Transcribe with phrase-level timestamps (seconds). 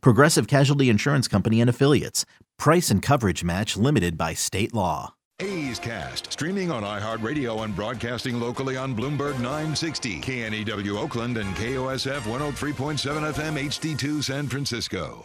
[0.00, 2.24] Progressive Casualty Insurance Company and Affiliates.
[2.58, 5.14] Price and coverage match limited by state law.
[5.40, 12.20] A's Cast, streaming on iHeartRadio and broadcasting locally on Bloomberg 960, KNEW Oakland, and KOSF
[12.20, 15.24] 103.7 FM HD2 San Francisco.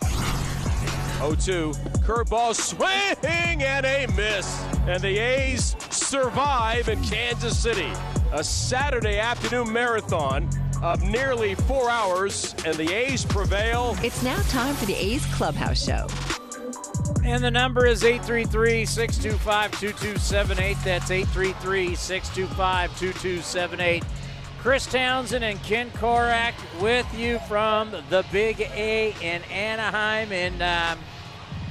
[1.20, 4.64] 0-2, curveball swing and a miss.
[4.88, 7.92] And the A's survive in Kansas City.
[8.32, 10.50] A Saturday afternoon marathon
[10.82, 13.98] of nearly four hours, and the A's prevail.
[14.02, 16.08] It's now time for the A's Clubhouse Show.
[17.26, 20.78] And the number is 833 625 2278.
[20.86, 24.04] That's 833 625 2278.
[24.62, 30.34] Chris Townsend and Ken Korach with you from the Big A in Anaheim.
[30.34, 31.00] And um,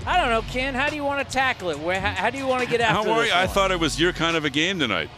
[0.06, 1.78] I don't know, Ken, how do you want to tackle it?
[1.78, 3.33] Where, how, how do you want to get after How are you?
[3.33, 5.11] I thought it was your kind of a game tonight.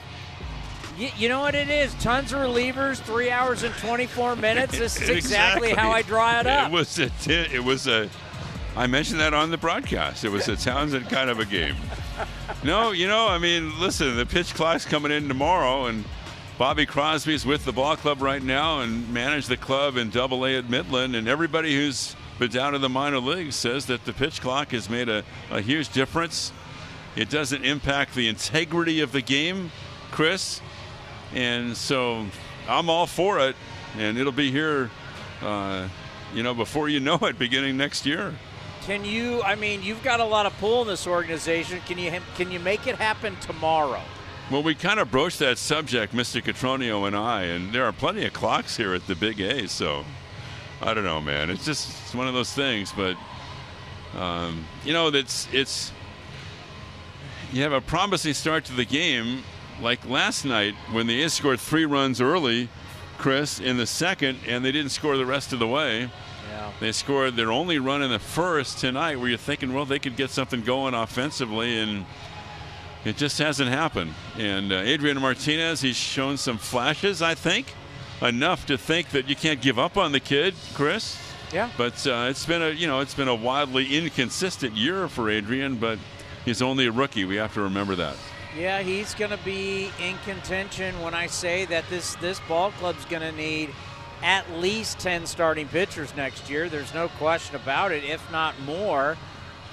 [0.99, 1.95] You, you know what it is?
[1.95, 4.77] Tons of relievers, three hours and 24 minutes.
[4.77, 6.71] This is exactly, how I draw it up.
[6.71, 7.09] It was a.
[7.09, 8.11] T- it was a.
[8.77, 10.25] I mentioned that on the broadcast.
[10.25, 11.77] It was a Townsend kind of a game.
[12.65, 16.05] No, you know, I mean, listen, the pitch clock's coming in tomorrow, and
[16.61, 20.59] Bobby Crosby's with the ball club right now and managed the club in Double A
[20.59, 24.43] at Midland, and everybody who's been down in the minor leagues says that the pitch
[24.43, 26.53] clock has made a, a huge difference.
[27.17, 29.73] It doesn't impact the integrity of the game,
[30.11, 30.61] Chris,
[31.33, 32.27] and so
[32.69, 33.57] I'm all for it,
[33.97, 34.91] and it'll be here,
[35.41, 35.89] uh,
[36.35, 38.35] you know, before you know it, beginning next year.
[38.83, 39.43] Can you?
[39.45, 41.81] I mean, you've got a lot of pull in this organization.
[41.87, 42.21] Can you?
[42.37, 44.03] Can you make it happen tomorrow?
[44.51, 46.43] Well, we kind of broached that subject, Mr.
[46.43, 50.05] Cotroneo and I, and there are plenty of clocks here at the Big A, so
[50.83, 51.51] I don't know, man.
[51.51, 53.17] It's just it's one of those things, but
[54.19, 55.93] um, you know, that's it's
[57.53, 59.45] you have a promising start to the game,
[59.81, 62.69] like last night when the A's scored three runs early,
[63.19, 66.11] Chris, in the second, and they didn't score the rest of the way.
[66.51, 66.73] Yeah.
[66.81, 70.17] They scored their only run in the first tonight, where you're thinking, well, they could
[70.17, 72.05] get something going offensively, and
[73.05, 74.15] it just hasn't happened.
[74.37, 77.75] And uh, Adrian Martinez, he's shown some flashes, I think,
[78.23, 81.19] enough to think that you can't give up on the kid, Chris.
[81.53, 81.71] Yeah.
[81.77, 85.77] But uh, it's been a you know it's been a wildly inconsistent year for Adrian,
[85.77, 85.99] but
[86.45, 87.25] he's only a rookie.
[87.25, 88.17] We have to remember that.
[88.57, 93.05] Yeah, he's going to be in contention when I say that this this ball club's
[93.07, 93.71] going to need
[94.23, 96.69] at least 10 starting pitchers next year.
[96.69, 99.17] There's no question about it, if not more.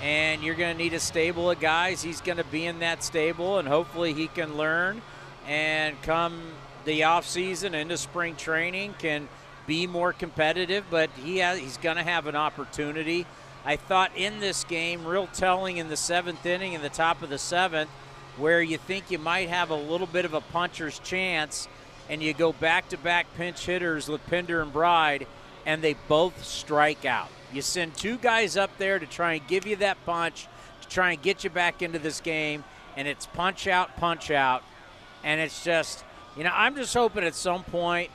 [0.01, 2.03] And you're going to need a stable of guys.
[2.03, 5.01] He's going to be in that stable, and hopefully he can learn
[5.47, 6.41] and come
[6.85, 9.27] the offseason into spring training can
[9.65, 13.25] be more competitive, but he has, he's going to have an opportunity.
[13.65, 17.29] I thought in this game, real telling in the seventh inning, in the top of
[17.29, 17.89] the seventh,
[18.37, 21.67] where you think you might have a little bit of a puncher's chance,
[22.09, 25.27] and you go back to back pinch hitters, Lepinder and Bride,
[25.67, 27.27] and they both strike out.
[27.53, 30.47] You send two guys up there to try and give you that punch,
[30.81, 32.63] to try and get you back into this game,
[32.95, 34.63] and it's punch out, punch out.
[35.23, 36.03] And it's just,
[36.37, 38.09] you know, I'm just hoping at some point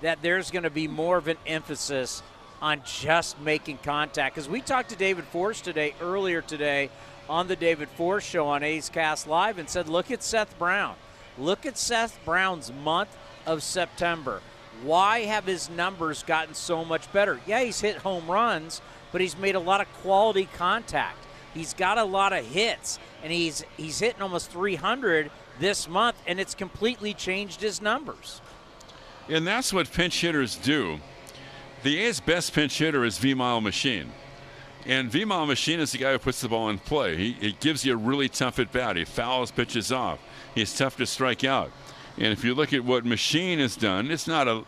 [0.00, 2.22] that there's going to be more of an emphasis
[2.60, 4.36] on just making contact.
[4.36, 6.88] Because we talked to David Forst today, earlier today,
[7.28, 10.94] on the David Forst show on A's Cast Live, and said, look at Seth Brown.
[11.36, 14.40] Look at Seth Brown's month of September.
[14.82, 17.40] Why have his numbers gotten so much better?
[17.46, 18.80] Yeah, he's hit home runs,
[19.12, 21.18] but he's made a lot of quality contact.
[21.54, 26.40] He's got a lot of hits, and he's he's hitting almost 300 this month, and
[26.40, 28.40] it's completely changed his numbers.
[29.28, 30.98] And that's what pinch hitters do.
[31.82, 34.12] The A's best pinch hitter is Vimal Machin.
[34.84, 37.16] And Vimal Machin is the guy who puts the ball in play.
[37.16, 38.96] He, he gives you a really tough at bat.
[38.96, 40.18] He fouls pitches off.
[40.54, 41.70] He's tough to strike out.
[42.16, 44.64] And if you look at what Machin has done, it's not a,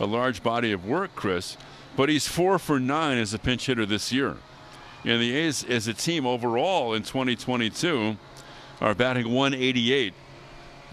[0.00, 1.56] a large body of work, Chris,
[1.96, 4.36] but he's four for nine as a pinch hitter this year.
[5.04, 8.16] And the A's, as a team overall in 2022,
[8.80, 10.14] are batting 188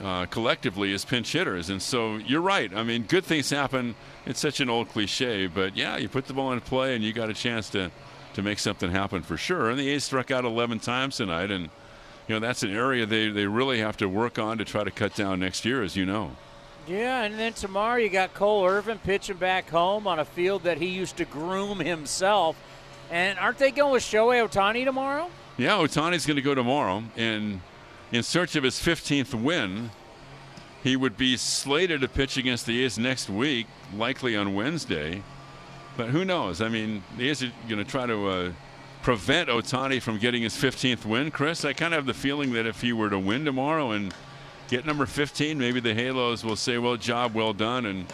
[0.03, 1.69] uh, collectively as pinch hitters.
[1.69, 2.73] And so you're right.
[2.75, 3.95] I mean, good things happen.
[4.25, 7.13] It's such an old cliche, but yeah, you put the ball in play and you
[7.13, 7.91] got a chance to,
[8.33, 9.69] to make something happen for sure.
[9.69, 11.69] And the A's struck out 11 times tonight, and
[12.27, 14.91] you know that's an area they, they really have to work on to try to
[14.91, 16.31] cut down next year, as you know.
[16.87, 20.77] Yeah, and then tomorrow you got Cole Irvin pitching back home on a field that
[20.77, 22.55] he used to groom himself.
[23.09, 25.29] And aren't they going with Shohei Ohtani tomorrow?
[25.57, 27.61] Yeah, Ohtani's going to go tomorrow, and
[28.11, 29.89] in search of his 15th win,
[30.83, 35.23] he would be slated to pitch against the A's next week, likely on Wednesday.
[35.97, 36.61] But who knows?
[36.61, 38.51] I mean, the A's are going to try to uh,
[39.05, 41.29] prevent Ohtani from getting his 15th win.
[41.29, 44.11] Chris, I kind of have the feeling that if he were to win tomorrow and
[44.67, 48.11] get number 15, maybe the Halos will say, well, job well done, and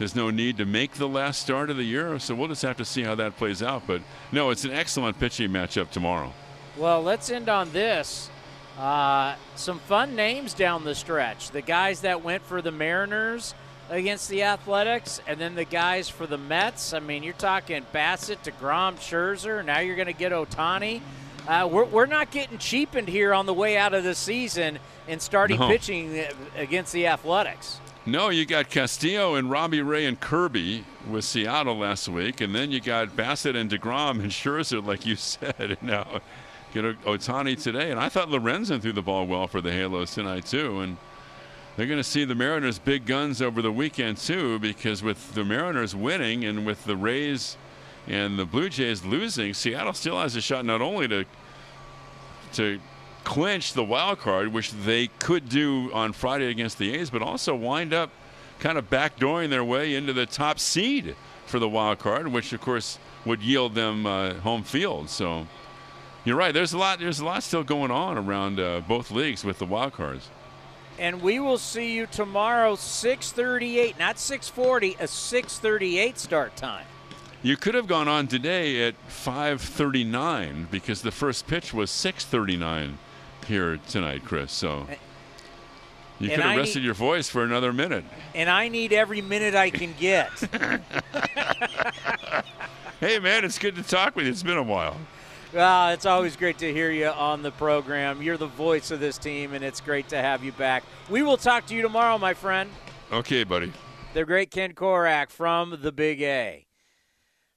[0.00, 2.18] there's no need to make the last start of the year.
[2.18, 3.84] So we'll just have to see how that plays out.
[3.86, 4.02] But
[4.32, 6.32] no, it's an excellent pitching matchup tomorrow.
[6.76, 8.28] Well, let's end on this.
[8.76, 11.52] Uh, some fun names down the stretch.
[11.52, 13.54] The guys that went for the Mariners
[13.92, 16.94] against the Athletics, and then the guys for the Mets.
[16.94, 19.64] I mean, you're talking Bassitt, DeGrom, Scherzer.
[19.64, 21.00] Now you're going to get Ohtani.
[21.46, 24.78] Uh, we're, we're not getting cheapened here on the way out of the season
[25.08, 25.68] and starting No.
[25.68, 26.24] pitching
[26.56, 27.78] against the Athletics.
[28.06, 32.70] No, you got Castillo and Robbie Ray and Kirby with Seattle last week, and then
[32.72, 36.20] you got Bassitt and Degrom and Scherzer, like you said, and now
[36.72, 37.90] get Ohtani today.
[37.90, 40.96] And I thought Lorenzen threw the ball well for the Halos tonight too, and
[41.76, 45.44] they're going to see the Mariners' big guns over the weekend too, because with the
[45.44, 47.56] Mariners winning and with the Rays
[48.06, 51.24] and the Blue Jays losing, Seattle still has a shot not only to
[52.54, 52.78] to
[53.24, 57.54] clinch the wild card, which they could do on Friday against the A's, but also
[57.54, 58.10] wind up
[58.58, 61.16] kind of backdooring their way into the top seed
[61.46, 65.08] for the wild card, which of course would yield them uh, home field.
[65.08, 65.46] So
[66.24, 66.52] you're right.
[66.52, 66.98] There's a lot.
[66.98, 70.28] There's a lot still going on around uh, both leagues with the wild cards.
[70.98, 76.86] And we will see you tomorrow, 6:38, not 6:40, a 6:38 start time.
[77.42, 82.98] You could have gone on today at 5:39 because the first pitch was 6:39
[83.48, 84.52] here tonight, Chris.
[84.52, 84.86] So
[86.20, 88.04] you And could have I rested need- your voice for another minute.
[88.34, 90.30] And I need every minute I can get.
[93.00, 94.30] Hey, man, it's good to talk with you.
[94.30, 94.96] It's been a while.
[95.52, 98.22] Well, it's always great to hear you on the program.
[98.22, 100.82] You're the voice of this team, and it's great to have you back.
[101.10, 102.70] We will talk to you tomorrow, my friend.
[103.12, 103.70] Okay, buddy.
[104.14, 106.64] The great Ken Korach from the Big A.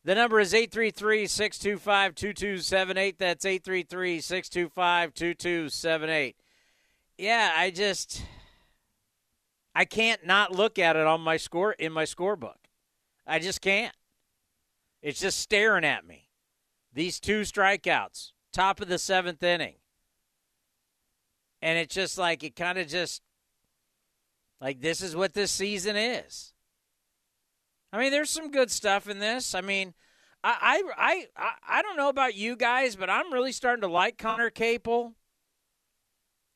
[0.04, 3.18] The number is 833 625 2278.
[3.18, 6.36] That's 833 625 2278.
[7.18, 8.24] Yeah, I just.
[9.74, 12.56] I can't not look at it on my score in my scorebook.
[13.26, 13.96] I just can't.
[15.02, 16.25] It's just staring at me.
[16.96, 19.76] These two strikeouts, top of the seventh inning.
[21.62, 23.22] And it's just like, it kind of just,
[24.62, 26.54] like, this is what this season is.
[27.92, 29.54] I mean, there's some good stuff in this.
[29.54, 29.94] I mean,
[30.42, 34.18] I, I, I, I don't know about you guys, but I'm really starting to like
[34.18, 35.16] Conner Capel.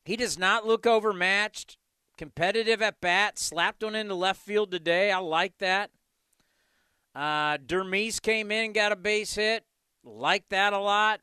[0.04, 1.76] He does not look overmatched.
[2.16, 5.10] Competitive at bat, slapped one into left field today.
[5.10, 5.90] I like that.
[7.14, 9.64] Uh, Dermis came in got a base hit.
[10.04, 11.20] Like that a lot.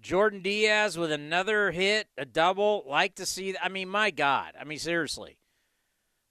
[0.00, 2.84] Jordan Diaz with another hit, a double.
[2.86, 3.54] Like to see.
[3.60, 4.52] I mean, my God.
[4.60, 5.38] I mean, seriously.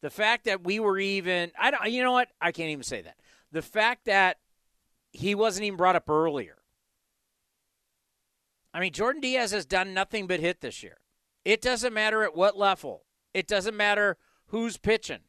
[0.01, 1.51] The fact that we were even.
[1.59, 1.89] I don't.
[1.89, 2.29] You know what?
[2.39, 3.17] I can't even say that.
[3.51, 4.37] The fact that
[5.11, 6.57] he wasn't even brought up earlier.
[8.73, 10.97] I mean, Jordan Diaz has done nothing but hit this year.
[11.45, 13.03] It doesn't matter at what level.
[13.33, 14.17] It doesn't matter
[14.47, 15.19] who's pitching.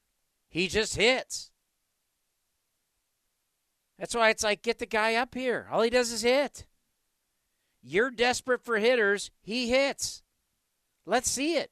[0.49, 1.51] He just hits.
[3.99, 5.69] That's why it's like get the guy up here.
[5.70, 6.67] All he does is hit.
[7.82, 9.31] You're desperate for hitters.
[9.43, 10.23] He hits.
[11.06, 11.70] Let's see it.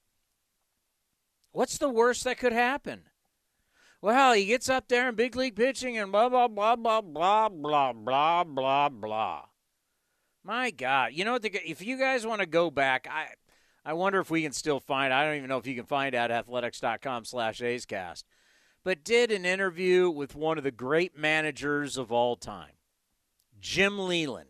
[1.52, 3.04] What's the worst that could happen?
[4.00, 7.48] Well, he gets up there in big league pitching and blah, blah, blah, blah, blah,
[7.48, 9.42] blah, blah, blah, blah.
[10.44, 11.12] My God.
[11.12, 11.42] You know what?
[11.42, 13.28] The, if you guys want to go back, I
[13.84, 16.14] I wonder if we can still find, I don't even know if you can find
[16.14, 18.24] at athletics.com slash A'scast,
[18.84, 22.72] but did an interview with one of the great managers of all time,
[23.60, 24.48] Jim Leyland.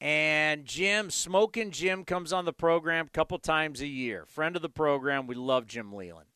[0.00, 4.26] And Jim, Smoking Jim, comes on the program a couple times a year.
[4.26, 5.26] Friend of the program.
[5.26, 6.28] We love Jim Leyland.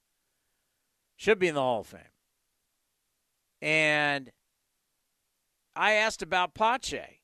[1.16, 2.00] Should be in the Hall of Fame.
[3.61, 4.30] And
[5.76, 7.20] I asked about Pache.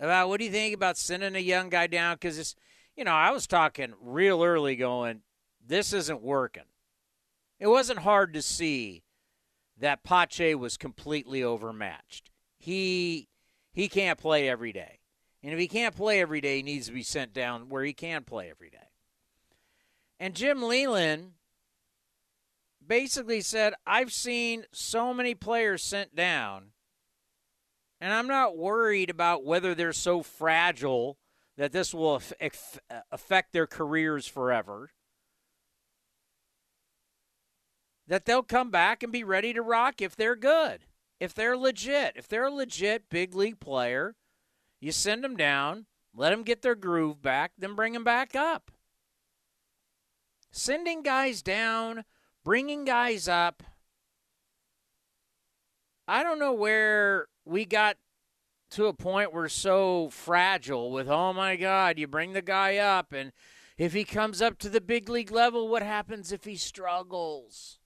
[0.00, 2.14] About what do you think about sending a young guy down?
[2.14, 2.56] Because it's,
[2.96, 5.20] you know, I was talking real early going,
[5.64, 6.64] this isn't working.
[7.58, 9.04] It wasn't hard to see
[9.78, 12.30] that Pache was completely overmatched.
[12.58, 13.28] He
[13.72, 15.00] he can't play every day.
[15.42, 17.92] And if he can't play every day, he needs to be sent down where he
[17.92, 18.88] can play every day.
[20.18, 21.32] And Jim Leyland
[22.86, 26.70] basically said, I've seen so many players sent down,
[28.00, 31.18] and I'm not worried about whether they're so fragile
[31.56, 32.78] that this will aff- aff-
[33.10, 34.90] affect their careers forever.
[38.06, 40.80] That they'll come back and be ready to rock if they're good,
[41.20, 44.14] if they're legit, if they're a legit big league player.
[44.80, 48.70] You send them down, let them get their groove back, then bring them back up.
[50.50, 52.04] Sending guys down,
[52.44, 53.62] bringing guys up.
[56.06, 57.96] I don't know where we got
[58.72, 63.12] to a point we're so fragile with, oh my God, you bring the guy up,
[63.12, 63.32] and
[63.78, 67.78] if he comes up to the big league level, what happens if he struggles?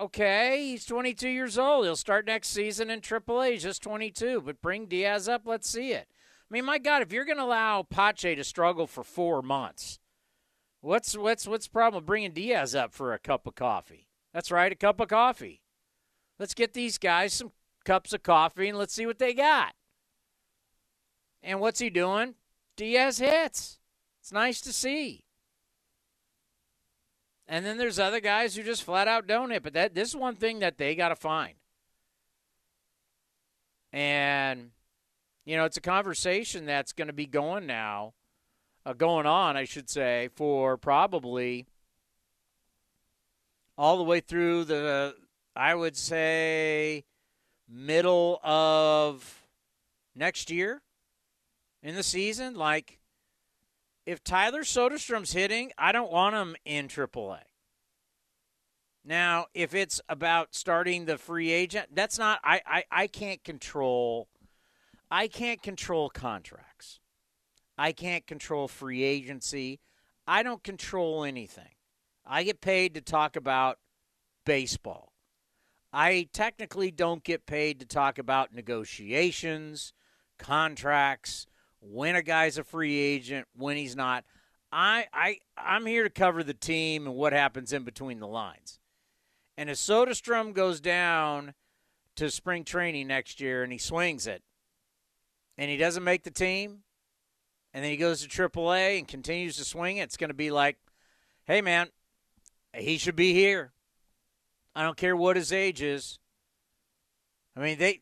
[0.00, 1.84] Okay, he's 22 years old.
[1.84, 3.60] He'll start next season in AAA.
[3.60, 5.42] Just 22, but bring Diaz up.
[5.44, 6.08] Let's see it.
[6.08, 9.98] I mean, my God, if you're going to allow Pache to struggle for four months,
[10.80, 14.08] what's what's what's the problem with bringing Diaz up for a cup of coffee?
[14.32, 15.62] That's right, a cup of coffee.
[16.38, 17.52] Let's get these guys some
[17.84, 19.74] cups of coffee and let's see what they got.
[21.42, 22.34] And what's he doing?
[22.76, 23.78] Diaz hits.
[24.20, 25.24] It's nice to see.
[27.50, 29.64] And then there's other guys who just flat out don't hit.
[29.64, 31.54] But that this is one thing that they got to find.
[33.92, 34.70] And
[35.44, 38.14] you know, it's a conversation that's going to be going now,
[38.86, 41.66] uh, going on, I should say, for probably
[43.76, 45.16] all the way through the,
[45.56, 47.02] I would say,
[47.68, 49.42] middle of
[50.14, 50.82] next year
[51.82, 52.54] in the season.
[52.54, 52.99] Like,
[54.06, 57.40] if Tyler Soderstrom's hitting, I don't want him in AAA.
[59.04, 64.28] Now, if it's about starting the free agent, that's not I, I, I can't control
[65.10, 67.00] I can't control contracts.
[67.76, 69.80] I can't control free agency.
[70.26, 71.74] I don't control anything.
[72.26, 73.78] I get paid to talk about
[74.44, 75.12] baseball.
[75.92, 79.92] I technically don't get paid to talk about negotiations,
[80.38, 81.46] contracts,
[81.80, 84.24] when a guy's a free agent, when he's not.
[84.72, 88.78] I I I'm here to cover the team and what happens in between the lines.
[89.56, 91.54] And if Soderstrom goes down
[92.16, 94.42] to spring training next year and he swings it
[95.58, 96.84] and he doesn't make the team
[97.74, 100.50] and then he goes to AAA and continues to swing it, it's going to be
[100.50, 100.76] like,
[101.44, 101.88] hey, man,
[102.74, 103.72] he should be here.
[104.74, 106.18] I don't care what his age is.
[107.56, 108.00] I mean, they.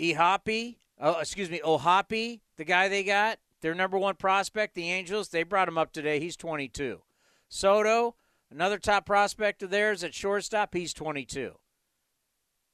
[0.00, 5.28] Ihapi, oh, excuse me, O'Hoppe, the guy they got, their number one prospect, the Angels,
[5.28, 6.20] they brought him up today.
[6.20, 7.02] He's 22.
[7.48, 8.16] Soto,
[8.50, 11.52] another top prospect of theirs at shortstop, he's 22.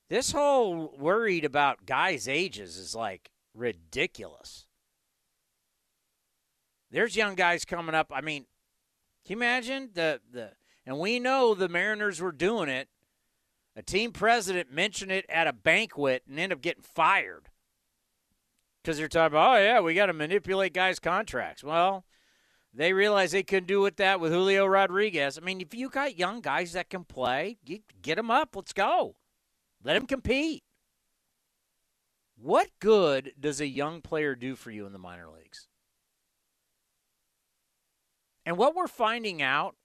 [0.08, 4.66] This whole worried about guys' ages is like ridiculous.
[6.90, 8.12] There's young guys coming up.
[8.14, 8.44] I mean,
[9.26, 10.50] can you imagine the the
[10.84, 12.88] and we know the Mariners were doing it.
[13.74, 17.48] A team president mentioned it at a banquet and ended up getting fired
[18.82, 21.62] because they're talking about, oh, yeah, we got to manipulate guys' contracts.
[21.62, 22.04] Well,
[22.74, 25.38] they realize they couldn't do with that with Julio Rodriguez.
[25.38, 27.58] I mean, if you got young guys that can play,
[28.02, 28.56] get them up.
[28.56, 29.16] Let's go.
[29.84, 30.64] Let them compete.
[32.36, 35.68] What good does a young player do for you in the minor leagues?
[38.44, 39.76] And what we're finding out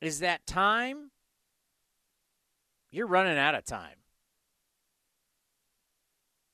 [0.00, 1.10] is that time,
[2.92, 3.96] you're running out of time.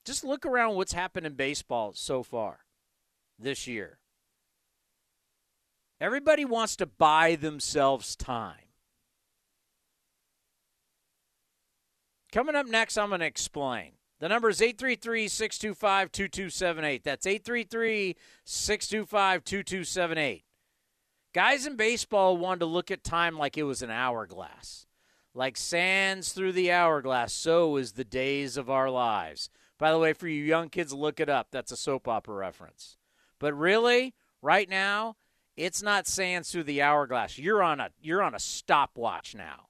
[0.05, 2.61] Just look around what's happened in baseball so far
[3.39, 3.99] this year.
[6.01, 8.57] Everybody wants to buy themselves time.
[12.33, 13.93] Coming up next, I'm going to explain.
[14.21, 17.05] The number is 833 625 2278.
[17.05, 20.45] That's 833 625 2278.
[21.33, 24.87] Guys in baseball wanted to look at time like it was an hourglass.
[25.33, 29.49] Like sands through the hourglass, so is the days of our lives.
[29.85, 31.49] By the way, for you young kids, look it up.
[31.51, 32.97] That's a soap opera reference.
[33.39, 35.17] But really, right now,
[35.59, 37.37] it's not sands through the hourglass.
[37.37, 39.67] You're on a you're on a stopwatch now.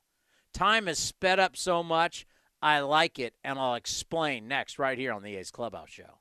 [0.52, 2.28] Time has sped up so much.
[2.62, 6.20] I like it, and I'll explain next right here on the A's Clubhouse Show.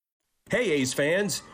[0.51, 1.43] Hey, A's fans.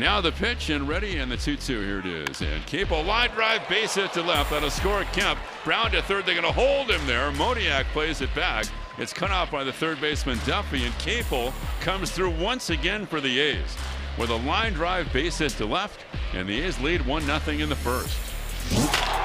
[0.00, 1.80] Now the pitch and ready and the 2 2.
[1.82, 2.40] Here it is.
[2.40, 5.38] And Capel line drive base hit to left on a score Kemp.
[5.62, 6.24] Brown to third.
[6.24, 7.30] They're going to hold him there.
[7.32, 8.64] Moniak plays it back.
[8.96, 11.52] It's cut off by the third baseman Duffy, and Capel
[11.82, 13.76] comes through once again for the A's
[14.18, 16.00] with a line drive base hit to left,
[16.32, 18.16] and the A's lead 1 0 in the first.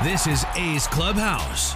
[0.04, 1.74] This is A's Clubhouse.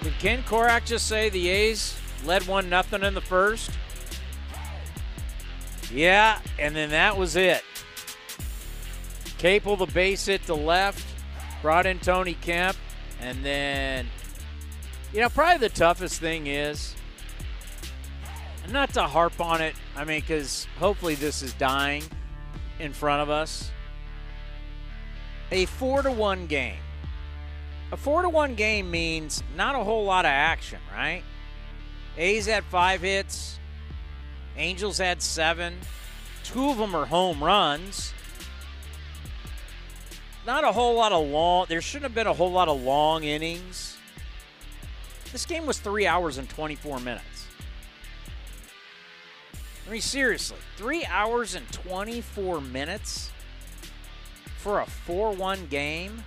[0.00, 3.72] Did Ken Korach just say the A's led 1 0 in the first?
[5.92, 7.62] Yeah, and then that was it.
[9.38, 11.04] Capel the base hit to left,
[11.60, 12.76] brought in Tony Kemp,
[13.20, 14.06] and then,
[15.12, 16.94] you know, probably the toughest thing is,
[18.70, 22.04] not to harp on it, I mean, because hopefully this is dying
[22.78, 23.70] in front of us.
[25.50, 26.78] A four to one game.
[27.90, 31.22] A four to one game means not a whole lot of action, right?
[32.16, 33.58] A's had five hits,
[34.56, 35.78] Angels had seven.
[36.44, 38.12] Two of them are home runs.
[40.46, 41.66] Not a whole lot of long.
[41.68, 43.96] There shouldn't have been a whole lot of long innings.
[45.30, 47.46] This game was three hours and 24 minutes.
[49.86, 53.30] I mean, seriously, three hours and 24 minutes
[54.58, 56.22] for a 4 1 game?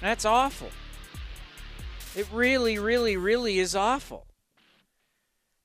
[0.00, 0.68] That's awful.
[2.16, 4.26] It really, really, really is awful.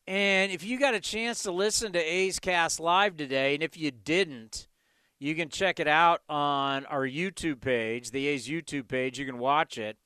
[0.08, 3.78] And if you got a chance to listen to A's Cast Live today, and if
[3.78, 4.68] you didn't,
[5.20, 9.20] you can check it out on our YouTube page, the A's YouTube page.
[9.20, 9.98] You can watch it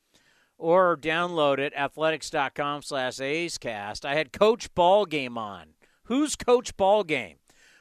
[0.57, 4.05] or download it, athletics.com slash A's Cast.
[4.05, 5.75] I had Coach Ballgame on.
[6.05, 7.37] Who's Coach Ballgame?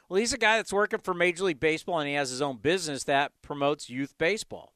[0.07, 2.57] Well, he's a guy that's working for Major League Baseball, and he has his own
[2.57, 4.73] business that promotes youth baseball.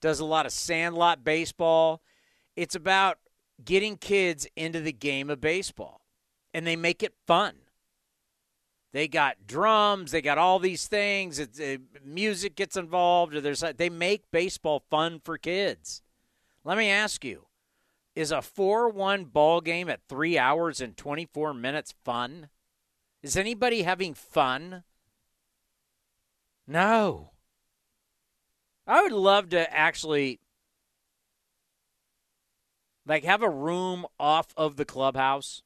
[0.00, 2.00] Does a lot of sandlot baseball
[2.56, 3.18] it's about
[3.64, 6.00] getting kids into the game of baseball,
[6.52, 7.54] and they make it fun.
[8.92, 11.38] They got drums, they got all these things.
[11.38, 13.34] It's, it, music gets involved.
[13.34, 16.02] Or there's they make baseball fun for kids.
[16.64, 17.46] Let me ask you:
[18.16, 22.48] Is a four-one ball game at three hours and twenty-four minutes fun?
[23.22, 24.82] Is anybody having fun?
[26.66, 27.30] No.
[28.86, 30.40] I would love to actually
[33.10, 35.64] like have a room off of the clubhouse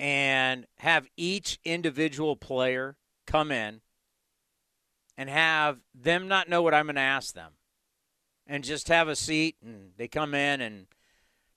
[0.00, 2.96] and have each individual player
[3.28, 3.80] come in
[5.16, 7.52] and have them not know what I'm going to ask them
[8.44, 10.88] and just have a seat and they come in and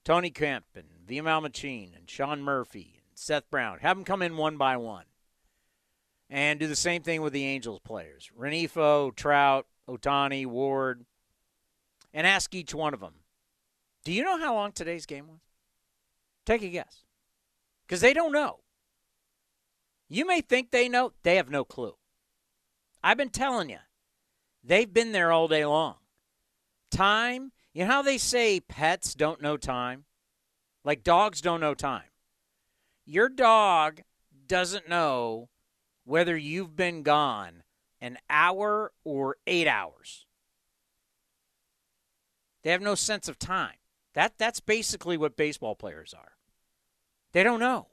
[0.06, 4.38] Tony Kemp and Vimal Machin and Sean Murphy and Seth Brown have them come in
[4.38, 5.06] one by one
[6.30, 8.30] and do the same thing with the Angels players.
[8.40, 11.08] Rengifo, Trout, Ohtani, Ward
[12.14, 13.16] and ask each one of them
[14.04, 15.40] do you know how long today's game was?
[16.46, 17.04] Take a guess.
[17.86, 18.60] Because they don't know.
[20.10, 21.96] You may think they know, they have no clue.
[23.04, 23.80] I've been telling you,
[24.64, 25.96] they've been there all day long.
[26.92, 30.06] Time, you know how they say pets don't know time?
[30.84, 32.10] Like dogs don't know time.
[33.06, 34.02] Your dog
[34.48, 35.50] doesn't know
[36.04, 37.64] whether you've been gone
[38.02, 40.26] an hour or eight hours.
[42.64, 43.76] They have no sense of time.
[44.14, 46.34] That that's basically what baseball players are.
[47.32, 47.88] They don't know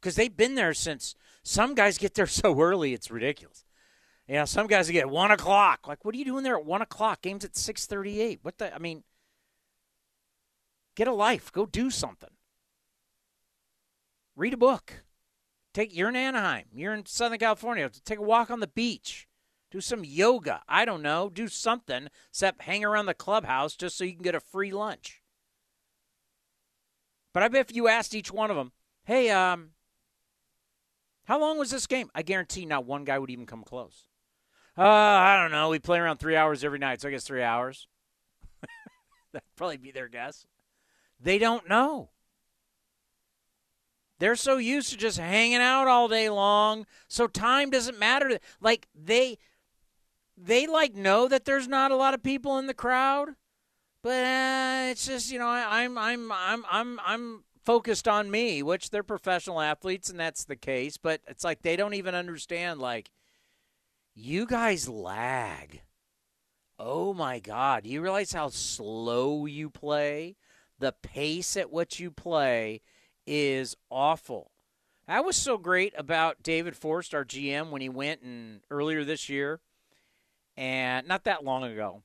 [0.00, 1.14] because they've been there since.
[1.42, 3.64] Some guys get there so early, it's ridiculous.
[4.28, 5.86] You know, some guys get one o'clock.
[5.86, 7.22] Like, what are you doing there at one o'clock?
[7.22, 8.40] Game's at six thirty-eight.
[8.42, 8.74] What the?
[8.74, 9.02] I mean,
[10.94, 11.52] get a life.
[11.52, 12.30] Go do something.
[14.34, 15.04] Read a book.
[15.74, 15.94] Take.
[15.94, 16.64] You're in Anaheim.
[16.72, 17.90] You're in Southern California.
[18.04, 19.28] Take a walk on the beach.
[19.74, 20.62] Do some yoga.
[20.68, 21.28] I don't know.
[21.28, 25.20] Do something except hang around the clubhouse just so you can get a free lunch.
[27.32, 28.70] But I bet if you asked each one of them,
[29.02, 29.70] Hey, um,
[31.24, 32.08] how long was this game?
[32.14, 34.06] I guarantee not one guy would even come close.
[34.78, 35.70] Uh, I don't know.
[35.70, 37.88] We play around three hours every night, so I guess three hours.
[39.32, 40.46] That'd probably be their guess.
[41.18, 42.10] They don't know.
[44.20, 48.38] They're so used to just hanging out all day long, so time doesn't matter.
[48.60, 49.38] Like they,
[50.36, 53.30] they like know that there's not a lot of people in the crowd,
[54.02, 58.62] but uh, it's just you know I, I'm I'm I'm I'm I'm focused on me,
[58.62, 60.96] which they're professional athletes and that's the case.
[60.96, 63.10] But it's like they don't even understand like
[64.14, 65.82] you guys lag.
[66.78, 67.86] Oh my God.
[67.86, 70.36] You realize how slow you play?
[70.78, 72.82] The pace at which you play
[73.26, 74.50] is awful.
[75.06, 79.28] That was so great about David Forst, our GM, when he went and earlier this
[79.28, 79.60] year,
[80.56, 82.02] and not that long ago,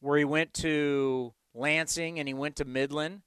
[0.00, 3.22] where he went to Lansing and he went to Midland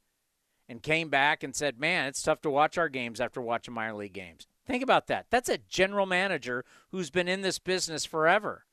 [0.70, 3.96] and came back and said, Man, it's tough to watch our games after watching minor
[3.96, 4.48] league games.
[4.66, 5.26] Think about that.
[5.30, 8.66] That's a general manager who's been in this business forever.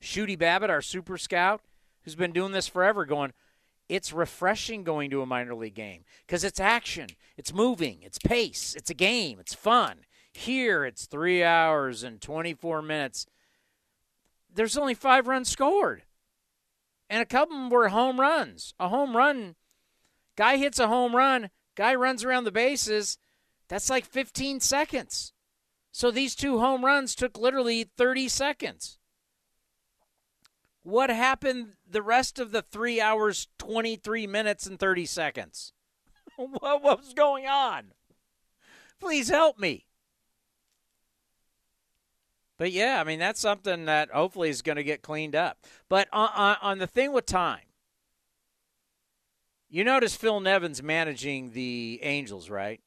[0.00, 1.60] Shooty Babitt, our super scout,
[2.02, 3.32] who's been doing this forever, going,
[3.88, 8.74] it's refreshing going to a minor league game because it's action, it's moving, it's pace,
[8.74, 9.98] it's a game, it's fun.
[10.32, 13.26] Here, it's three hours and 24 minutes.
[14.54, 16.02] There's only five runs scored,
[17.08, 18.74] and a couple of them were home runs.
[18.78, 19.56] A home run,
[20.36, 23.18] guy hits a home run, guy runs around the bases.
[23.68, 25.32] That's like 15 seconds.
[25.92, 28.98] So these two home runs took literally 30 seconds.
[30.82, 35.72] What happened the rest of the three hours, 23 minutes, and 30 seconds?
[36.36, 37.92] what was going on?
[38.98, 39.86] Please help me.
[42.62, 45.58] But yeah, I mean, that's something that hopefully is going to get cleaned up.
[45.88, 47.64] But on, on, the thing with time,
[49.68, 52.80] you notice Phil Nevin's managing the Angels, right?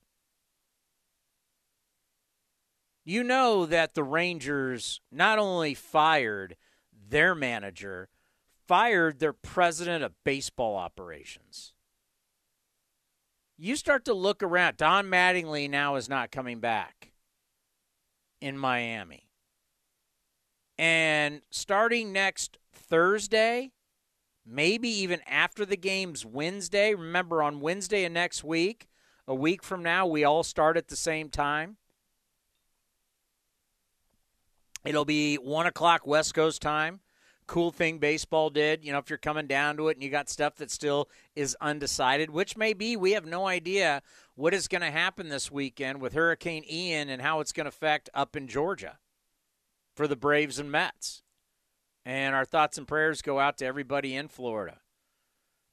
[3.04, 6.56] You know that the Rangers not only fired
[7.10, 8.08] their manager,
[8.66, 11.74] fired their president of baseball operations.
[13.58, 14.78] You start to look around.
[14.78, 17.12] Don Mattingly now is not coming back
[18.40, 19.25] in Miami.
[20.78, 23.72] And starting next Thursday,
[24.46, 28.88] maybe even after the game's Wednesday, remember on Wednesday of next week,
[29.28, 31.78] a week from now, we all start at the same time.
[34.84, 37.00] It'll be 1 o'clock West Coast time
[37.48, 38.84] cool thing baseball did.
[38.84, 41.56] You know, if you're coming down to it and you got stuff that still is
[41.62, 44.02] undecided, which may be, we have no idea
[44.36, 47.70] what is going to happen this weekend with Hurricane Ian and how it's going to
[47.70, 48.98] affect up in Georgia
[49.96, 51.24] for the Braves and Mets.
[52.06, 54.80] And our thoughts and prayers go out to everybody in Florida.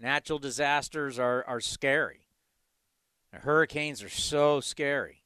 [0.01, 2.29] Natural disasters are, are scary.
[3.33, 5.23] Hurricanes are so scary.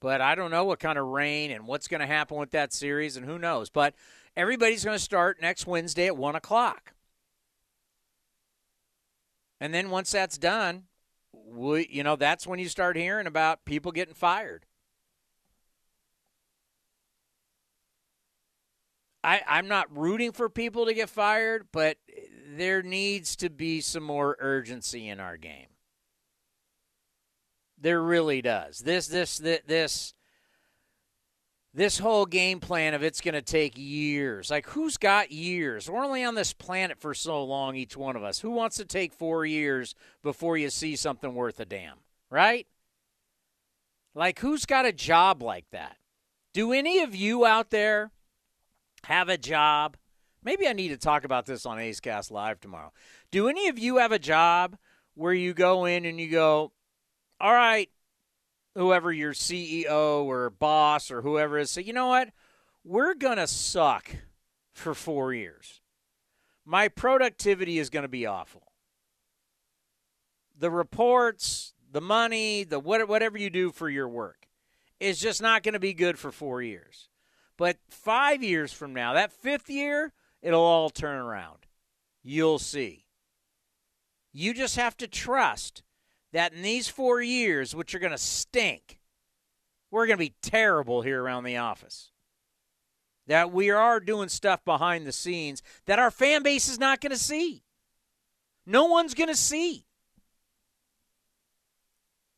[0.00, 2.72] But I don't know what kind of rain and what's going to happen with that
[2.72, 3.70] series, and who knows.
[3.70, 3.94] But
[4.36, 6.92] everybody's going to start next Wednesday at 1 o'clock.
[9.58, 10.84] And then once that's done,
[11.32, 14.66] we, you know, that's when you start hearing about people getting fired.
[19.26, 21.96] I, I'm not rooting for people to get fired, but
[22.54, 25.66] there needs to be some more urgency in our game.
[27.76, 28.78] There really does.
[28.78, 30.14] This this this this,
[31.74, 34.48] this whole game plan of it's going to take years.
[34.48, 35.90] Like who's got years?
[35.90, 38.38] We're only on this planet for so long each one of us.
[38.38, 41.98] Who wants to take 4 years before you see something worth a damn,
[42.30, 42.68] right?
[44.14, 45.96] Like who's got a job like that?
[46.54, 48.12] Do any of you out there
[49.06, 49.96] have a job?
[50.42, 52.92] Maybe I need to talk about this on A's Cast Live tomorrow.
[53.30, 54.76] Do any of you have a job
[55.14, 56.72] where you go in and you go,
[57.40, 57.88] all right,
[58.74, 62.30] whoever your CEO or boss or whoever is, say, you know what?
[62.84, 64.14] We're going to suck
[64.72, 65.80] for four years.
[66.64, 68.72] My productivity is going to be awful.
[70.58, 74.48] The reports, the money, the whatever you do for your work
[74.98, 77.08] is just not going to be good for four years.
[77.56, 81.66] But five years from now, that fifth year, it'll all turn around.
[82.22, 83.04] You'll see.
[84.32, 85.82] You just have to trust
[86.32, 88.98] that in these four years, which are going to stink,
[89.90, 92.10] we're going to be terrible here around the office.
[93.26, 97.12] That we are doing stuff behind the scenes that our fan base is not going
[97.12, 97.62] to see.
[98.66, 99.86] No one's going to see.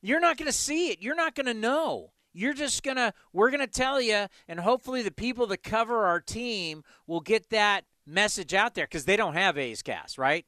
[0.01, 1.01] You're not going to see it.
[1.01, 2.11] You're not going to know.
[2.33, 6.05] You're just going to, we're going to tell you, and hopefully the people that cover
[6.05, 10.45] our team will get that message out there because they don't have A's Cast, right?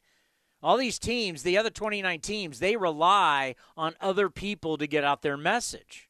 [0.63, 5.21] All these teams, the other 29 teams, they rely on other people to get out
[5.21, 6.07] their message.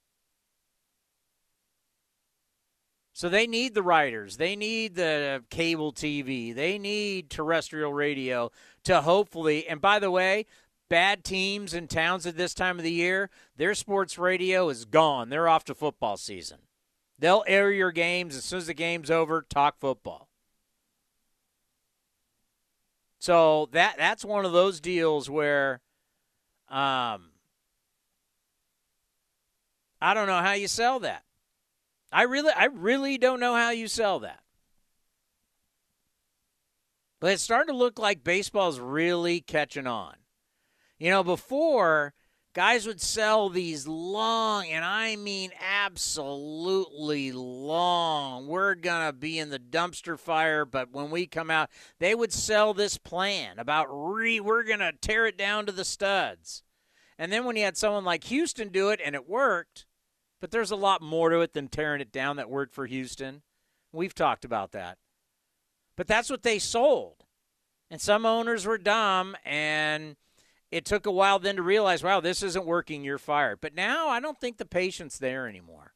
[3.14, 8.52] So they need the writers, they need the cable TV, they need terrestrial radio
[8.86, 10.48] to hopefully, and by the way,
[10.92, 15.30] bad teams and towns at this time of the year, their sports radio is gone.
[15.30, 16.58] They're off to football season.
[17.18, 20.28] They'll air your games as soon as the game's over, talk football.
[23.20, 25.80] So that that's one of those deals where
[26.68, 27.30] um
[30.02, 31.24] I don't know how you sell that.
[32.12, 34.42] I really I really don't know how you sell that.
[37.22, 40.16] But it's starting to look like baseball's really catching on.
[41.02, 42.14] You know, before
[42.54, 48.46] guys would sell these long, and I mean absolutely long.
[48.46, 52.32] We're going to be in the dumpster fire, but when we come out, they would
[52.32, 56.62] sell this plan about re, we're going to tear it down to the studs.
[57.18, 59.88] And then when you had someone like Houston do it and it worked,
[60.40, 63.42] but there's a lot more to it than tearing it down that worked for Houston.
[63.92, 65.00] We've talked about that.
[65.96, 67.26] But that's what they sold.
[67.90, 70.16] And some owners were dumb and
[70.72, 73.60] it took a while then to realize, wow, this isn't working, you're fired.
[73.62, 75.94] But now I don't think the patience there anymore.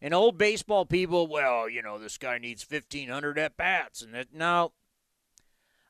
[0.00, 4.02] And old baseball people, well, you know, this guy needs 1,500 at bats.
[4.02, 4.72] And that, no.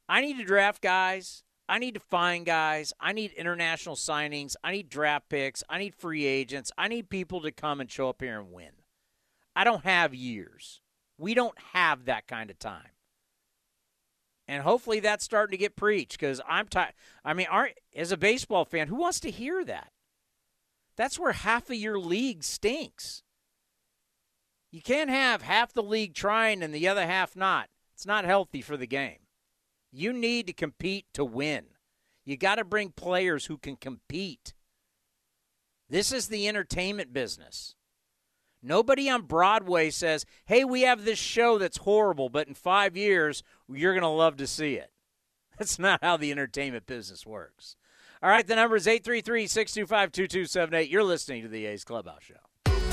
[0.09, 1.43] I need to draft guys.
[1.69, 2.93] I need to find guys.
[3.01, 4.55] I need international signings.
[4.63, 5.65] I need draft picks.
[5.69, 6.71] I need free agents.
[6.79, 8.71] I need people to come and show up here and win.
[9.55, 10.81] I don't have years.
[11.19, 12.91] We don't have that kind of time.
[14.49, 16.95] And hopefully that's starting to get preached because I'm tired.
[17.25, 19.91] I mean, aren't, as a baseball fan, who wants to hear that?
[20.97, 23.23] That's where half of your league stinks.
[24.71, 27.69] You can't have half the league trying and the other half not.
[27.95, 29.19] It's not healthy for the game.
[29.91, 31.65] You need to compete to win.
[32.25, 34.53] You got to bring players who can compete.
[35.89, 37.75] This is the entertainment business.
[38.67, 43.45] Nobody on Broadway says, hey, we have this show that's horrible, but in five years,
[43.73, 44.91] you're going to love to see it.
[45.59, 47.77] That's not how the entertainment business works.
[48.23, 50.91] All right, the number is 833 625 2278.
[50.91, 52.35] You're listening to the A's Clubhouse Show.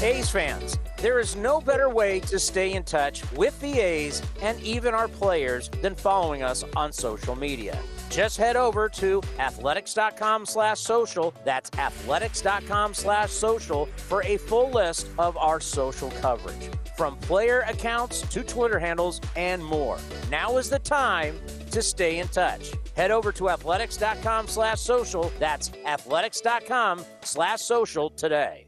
[0.02, 4.60] A's fans, there is no better way to stay in touch with the A's and
[4.62, 7.78] even our players than following us on social media.
[8.14, 11.34] Just head over to athletics.com slash social.
[11.44, 16.70] That's athletics.com slash social for a full list of our social coverage.
[16.96, 19.98] From player accounts to Twitter handles and more.
[20.30, 21.40] Now is the time
[21.72, 22.72] to stay in touch.
[22.96, 25.34] Head over to athletics.com slash social.
[25.40, 28.68] That's athletics.com slash social today.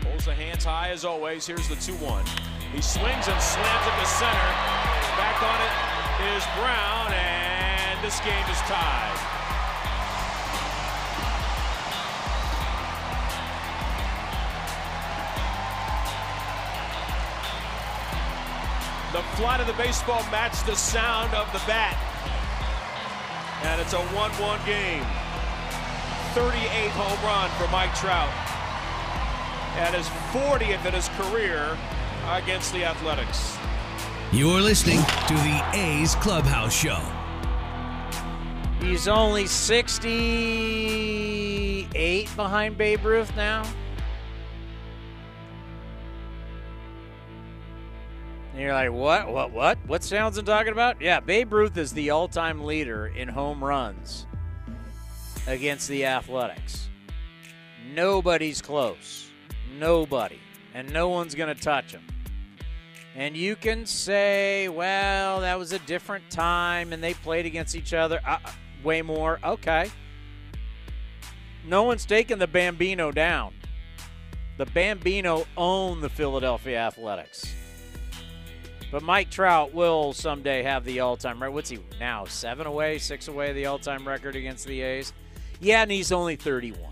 [0.00, 1.46] Pulls the hands high as always.
[1.46, 2.24] Here's the 2 1.
[2.72, 4.50] He swings and slams it to center.
[5.18, 5.90] Back on it
[6.36, 9.16] is Brown, and this game is tied.
[19.12, 21.98] The flight of the baseball matched the sound of the bat.
[23.64, 25.02] And it's a 1 1 game.
[26.32, 28.30] 38th home run for Mike Trout.
[29.76, 31.78] And his 40th in his career
[32.28, 33.56] against the Athletics.
[34.32, 37.00] You're listening to the A's Clubhouse Show.
[38.80, 43.64] He's only 68 behind Babe Ruth now.
[48.52, 49.32] And you're like, what?
[49.32, 49.52] What?
[49.52, 49.78] What?
[49.86, 51.00] What's Townsend talking about?
[51.00, 54.26] Yeah, Babe Ruth is the all time leader in home runs
[55.46, 56.88] against the Athletics.
[57.92, 59.29] Nobody's close.
[59.78, 60.38] Nobody.
[60.74, 62.02] And no one's going to touch him.
[63.14, 67.92] And you can say, well, that was a different time and they played against each
[67.92, 68.38] other uh,
[68.84, 69.40] way more.
[69.42, 69.90] Okay.
[71.66, 73.54] No one's taking the Bambino down.
[74.58, 77.54] The Bambino owned the Philadelphia Athletics.
[78.90, 81.54] But Mike Trout will someday have the all time record.
[81.54, 82.24] What's he now?
[82.24, 85.12] Seven away, six away, the all time record against the A's?
[85.60, 86.89] Yeah, and he's only 31.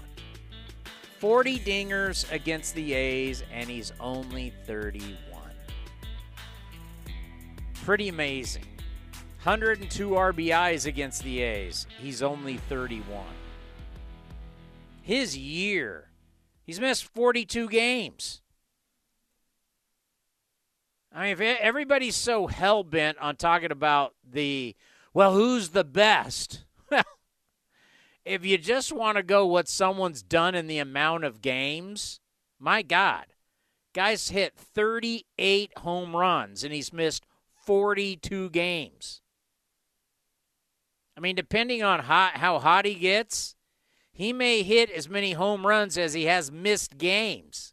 [1.18, 5.16] 40 dingers against the A's, and he's only 31.
[7.85, 8.64] Pretty amazing.
[9.42, 11.87] 102 RBIs against the A's.
[12.00, 13.24] He's only 31.
[15.02, 16.11] His year,
[16.64, 18.42] he's missed 42 games.
[21.12, 24.76] I mean, everybody's so hell bent on talking about the,
[25.14, 26.64] well, who's the best?
[28.28, 32.20] If you just want to go what someone's done in the amount of games,
[32.58, 33.24] my God.
[33.94, 37.24] Guy's hit 38 home runs and he's missed
[37.64, 39.22] 42 games.
[41.16, 43.56] I mean, depending on hot, how hot he gets,
[44.12, 47.72] he may hit as many home runs as he has missed games.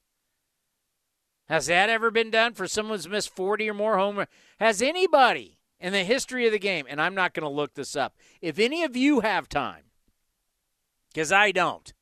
[1.50, 4.30] Has that ever been done for someone who's missed 40 or more home runs?
[4.60, 7.96] Has anybody in the history of the game, and I'm not going to look this
[7.96, 9.85] up, if any of you have time,
[11.16, 11.94] because I don't.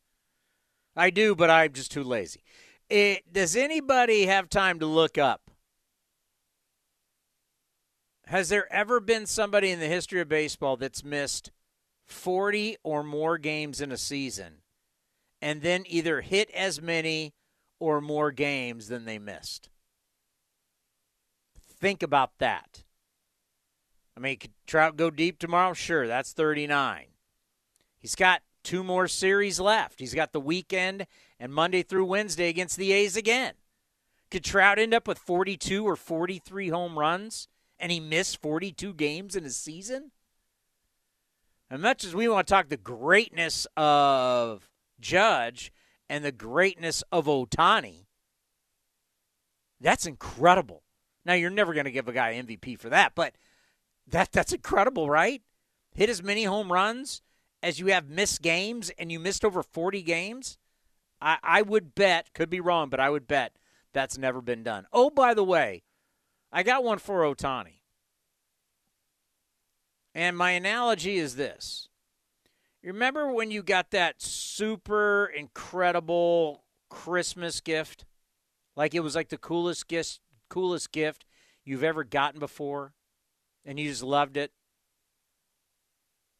[0.95, 2.41] I do, but I'm just too lazy.
[2.89, 5.51] It, does anybody have time to look up?
[8.25, 11.51] Has there ever been somebody in the history of baseball that's missed
[12.05, 14.63] 40 or more games in a season
[15.39, 17.35] and then either hit as many
[17.79, 19.69] or more games than they missed?
[21.79, 22.83] Think about that.
[24.17, 25.73] I mean, could Trout go deep tomorrow?
[25.73, 27.05] Sure, that's 39.
[27.99, 29.99] He's got two more series left.
[29.99, 31.05] He's got the weekend
[31.39, 33.53] and Monday through Wednesday against the A's again.
[34.31, 37.47] Could Trout end up with 42 or 43 home runs
[37.77, 40.11] and he missed 42 games in a season?
[41.69, 45.71] As much as we want to talk the greatness of Judge
[46.09, 48.05] and the greatness of Ohtani,
[49.81, 50.83] that's incredible.
[51.25, 53.35] Now you're never going to give a guy MVP for that, but
[54.07, 55.41] that that's incredible, right?
[55.93, 57.21] Hit as many home runs
[57.63, 60.59] as you have missed games, and you missed over 40 games.
[61.19, 63.53] I, I would bet, could be wrong, but I would bet
[63.93, 64.85] that's never been done.
[64.91, 65.83] Oh, by the way,
[66.51, 67.79] I got one for Ohtani.
[70.13, 71.87] And my analogy is this.
[72.83, 78.05] You remember when you got that super incredible Christmas gift?
[78.75, 81.25] Like it was like the coolest gift coolest gift
[81.63, 82.93] you've ever gotten before
[83.65, 84.51] and you just loved it.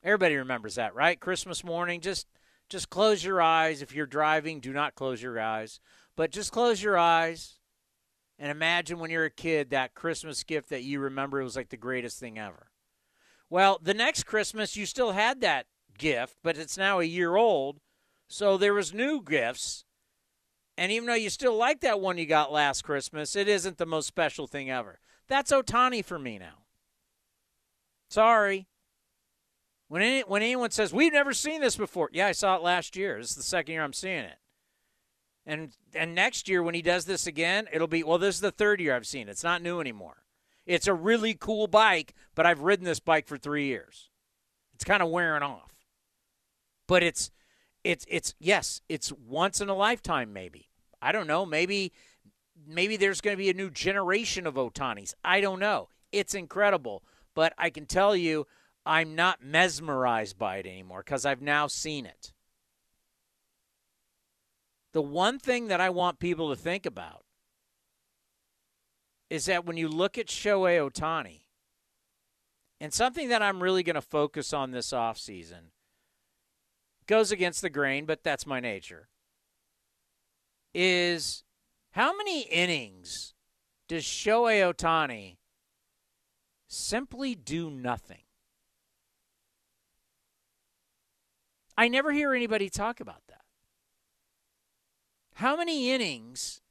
[0.04, 1.20] Everybody remembers that, right?
[1.20, 2.28] Christmas morning, just
[2.70, 5.80] just close your eyes if you're driving, do not close your eyes,
[6.16, 7.60] but just close your eyes
[8.40, 11.78] and imagine when you're a kid that Christmas gift that you remember was like the
[11.78, 12.68] greatest thing ever.
[13.50, 17.80] Well, the next Christmas you still had that gift, but it's now a year old.
[18.28, 19.86] So there was new gifts.
[20.78, 23.86] And even though you still like that one you got last Christmas, it isn't the
[23.86, 25.00] most special thing ever.
[25.28, 26.66] That's Ohtani for me now.
[28.10, 28.68] Sorry.
[29.94, 32.96] When any, when anyone says we've never seen this before, yeah, I saw it last
[32.96, 33.20] year.
[33.20, 34.40] This is the second year I'm seeing it.
[35.46, 38.18] And and next year when he does this again, it'll be well.
[38.18, 39.32] This is the third year I've seen it.
[39.34, 40.24] It's not new anymore.
[40.66, 44.10] It's a really cool bike, but I've ridden this bike for three years.
[44.74, 45.86] It's kind of wearing off.
[46.88, 47.30] But it's
[47.84, 50.72] it's it's yes, it's once in a lifetime maybe.
[51.04, 51.46] I don't know.
[51.46, 51.94] Maybe
[52.66, 55.14] maybe there's going to be a new generation of Ohtanis.
[55.24, 55.90] I don't know.
[56.12, 57.04] It's incredible,
[57.36, 58.48] but I can tell you
[58.86, 62.34] I'm not mesmerized by it anymore because I've now seen it.
[64.92, 67.24] The one thing that I want people to think about
[69.30, 71.42] is that when you look at Shohei Ohtani,
[72.80, 75.72] and something that I'm really going to focus on this offseason
[77.08, 79.08] goes against the grain, but that's my nature,
[80.74, 81.44] is
[81.92, 83.34] how many innings
[83.88, 85.38] does Shohei Ohtani
[86.68, 88.24] simply do nothing?
[91.78, 93.42] I never hear anybody talk about that.
[95.36, 96.62] How many innings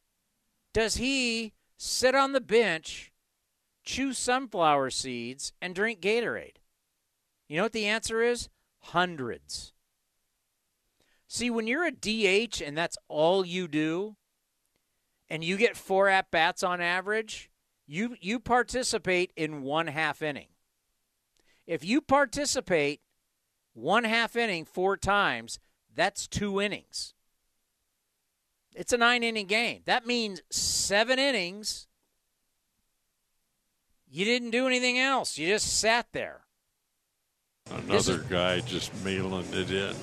[0.73, 3.13] does he sit on the bench,
[3.85, 6.57] chew sunflower seeds, and drink Gatorade?
[7.49, 8.49] You know what the answer is?
[8.79, 9.73] Hundreds.
[11.29, 14.17] See, when you're a DH and that's all you do,
[15.29, 17.51] and you get four at bats on average,
[17.87, 20.49] you you participate in one half inning.
[21.67, 23.02] If you participate
[23.75, 25.59] one half inning four times,
[25.95, 27.15] that's two innings.
[28.75, 29.83] It's a nine inning game.
[29.85, 31.87] That means seven innings.
[34.09, 35.39] You didn't do anything else.
[35.39, 36.43] You just sat there.
[37.71, 39.95] Another guy just mailing it in.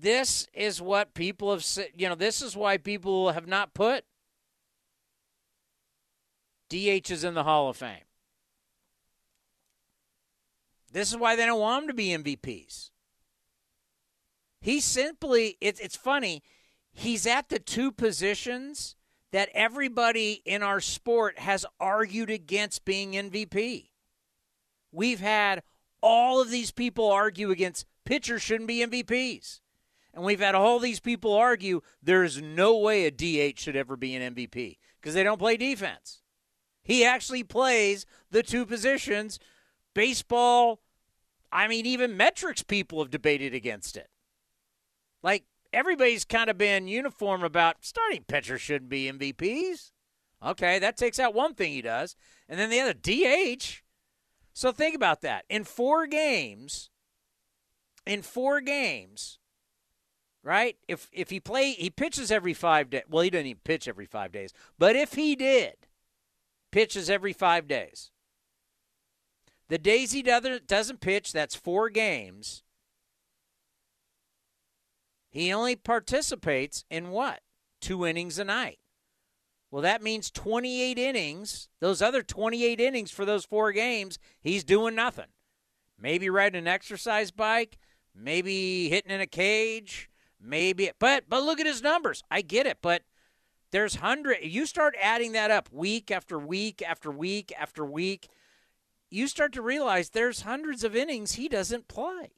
[0.00, 1.90] This is what people have said.
[1.94, 4.04] You know, this is why people have not put
[6.70, 8.04] DHs in the Hall of Fame.
[10.92, 12.90] This is why they don't want him to be MVPs.
[14.60, 16.42] He simply, it, it's funny,
[16.92, 18.94] he's at the two positions
[19.32, 23.88] that everybody in our sport has argued against being MVP.
[24.92, 25.62] We've had
[26.02, 29.60] all of these people argue against pitchers shouldn't be MVPs.
[30.14, 34.14] And we've had all these people argue there's no way a DH should ever be
[34.14, 36.20] an MVP because they don't play defense.
[36.82, 39.38] He actually plays the two positions.
[39.94, 40.80] Baseball,
[41.50, 44.08] I mean, even metrics people have debated against it.
[45.22, 49.92] Like, everybody's kind of been uniform about starting pitchers shouldn't be MVPs.
[50.44, 52.16] Okay, that takes out one thing he does.
[52.48, 53.82] And then the other, DH.
[54.52, 55.44] So think about that.
[55.48, 56.90] In four games,
[58.06, 59.38] in four games,
[60.42, 60.76] right?
[60.88, 63.02] If if he play he pitches every five days.
[63.08, 64.52] Well, he doesn't even pitch every five days.
[64.78, 65.74] But if he did,
[66.70, 68.11] pitches every five days.
[69.68, 72.62] The days he doesn't pitch, that's four games.
[75.30, 77.40] He only participates in what?
[77.80, 78.78] Two innings a night.
[79.70, 81.70] Well, that means 28 innings.
[81.80, 85.28] Those other 28 innings for those four games, he's doing nothing.
[85.98, 87.78] Maybe riding an exercise bike,
[88.14, 90.90] maybe hitting in a cage, maybe.
[90.98, 92.22] But but look at his numbers.
[92.30, 93.02] I get it, but
[93.70, 94.38] there's hundred.
[94.42, 98.28] You start adding that up week after week after week after week.
[99.12, 102.30] You start to realize there's hundreds of innings he doesn't play.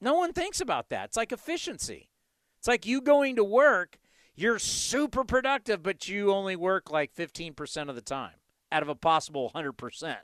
[0.00, 1.06] No one thinks about that.
[1.06, 2.10] It's like efficiency.
[2.58, 3.98] It's like you going to work,
[4.36, 8.34] you're super productive, but you only work like 15% of the time
[8.70, 10.16] out of a possible 100%.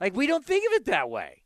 [0.00, 1.42] like, we don't think of it that way.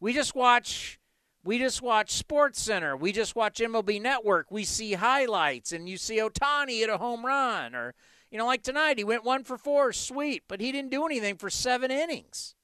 [0.00, 0.98] We just watch.
[1.44, 2.96] We just watch Sports Center.
[2.96, 4.50] We just watch MLB Network.
[4.50, 7.94] We see highlights, and you see Ohtani hit a home run, or
[8.30, 11.36] you know, like tonight, he went one for four, sweet, but he didn't do anything
[11.36, 12.54] for seven innings.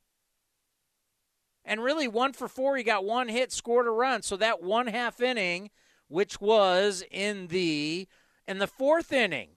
[1.65, 4.23] And really, one for four, he got one hit, scored a run.
[4.23, 5.71] So that one half inning,
[6.09, 8.09] which was in the
[8.49, 9.51] in the fourth inning,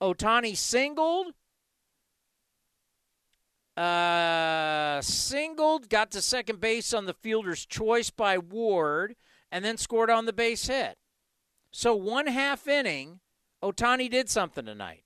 [0.00, 1.34] Ohtani singled,
[3.76, 9.14] uh, singled, got to second base on the fielder's choice by Ward,
[9.52, 10.96] and then scored on the base hit.
[11.70, 13.20] So one half inning,
[13.62, 15.04] Ohtani did something tonight.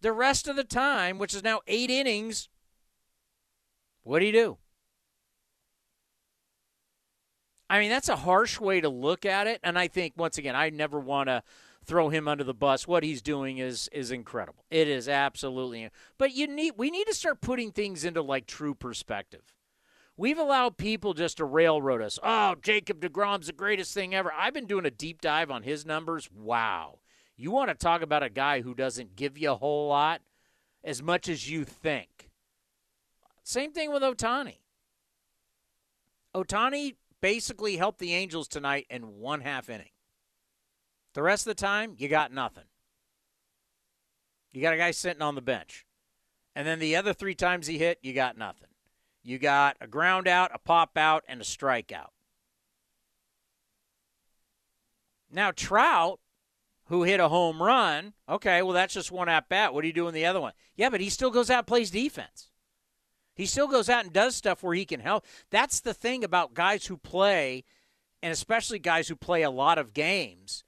[0.00, 2.48] The rest of the time, which is now eight innings,
[4.02, 4.58] what do you do?
[7.70, 9.60] I mean, that's a harsh way to look at it.
[9.62, 11.42] And I think, once again, I never want to
[11.84, 12.86] throw him under the bus.
[12.86, 14.64] What he's doing is is incredible.
[14.70, 15.88] It is absolutely.
[16.16, 19.54] But you need we need to start putting things into like true perspective.
[20.16, 22.18] We've allowed people just to railroad us.
[22.22, 24.32] Oh, Jacob DeGrom's the greatest thing ever.
[24.36, 26.28] I've been doing a deep dive on his numbers.
[26.34, 26.98] Wow.
[27.40, 30.22] You want to talk about a guy who doesn't give you a whole lot
[30.82, 32.30] as much as you think.
[33.44, 34.56] Same thing with Ohtani.
[36.34, 39.90] Ohtani basically helped the Angels tonight in one half inning.
[41.14, 42.64] The rest of the time, you got nothing.
[44.52, 45.86] You got a guy sitting on the bench.
[46.56, 48.68] And then the other three times he hit, you got nothing.
[49.22, 52.10] You got a ground out, a pop out, and a strikeout.
[55.30, 56.18] Now, Trout,
[56.88, 59.72] who hit a home run, okay, well, that's just one at bat.
[59.72, 60.52] What do you do in the other one?
[60.76, 62.48] Yeah, but he still goes out and plays defense.
[63.34, 65.24] He still goes out and does stuff where he can help.
[65.50, 67.64] That's the thing about guys who play,
[68.22, 70.64] and especially guys who play a lot of games,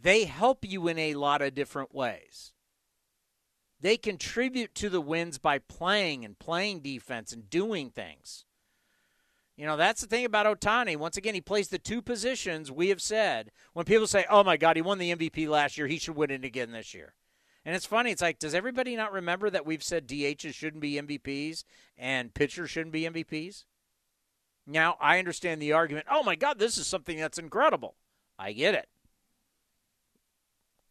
[0.00, 2.52] they help you in a lot of different ways.
[3.80, 8.44] They contribute to the wins by playing and playing defense and doing things.
[9.56, 10.96] You know, that's the thing about Ohtani.
[10.96, 13.50] Once again, he plays the two positions we have said.
[13.72, 16.30] When people say, oh my God, he won the MVP last year, he should win
[16.30, 17.14] it again this year.
[17.64, 18.10] And it's funny.
[18.10, 21.64] It's like, does everybody not remember that we've said DHs shouldn't be MVPs
[21.96, 23.64] and pitchers shouldn't be MVPs?
[24.66, 26.06] Now, I understand the argument.
[26.10, 27.96] Oh my God, this is something that's incredible.
[28.38, 28.88] I get it.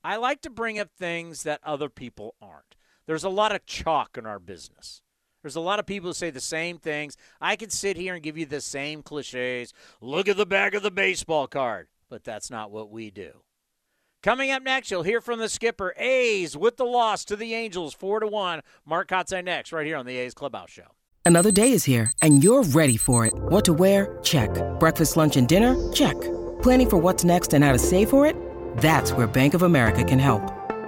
[0.03, 2.75] I like to bring up things that other people aren't.
[3.05, 5.01] There's a lot of chalk in our business.
[5.45, 7.17] There's a lot of people who say the same things.
[7.39, 9.75] I could sit here and give you the same cliches.
[10.01, 11.87] Look at the back of the baseball card.
[12.09, 13.43] But that's not what we do.
[14.23, 15.93] Coming up next, you'll hear from the skipper.
[15.97, 18.61] A's with the loss to the Angels, 4 to 1.
[18.87, 20.95] Mark Kotsay next, right here on the A's Clubhouse Show.
[21.23, 23.33] Another day is here, and you're ready for it.
[23.35, 24.17] What to wear?
[24.23, 24.49] Check.
[24.79, 25.75] Breakfast, lunch, and dinner?
[25.93, 26.19] Check.
[26.63, 28.35] Planning for what's next and how to save for it?
[28.77, 30.64] That's where Bank of America can help.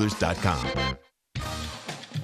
[0.00, 0.96] NorCalHondaDealers.com.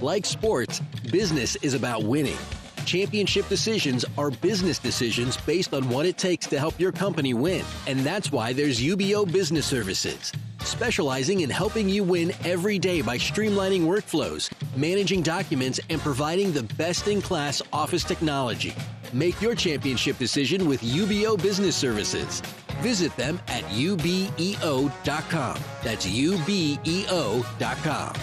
[0.01, 2.37] Like sports, business is about winning.
[2.85, 7.65] Championship decisions are business decisions based on what it takes to help your company win.
[7.89, 13.19] And that's why there's UBEO Business Services, specializing in helping you win every day by
[13.19, 18.73] streamlining workflows, managing documents, and providing the best in class office technology.
[19.13, 22.41] Make your championship decision with UBEO Business Services.
[22.81, 25.59] Visit them at ubeo.com.
[25.83, 28.15] That's ubeo.com.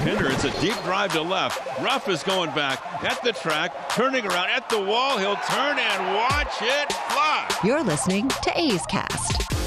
[0.00, 1.60] Pinder, it's a deep drive to left.
[1.80, 5.18] Ruff is going back at the track, turning around at the wall.
[5.18, 7.46] He'll turn and watch it fly.
[7.62, 9.59] You're listening to A's Cast.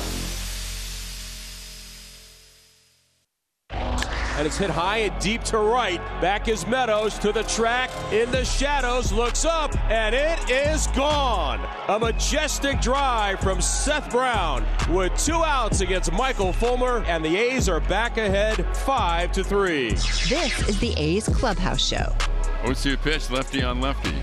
[4.44, 6.00] And it's hit high and deep to right.
[6.20, 11.66] Back is Meadows to the track in the shadows, looks up, and it is gone.
[11.88, 17.70] A majestic drive from Seth Brown with two outs against Michael Fulmer, and the A's
[17.70, 19.92] are back ahead five to three.
[19.92, 22.14] This is the A's Clubhouse Show.
[22.66, 24.14] 0-2 pitch, lefty on lefty.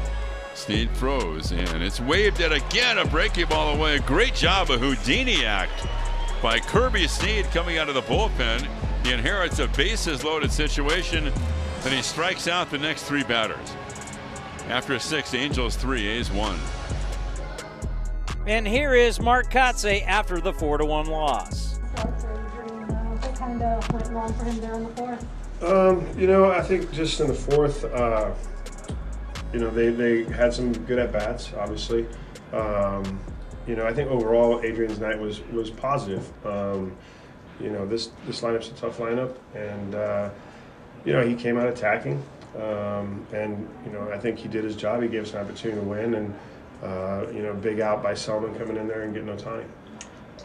[0.53, 2.99] Snead throws, and it's waved at again.
[2.99, 3.97] A breaking ball away.
[3.97, 5.87] A great job of Houdini act
[6.43, 8.67] by Kirby Snead coming out of the bullpen.
[9.05, 13.75] He inherits a bases loaded situation, and he strikes out the next three batters.
[14.69, 16.59] After a six, Angels three, A's one.
[18.47, 21.77] And here is Mark Kotsay after the 4 to 1 loss.
[21.77, 25.27] What kind of went wrong for him there in the fourth?
[25.63, 28.33] Um, you know, I think just in the fourth, uh,
[29.53, 32.07] you know, they, they had some good at bats, obviously.
[32.53, 33.21] Um,
[33.71, 36.29] you know, I think overall Adrian's night was was positive.
[36.45, 36.97] Um,
[37.61, 40.31] you know, this this lineup's a tough lineup, and uh,
[41.05, 42.21] you know he came out attacking,
[42.57, 45.03] um, and you know I think he did his job.
[45.03, 46.35] He gave us an opportunity to win, and
[46.83, 49.65] uh, you know, big out by Selman coming in there and getting Ohtani.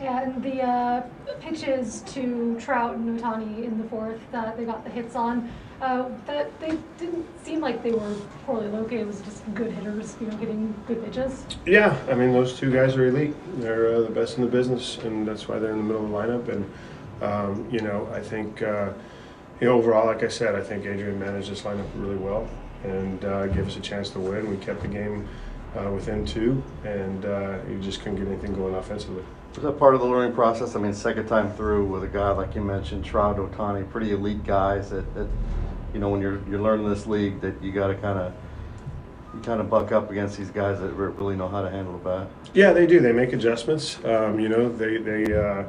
[0.02, 1.02] And the uh,
[1.40, 5.50] pitches to Trout and Ohtani in the fourth that they got the hits on,
[5.82, 8.16] uh, that they didn't seem like they were
[8.46, 9.02] poorly located.
[9.02, 11.46] It was just good hitters, you know, hitting good pitches.
[11.66, 13.36] Yeah, I mean those two guys are elite.
[13.60, 16.12] They're uh, the best in the business, and that's why they're in the middle of
[16.12, 16.50] the lineup.
[16.50, 16.72] And
[17.22, 18.92] um, you know, I think uh,
[19.60, 22.48] you know, overall, like I said, I think Adrian managed this lineup really well
[22.84, 24.50] and uh, gave us a chance to win.
[24.50, 25.28] We kept the game
[25.76, 27.24] uh, within two, and
[27.70, 29.24] you just couldn't get anything going offensively.
[29.56, 30.76] Was that part of the learning process?
[30.76, 34.44] I mean, second time through with a guy like you mentioned, Trout, Ohtani, pretty elite
[34.44, 35.30] guys that, that
[35.94, 38.34] you know, when you're you're learning this league, that you got to kind of
[39.34, 42.04] you kind of buck up against these guys that really know how to handle the
[42.04, 42.28] bat.
[42.54, 43.00] Yeah, they do.
[43.00, 43.98] They make adjustments.
[44.04, 45.64] Um, you know, they they uh,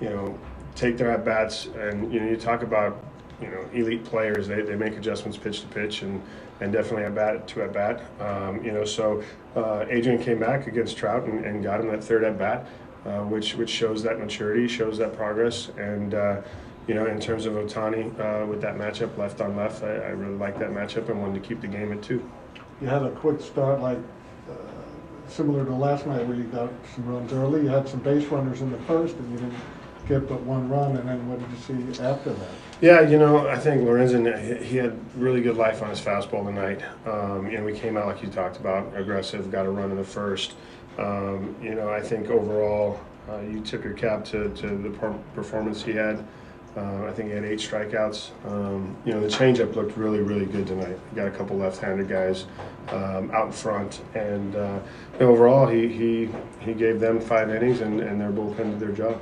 [0.00, 0.38] you know
[0.74, 3.04] take their at bats, and you know, you talk about
[3.38, 4.48] you know elite players.
[4.48, 6.22] They, they make adjustments pitch to pitch, and
[6.60, 8.02] and definitely at bat to at bat.
[8.18, 9.22] Um, you know, so
[9.56, 12.66] uh, Adrian came back against Trout and, and got him that third at bat,
[13.06, 16.14] uh, which which shows that maturity, shows that progress, and.
[16.14, 16.42] Uh,
[16.86, 20.08] you know, in terms of Ohtani uh, with that matchup, left on left, I, I
[20.08, 22.28] really like that matchup and wanted to keep the game at two.
[22.80, 23.98] You had a quick start, like
[24.50, 24.54] uh,
[25.28, 27.62] similar to last night, where you got some runs early.
[27.62, 29.54] You had some base runners in the first, and you didn't
[30.08, 30.96] get but one run.
[30.96, 32.48] And then what did you see after that?
[32.80, 36.82] Yeah, you know, I think Lorenzen, he had really good life on his fastball tonight.
[37.06, 39.96] Um, you know, we came out like you talked about, aggressive, got a run in
[39.96, 40.54] the first.
[41.00, 44.90] Um, you know, I think overall, uh, you tip your cap to, to the
[45.34, 46.24] performance he had.
[46.76, 48.30] Uh, I think he had eight strikeouts.
[48.46, 50.96] Um, you know, the changeup looked really, really good tonight.
[51.10, 52.44] He got a couple left-handed guys
[52.90, 54.78] um, out in front, and uh,
[55.18, 56.28] overall, he, he
[56.60, 59.20] he gave them five innings, and, and their bullpen did their job.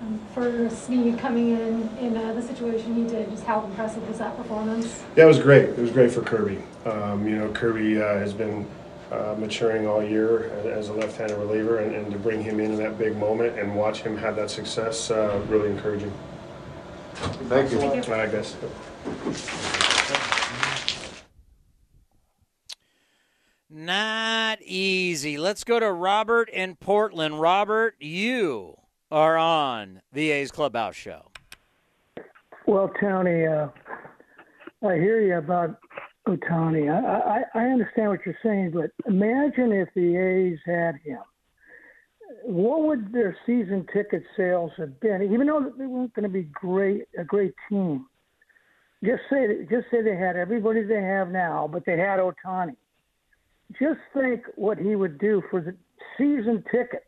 [0.00, 4.18] Um, for Snead coming in in uh, the situation he did, just how impressive was
[4.18, 5.04] that performance?
[5.14, 5.68] Yeah, it was great.
[5.68, 6.58] It was great for Kirby.
[6.84, 8.66] Um, you know, Kirby uh, has been
[9.10, 12.76] uh, maturing all year as a left-handed reliever, and, and, to bring him in in
[12.76, 16.12] that big moment and watch him have that success, uh, really encouraging.
[17.14, 17.78] Thank you.
[17.78, 18.14] Thank you.
[18.14, 18.56] I guess.
[23.70, 25.38] Not easy.
[25.38, 27.40] Let's go to Robert in Portland.
[27.40, 28.76] Robert, you
[29.10, 31.30] are on the A's Clubhouse show.
[32.66, 33.68] Well, Tony, uh,
[34.86, 35.78] I hear you about
[36.26, 36.90] Ohtani.
[36.90, 41.20] I, I, I understand what you're saying, but imagine if the A's had him
[42.46, 45.22] what would their season ticket sales have been?
[45.22, 48.06] Even though they weren't going to be great, a great team.
[49.04, 52.76] Just say, just say they had everybody they have now, but they had Ohtani.
[53.72, 55.74] Just think what he would do for the
[56.16, 57.04] season tickets.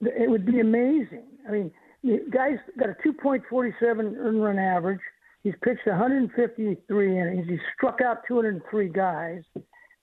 [0.00, 1.24] It would be amazing.
[1.48, 1.70] I mean,
[2.02, 5.00] the guy's got a 2.47 earned run average.
[5.42, 7.48] He's pitched 153 innings.
[7.48, 9.42] He's struck out 203 guys,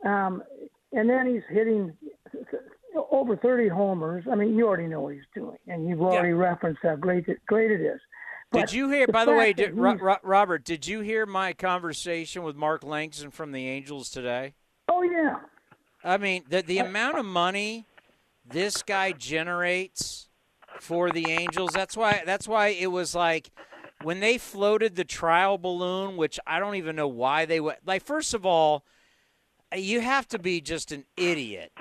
[0.06, 0.44] um,
[0.92, 1.94] and then he's hitting
[3.12, 4.26] over 30 homers.
[4.30, 6.36] I mean, you already know what he's doing, and you've already yeah.
[6.36, 8.00] referenced how great it, great it is.
[8.52, 9.06] But did you hear?
[9.06, 13.52] The by the way, did, Robert, did you hear my conversation with Mark Langston from
[13.52, 14.56] the Angels today?
[14.88, 15.36] Oh yeah.
[16.04, 17.86] I mean, the the amount of money
[18.44, 20.28] this guy generates
[20.80, 21.72] for the Angels.
[21.74, 22.24] That's why.
[22.26, 23.52] That's why it was like
[24.04, 27.78] when they floated the trial balloon, which I don't even know why they would.
[27.86, 28.86] Like, first of all,
[29.76, 31.72] you have to be just an idiot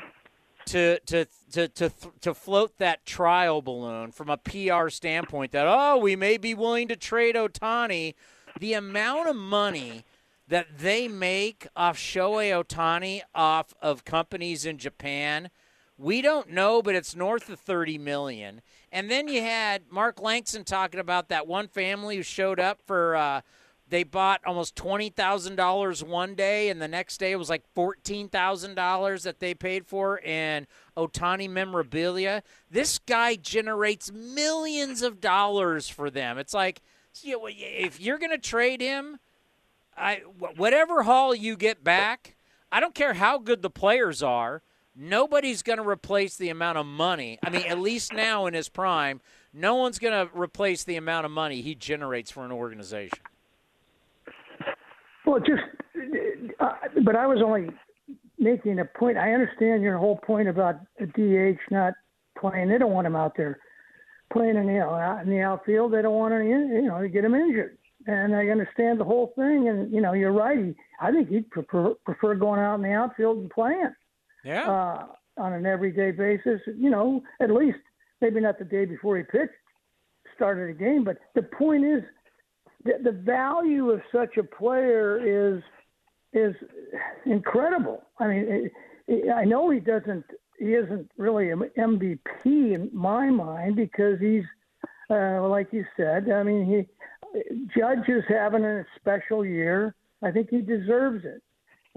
[0.68, 1.90] to to to to
[2.20, 6.88] to float that trial balloon from a PR standpoint that oh we may be willing
[6.88, 8.14] to trade Ohtani.
[8.60, 10.04] the amount of money
[10.46, 15.50] that they make off Shohei Ohtani off of companies in Japan,
[15.98, 18.60] we don't know, but it's north of thirty million.
[18.90, 23.16] And then you had Mark Langston talking about that one family who showed up for.
[23.16, 23.40] Uh,
[23.90, 27.62] they bought almost twenty thousand dollars one day, and the next day it was like
[27.74, 30.66] fourteen thousand dollars that they paid for in
[30.96, 32.42] Ohtani memorabilia.
[32.70, 36.36] This guy generates millions of dollars for them.
[36.38, 36.82] It's like
[37.24, 39.18] if you're going to trade him,
[39.96, 42.36] I whatever haul you get back,
[42.70, 44.62] I don't care how good the players are.
[45.00, 47.38] Nobody's going to replace the amount of money.
[47.44, 49.20] I mean, at least now in his prime,
[49.54, 53.20] no one's going to replace the amount of money he generates for an organization.
[55.24, 55.62] Well, just,
[56.58, 56.72] uh,
[57.04, 57.68] but I was only
[58.40, 59.18] making a point.
[59.18, 61.92] I understand your whole point about the DH not
[62.36, 62.68] playing.
[62.68, 63.60] They don't want him out there
[64.32, 65.92] playing in the out in the outfield.
[65.92, 67.78] They don't want to, you know, get him injured.
[68.06, 69.68] And I understand the whole thing.
[69.68, 70.74] And you know, you're right.
[71.00, 73.92] I think he'd prefer prefer going out in the outfield and playing.
[74.44, 74.70] Yeah.
[74.70, 75.06] Uh,
[75.38, 77.78] on an everyday basis, you know, at least
[78.20, 79.52] maybe not the day before he pitched,
[80.34, 81.04] started a game.
[81.04, 82.02] But the point is,
[82.84, 85.62] the, the value of such a player is
[86.32, 86.54] is
[87.24, 88.02] incredible.
[88.18, 88.70] I mean,
[89.34, 90.24] I know he doesn't
[90.58, 94.44] he isn't really an MVP in my mind because he's
[95.10, 96.30] uh, like you said.
[96.30, 96.86] I mean, he
[97.76, 99.94] Judge is having a special year.
[100.22, 101.42] I think he deserves it.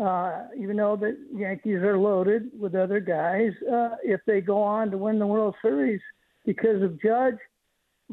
[0.02, 4.90] Uh, even though the Yankees are loaded with other guys, uh, if they go on
[4.90, 6.02] to win the World Series
[6.46, 7.38] because of Judge,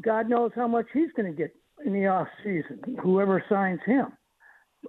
[0.01, 4.07] God knows how much he's going to get in the off season, whoever signs him.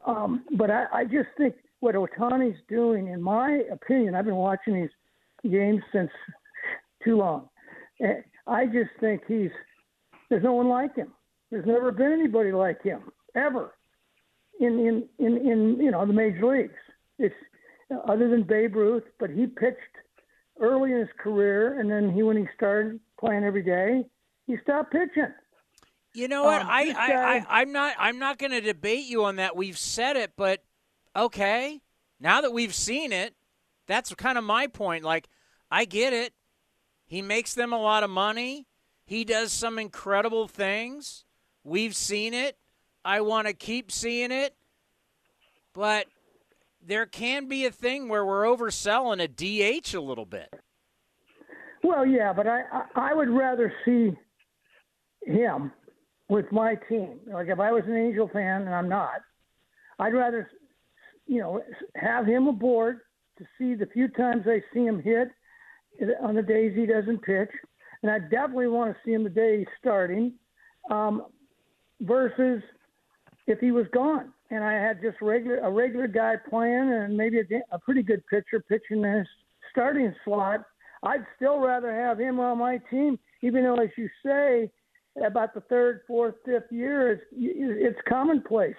[0.06, 4.74] Um, but I, I just think what Ohtani's doing, in my opinion, I've been watching
[4.74, 6.10] these games since
[7.04, 7.48] too long.
[8.46, 9.50] I just think he's
[10.28, 11.12] there's no one like him.
[11.50, 13.74] There's never been anybody like him ever
[14.60, 16.74] in in in, in you know the major leagues.
[17.20, 17.34] It's
[18.08, 19.76] other than Babe Ruth, but he pitched
[20.58, 24.04] early in his career, and then he when he started playing every day,
[24.46, 25.32] he stopped pitching
[26.14, 26.62] You know what?
[26.62, 27.94] Um, I, this I, guy- I, I'm not.
[27.98, 29.54] I'm not going to debate you on that.
[29.56, 30.62] We've said it, but
[31.14, 31.80] okay.
[32.18, 33.34] Now that we've seen it,
[33.86, 35.04] that's kind of my point.
[35.04, 35.28] Like,
[35.70, 36.32] I get it.
[37.06, 38.66] He makes them a lot of money.
[39.04, 41.24] He does some incredible things.
[41.64, 42.56] We've seen it.
[43.04, 44.54] I want to keep seeing it.
[45.72, 46.06] But
[46.86, 50.52] there can be a thing where we're overselling a DH a little bit.
[51.82, 52.62] Well, yeah, but I,
[52.94, 54.12] I would rather see
[55.24, 55.72] him
[56.28, 57.20] with my team.
[57.26, 59.20] Like if I was an Angel fan, and I'm not,
[59.98, 60.50] I'd rather,
[61.26, 61.62] you know,
[61.96, 63.00] have him aboard
[63.38, 65.28] to see the few times I see him hit
[66.22, 67.50] on the days he doesn't pitch,
[68.02, 70.34] and I definitely want to see him the day he's starting,
[70.90, 71.26] um,
[72.00, 72.62] versus
[73.46, 77.40] if he was gone and I had just regular a regular guy playing and maybe
[77.40, 79.26] a, a pretty good pitcher pitching in his
[79.70, 80.64] starting slot.
[81.02, 84.70] I'd still rather have him on my team, even though, as you say,
[85.24, 88.76] about the third, fourth, fifth year, it's, it's commonplace.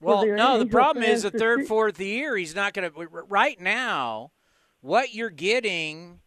[0.00, 3.08] Well, the no, the problem is the third, fourth year, he's not going to.
[3.08, 4.32] Right now,
[4.82, 6.20] what you're getting,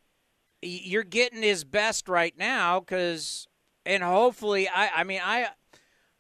[0.64, 3.48] you're getting his best right now because,
[3.86, 5.50] and hopefully, I, I mean, I,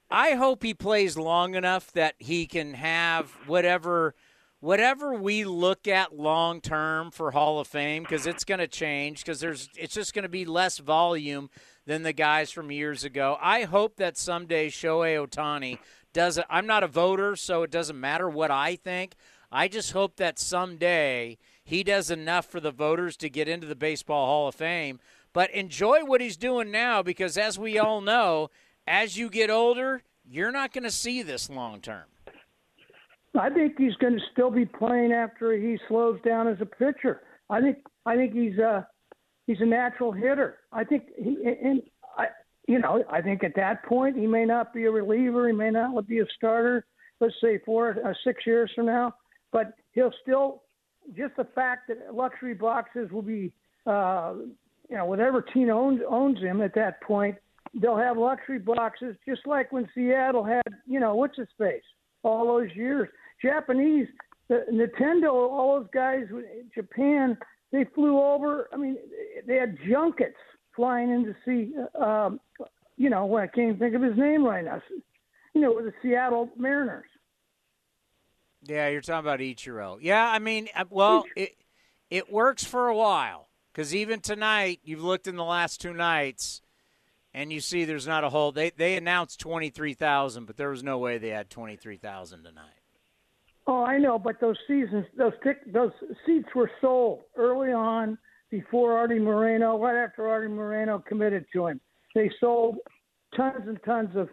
[0.09, 4.15] I hope he plays long enough that he can have whatever,
[4.61, 9.23] whatever we look at long term for Hall of Fame because it's going to change
[9.23, 11.49] because there's, it's just going to be less volume
[11.85, 13.37] than the guys from years ago.
[13.41, 15.77] I hope that someday Shohei Ohtani
[16.13, 16.45] does it.
[16.49, 19.15] I'm not a voter, so it doesn't matter what I think.
[19.51, 23.75] I just hope that someday he does enough for the voters to get into the
[23.75, 24.99] Baseball Hall of Fame.
[25.33, 28.49] But enjoy what he's doing now because, as we all know,
[28.87, 32.05] as you get older, you're not going to see this long term.
[33.37, 37.21] I think he's going to still be playing after he slows down as a pitcher.
[37.49, 38.87] I think I think he's a
[39.45, 40.59] he's a natural hitter.
[40.71, 41.81] I think he and
[42.17, 42.27] I
[42.67, 45.69] you know I think at that point he may not be a reliever, he may
[45.69, 46.85] not be a starter.
[47.19, 49.13] Let's say four or six years from now,
[49.51, 50.63] but he'll still
[51.15, 53.53] just the fact that luxury boxes will be
[53.85, 54.33] uh,
[54.89, 57.35] you know whatever team owns owns him at that point,
[57.73, 61.83] they'll have luxury boxes just like when Seattle had you know what's his face
[62.23, 63.09] all those years.
[63.41, 64.07] Japanese,
[64.49, 67.37] the, Nintendo, all those guys, in Japan,
[67.71, 68.69] they flew over.
[68.73, 68.97] I mean,
[69.45, 70.37] they had junkets
[70.75, 72.39] flying in to see, um,
[72.97, 74.81] you know, when I can't even think of his name right now.
[75.53, 77.09] You know, the Seattle Mariners.
[78.63, 79.97] Yeah, you're talking about Ichiro.
[80.01, 81.55] Yeah, I mean, uh, well, it
[82.09, 86.61] it works for a while because even tonight, you've looked in the last two nights,
[87.33, 88.51] and you see there's not a whole.
[88.51, 91.97] They they announced twenty three thousand, but there was no way they had twenty three
[91.97, 92.71] thousand tonight.
[93.67, 95.91] Oh, I know, but those seasons, those tick, those
[96.25, 98.17] seats were sold early on
[98.49, 101.81] before Arte Moreno, right after Arte Moreno committed to him.
[102.15, 102.77] They sold
[103.35, 104.29] tons and tons of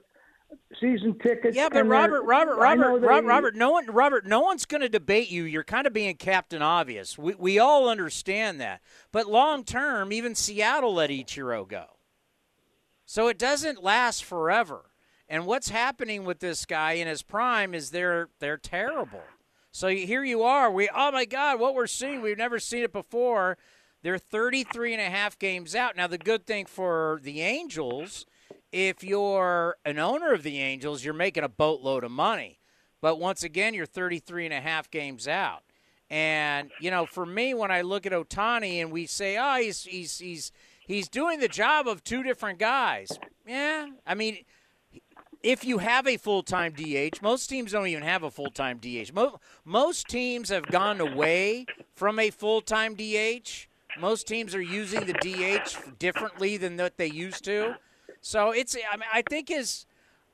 [0.81, 1.57] season tickets.
[1.57, 4.89] Yeah, but Robert, Robert, Robert, they- Robert, Robert, no one, Robert, no one's going to
[4.89, 5.43] debate you.
[5.43, 7.19] You're kind of being Captain Obvious.
[7.19, 11.87] We we all understand that, but long term, even Seattle let Ichiro go,
[13.07, 14.91] so it doesn't last forever.
[15.29, 19.23] And what's happening with this guy in his prime is they're they're terrible.
[19.71, 20.71] So here you are.
[20.71, 23.57] We oh my God, what we're seeing, we've never seen it before.
[24.03, 25.97] They're 33 and a half games out.
[25.97, 28.27] Now the good thing for the Angels,
[28.71, 32.61] if you're an owner of the Angels, you're making a boatload of money.
[33.01, 35.63] But once again, you're 33 and a half games out.
[36.11, 39.85] And you know, for me, when I look at Ohtani and we say, "Oh, he's
[39.85, 40.53] he's he's
[40.87, 44.45] he's doing the job of two different guys," yeah, I mean,
[45.45, 48.79] if you have a full time DH, most teams don't even have a full time
[48.79, 49.13] DH.
[49.13, 53.69] Mo- most teams have gone away from a full time DH.
[54.01, 57.77] Most teams are using the DH differently than what they used to.
[58.23, 58.75] So it's.
[58.75, 59.87] I mean, I think his.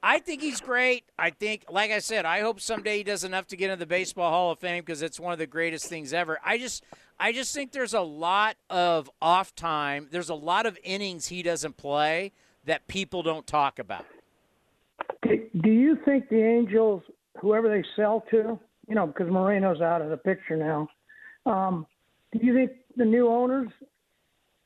[0.03, 1.05] I think he's great.
[1.19, 3.87] I think, like I said, I hope someday he does enough to get into the
[3.87, 6.39] Baseball Hall of Fame because it's one of the greatest things ever.
[6.43, 6.85] I just,
[7.21, 10.09] I just think there's a lot of off time.
[10.11, 12.33] There's a lot of innings he doesn't play
[12.65, 14.07] that people don't talk about.
[15.23, 17.03] Do you think the Angels,
[17.41, 18.59] whoever they sell to,
[18.89, 20.89] you know, because Moreno's out of the picture now,
[21.45, 21.87] um,
[22.33, 23.69] do you think the new owners,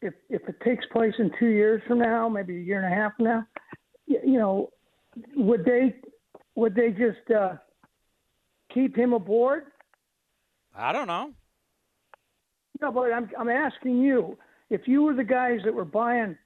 [0.00, 2.96] if if it takes place in two years from now, maybe a year and a
[2.96, 3.46] half from now,
[4.06, 4.70] y- you know,
[5.34, 5.96] would they
[6.54, 7.54] would they just uh,
[8.72, 9.64] keep him aboard?
[10.76, 11.32] I don't know.
[12.84, 14.36] No, but I'm I'm asking you,
[14.68, 16.36] if you were the guys that were buying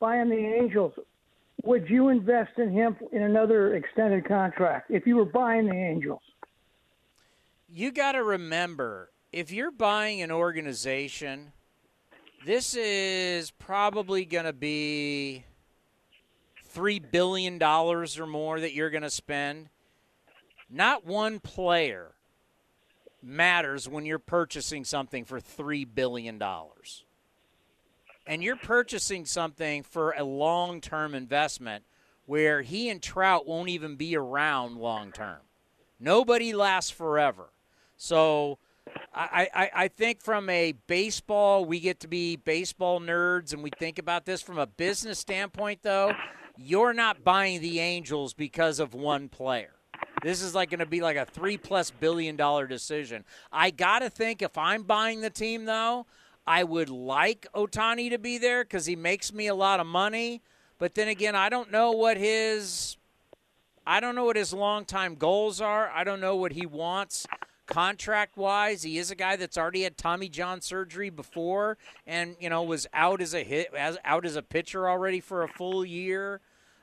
[0.00, 0.94] buying the Angels,
[1.64, 6.22] would you invest in him in another extended contract if you were buying the Angels?
[7.74, 11.52] you got to remember if you're buying an organization,
[12.44, 15.44] this is probably going to be
[16.64, 19.68] three billion dollars or more that you're going to spend.
[20.70, 22.12] Not one player
[23.22, 27.04] matters when you're purchasing something for three billion dollars,
[28.26, 31.84] and you're purchasing something for a long-term investment
[32.26, 35.40] where he and Trout won't even be around long term.
[35.98, 37.50] Nobody lasts forever.
[37.96, 38.58] So
[39.14, 43.70] I, I, I think from a baseball, we get to be baseball nerds and we
[43.78, 46.12] think about this from a business standpoint, though.
[46.56, 49.74] You're not buying the Angels because of one player.
[50.22, 53.24] This is like going to be like a three plus billion dollar decision.
[53.50, 56.06] I got to think if I'm buying the team, though,
[56.46, 60.42] I would like Ohtani to be there because he makes me a lot of money.
[60.78, 62.96] But then again, I don't know what his
[63.86, 65.90] I don't know what his long time goals are.
[65.90, 67.26] I don't know what he wants
[67.66, 68.82] contract wise.
[68.82, 72.86] He is a guy that's already had Tommy John surgery before and, you know, was
[72.92, 76.40] out as a hit as out as a pitcher already for a full year.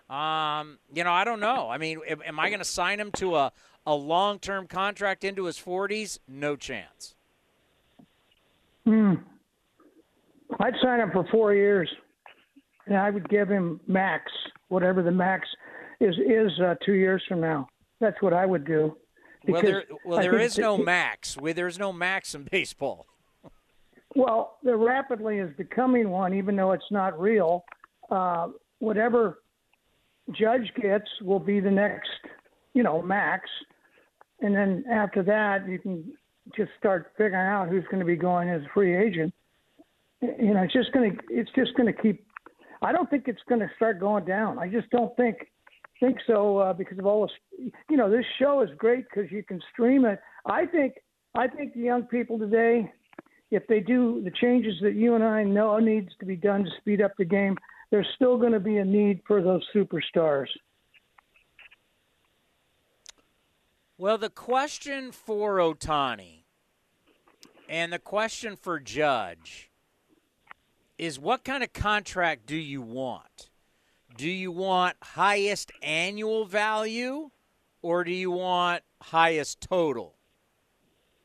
[0.09, 1.69] Um, you know, I don't know.
[1.69, 3.51] I mean, am, am I going to sign him to a,
[3.85, 6.19] a long term contract into his 40s?
[6.27, 7.15] No chance.
[8.85, 9.15] Hmm.
[10.59, 11.87] I'd sign him for four years,
[12.87, 14.31] and I would give him max,
[14.69, 15.47] whatever the max
[15.99, 17.67] is is uh, two years from now.
[17.99, 18.97] That's what I would do.
[19.47, 21.37] Well, there, well, there is no max.
[21.41, 23.05] There's no max in baseball.
[24.15, 27.63] Well, there rapidly is becoming one, even though it's not real.
[28.09, 28.47] Uh,
[28.79, 29.39] whatever
[30.31, 32.09] Judge gets will be the next,
[32.73, 33.49] you know, max,
[34.41, 36.13] and then after that, you can
[36.55, 39.33] just start figuring out who's going to be going as a free agent.
[40.21, 42.25] You know, it's just going to it's just going to keep.
[42.81, 44.57] I don't think it's going to start going down.
[44.59, 45.47] I just don't think
[45.99, 47.71] think so uh, because of all this.
[47.89, 50.19] You know, this show is great because you can stream it.
[50.45, 50.95] I think
[51.35, 52.91] I think the young people today,
[53.51, 56.69] if they do the changes that you and I know needs to be done to
[56.79, 57.57] speed up the game,
[57.91, 60.47] there's still going to be a need for those superstars.
[63.97, 66.43] Well, the question for Ohtani
[67.67, 69.69] and the question for Judge
[70.97, 73.49] is what kind of contract do you want?
[74.17, 77.29] Do you want highest annual value
[77.81, 80.15] or do you want highest total?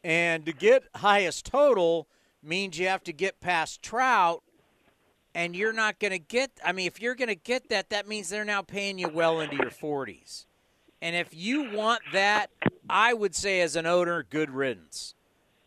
[0.05, 2.07] And to get highest total
[2.41, 4.44] means you have to get past Trout,
[5.35, 6.51] and you're not going to get.
[6.65, 9.41] I mean, if you're going to get that, that means they're now paying you well
[9.41, 10.47] into your 40s.
[11.03, 12.51] And if you want that,
[12.89, 15.15] I would say as an owner, good riddance.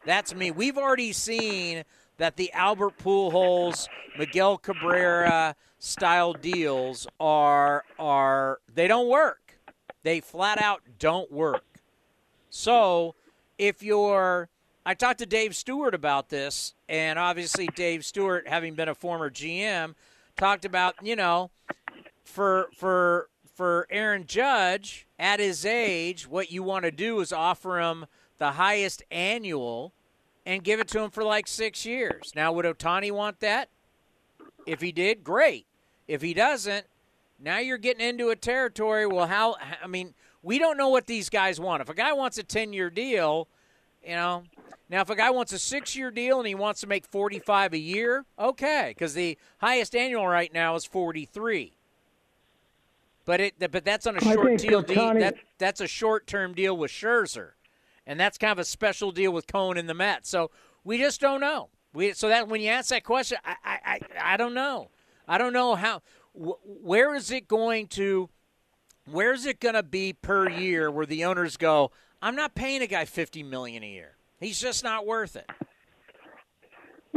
[0.06, 0.52] That's me.
[0.52, 1.84] We've already seen
[2.18, 3.88] that the Albert Pujols,
[4.18, 9.60] Miguel Cabrera style deals are are they don't work.
[10.04, 11.66] They flat out don't work.
[12.50, 13.14] So,
[13.58, 14.50] if you're
[14.88, 19.30] I talked to Dave Stewart about this, and obviously Dave Stewart, having been a former
[19.30, 19.96] GM,
[20.38, 21.52] talked about you know,
[22.24, 27.82] for for for Aaron Judge at his age, what you want to do is offer
[27.82, 28.06] him
[28.38, 29.92] the highest annual
[30.46, 32.32] and give it to him for like six years.
[32.34, 33.68] Now, would Otani want that?
[34.66, 35.66] If he did, great.
[36.08, 36.86] If he doesn't,
[37.38, 39.06] now you're getting into a territory.
[39.06, 39.58] Well, how?
[39.84, 40.14] I mean,
[40.44, 41.82] we don't know what these guys want.
[41.82, 43.50] If a guy wants a 10 year deal,
[44.04, 44.44] you know,
[44.90, 47.74] now if a guy wants a six year deal and he wants to make 45
[47.74, 51.74] a year, okay, because the highest annual right now is 43.
[53.26, 54.84] But it, but that's on a short deal.
[54.84, 57.52] Ohtani, that that's a short term deal with Scherzer
[58.08, 60.30] and that's kind of a special deal with Cohen and the Mets.
[60.30, 60.50] So
[60.84, 61.70] we just don't know.
[61.94, 64.90] We so that when you ask that question, I I, I don't know.
[65.28, 66.02] I don't know how.
[66.34, 68.30] Wh- where is it going to?
[69.10, 71.92] Where is it going to be per year where the owners go?
[72.22, 74.16] I'm not paying a guy fifty million a year.
[74.40, 75.50] He's just not worth it.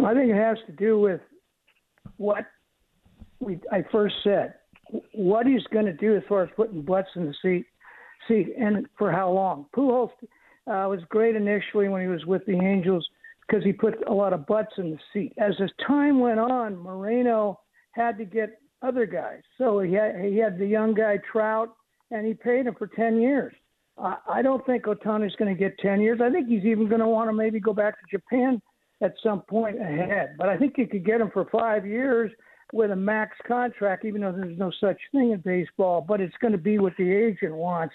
[0.04, 1.20] I think it has to do with
[2.16, 2.46] what
[3.40, 4.54] we I first said.
[5.12, 7.66] What he's going to do as far as putting butts in the seat,
[8.26, 9.66] seat, and for how long.
[9.74, 10.10] Pujols
[10.66, 13.06] uh, was great initially when he was with the Angels
[13.46, 15.32] because he put a lot of butts in the seat.
[15.38, 17.60] As his time went on, Moreno
[17.92, 19.42] had to get other guys.
[19.58, 21.74] So he had he had the young guy Trout,
[22.10, 23.54] and he paid him for ten years.
[24.28, 26.20] I don't think Ohtani's going to get ten years.
[26.22, 28.60] I think he's even going to want to maybe go back to Japan
[29.02, 30.36] at some point ahead.
[30.38, 32.30] But I think you could get him for five years
[32.72, 36.04] with a max contract, even though there's no such thing in baseball.
[36.06, 37.94] But it's going to be what the agent wants.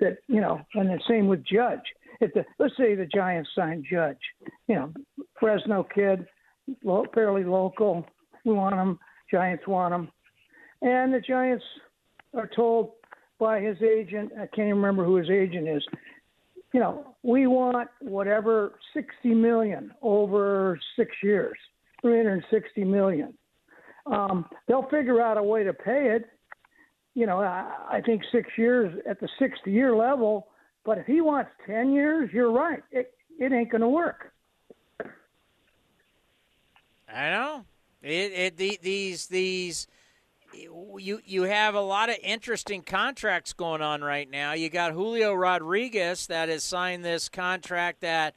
[0.00, 1.80] That you know, and the same with Judge
[2.20, 4.18] if the let's say the Giants sign Judge,
[4.68, 4.92] you know,
[5.38, 6.26] Fresno kid,
[6.84, 8.06] lo- fairly local,
[8.44, 8.98] we want him.
[9.30, 10.08] Giants want him,
[10.82, 11.64] and the Giants
[12.34, 12.92] are told
[13.38, 14.32] by his agent.
[14.34, 15.84] I can't even remember who his agent is.
[16.72, 21.56] You know, we want whatever sixty million over six years,
[22.02, 23.34] three hundred sixty million.
[24.06, 26.28] Um, they'll figure out a way to pay it.
[27.16, 30.48] you know, I, I think six years at the sixth year level.
[30.84, 32.82] But if he wants ten years, you're right.
[32.92, 34.32] It it ain't going to work.
[37.12, 37.64] I know.
[38.02, 39.86] It, it the, these these
[40.98, 44.52] you you have a lot of interesting contracts going on right now.
[44.52, 48.34] You got Julio Rodriguez that has signed this contract that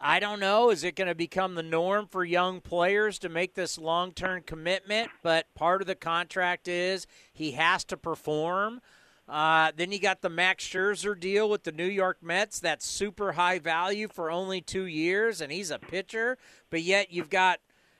[0.00, 3.54] I don't know is it going to become the norm for young players to make
[3.54, 8.80] this long-term commitment, but part of the contract is he has to perform.
[9.28, 12.60] Uh, then you got the Max Scherzer deal with the New York Mets.
[12.60, 16.38] That's super high value for only two years, and he's a pitcher.
[16.70, 17.58] But yet you've got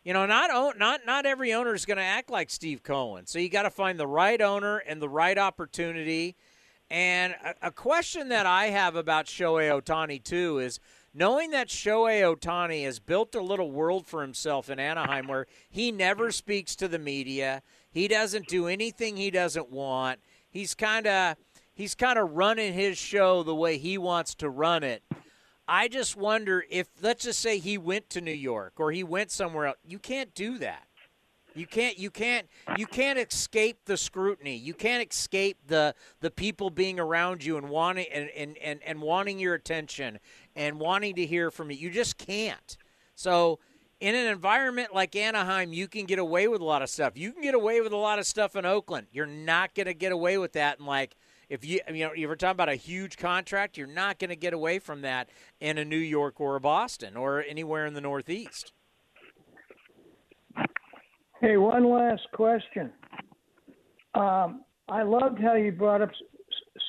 [0.08, 3.26] you know, not not not every owner is going to act like Steve Cohen.
[3.26, 6.34] So you got to find the right owner and the right opportunity.
[6.88, 10.80] And a, a, question that I have about Shohei Ohtani too is
[11.12, 15.92] knowing that Shohei Ohtani has built a little world for himself in Anaheim where he
[15.92, 17.60] never speaks to the media.
[17.90, 20.20] He doesn't do anything he doesn't want.
[20.48, 21.36] He's kind of
[21.74, 25.02] he's kind of running his show the way he wants to run it.
[25.68, 29.30] I just wonder if let's just say he went to New York or he went
[29.30, 29.76] somewhere else.
[29.86, 30.84] You can't do that.
[31.54, 32.46] You can't you can't
[32.76, 34.56] you can't escape the scrutiny.
[34.56, 39.02] You can't escape the the people being around you and wanting and, and, and, and
[39.02, 40.18] wanting your attention
[40.56, 41.76] and wanting to hear from you.
[41.76, 42.76] You just can't.
[43.14, 43.58] So
[44.00, 47.16] in an environment like Anaheim, you can get away with a lot of stuff.
[47.16, 49.08] You can get away with a lot of stuff in Oakland.
[49.12, 51.16] You're not to get away with that in like
[51.48, 54.36] if you you know you were talking about a huge contract, you're not going to
[54.36, 55.28] get away from that
[55.60, 58.72] in a New York or a Boston or anywhere in the Northeast.
[61.40, 62.90] Hey, one last question.
[64.14, 66.10] Um, I loved how you brought up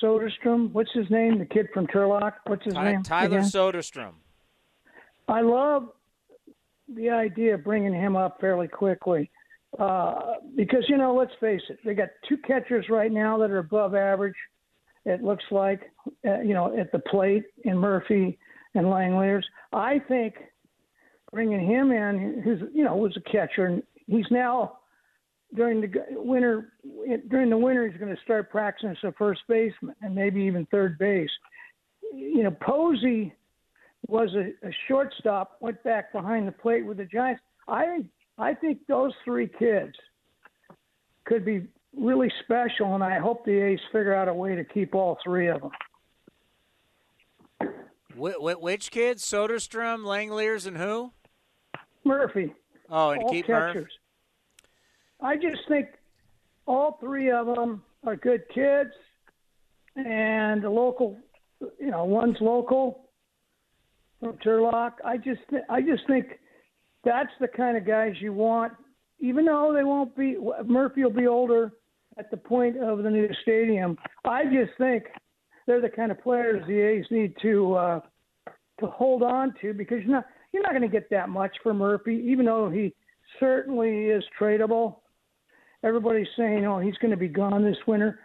[0.02, 0.72] Soderstrom.
[0.72, 1.38] What's his name?
[1.38, 2.32] The kid from Turlock.
[2.46, 3.02] What's his Ty- name?
[3.02, 3.48] Tyler again?
[3.48, 4.14] Soderstrom.
[5.28, 5.90] I love
[6.92, 9.30] the idea of bringing him up fairly quickly.
[9.78, 13.58] Uh, because you know, let's face it, they got two catchers right now that are
[13.58, 14.34] above average.
[15.04, 15.80] It looks like,
[16.26, 18.38] uh, you know, at the plate in Murphy
[18.74, 19.44] and Langeliers.
[19.72, 20.34] I think
[21.32, 24.78] bringing him in, who's you know was a catcher, and he's now
[25.54, 26.72] during the winter
[27.28, 30.66] during the winter he's going to start practicing as a first baseman and maybe even
[30.66, 31.30] third base.
[32.12, 33.32] You know, Posey
[34.06, 37.42] was a, a shortstop, went back behind the plate with the Giants.
[37.68, 38.06] I think
[38.40, 39.92] I think those three kids
[41.26, 44.94] could be really special, and I hope the A's figure out a way to keep
[44.94, 45.70] all three of them.
[48.16, 49.22] Wh- which kids?
[49.24, 51.12] Soderstrom, Langeliers, and who?
[52.04, 52.54] Murphy.
[52.88, 53.74] Oh, and all keep catchers.
[53.74, 53.90] Murphy.
[55.20, 55.88] I just think
[56.64, 58.90] all three of them are good kids,
[59.96, 61.18] and the local,
[61.78, 63.10] you know, one's local
[64.18, 64.92] from Turlock.
[65.04, 66.39] I just, I just think
[67.04, 68.72] that's the kind of guys you want.
[69.20, 71.72] Even though they won't be, Murphy will be older
[72.18, 73.96] at the point of the new stadium.
[74.24, 75.04] I just think
[75.66, 78.00] they're the kind of players the A's need to uh,
[78.80, 81.72] to hold on to because you're not you're not going to get that much for
[81.72, 82.94] Murphy, even though he
[83.38, 84.96] certainly is tradable.
[85.84, 88.20] Everybody's saying, "Oh, he's going to be gone this winter."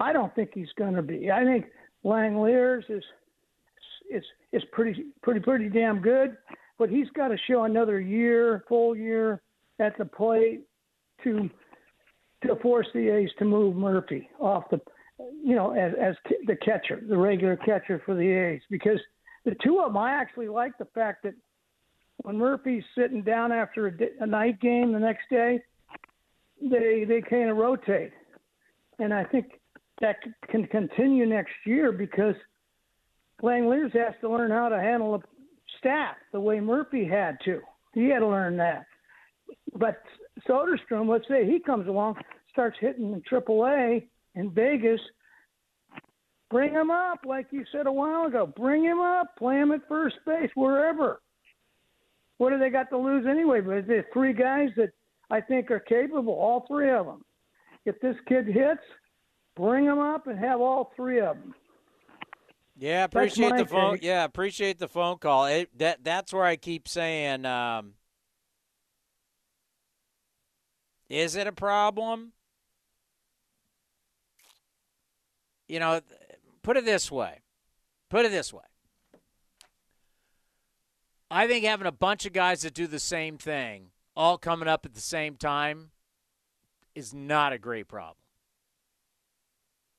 [0.00, 1.30] I don't think he's going to be.
[1.30, 1.66] I think
[2.04, 3.04] Langeliers is
[4.10, 6.36] is is pretty pretty pretty damn good,
[6.78, 9.42] but he's got to show another year, full year
[9.78, 10.62] at the plate
[11.24, 11.50] to
[12.46, 14.80] to force the A's to move Murphy off the,
[15.44, 16.14] you know, as as
[16.46, 19.00] the catcher, the regular catcher for the A's, because
[19.44, 21.34] the two of them, I actually like the fact that
[22.18, 25.60] when Murphy's sitting down after a, a night game the next day,
[26.62, 28.12] they they kind of rotate,
[29.00, 29.60] and I think
[30.00, 30.16] that
[30.48, 32.36] can continue next year because
[33.42, 35.20] Langeliers has to learn how to handle
[35.78, 37.60] a staff the way Murphy had to.
[37.94, 38.86] He had to learn that.
[39.74, 40.02] But
[40.48, 42.16] Soderstrom, let's say he comes along,
[42.50, 45.00] starts hitting in AAA in Vegas.
[46.50, 48.46] Bring him up, like you said a while ago.
[48.46, 51.20] Bring him up, play him at first base, wherever.
[52.38, 53.60] What do they got to lose anyway?
[53.60, 54.90] But there's three guys that
[55.30, 57.24] I think are capable, all three of them.
[57.84, 58.80] If this kid hits,
[59.56, 61.54] bring him up and have all three of them.
[62.78, 63.94] Yeah, appreciate the phone.
[63.94, 64.04] take.
[64.04, 65.46] Yeah, appreciate the phone call.
[65.46, 67.94] It, that that's where I keep saying, um,
[71.08, 72.32] is it a problem?
[75.66, 76.00] You know,
[76.62, 77.40] put it this way.
[78.10, 78.62] Put it this way.
[81.30, 84.86] I think having a bunch of guys that do the same thing, all coming up
[84.86, 85.90] at the same time,
[86.94, 88.16] is not a great problem.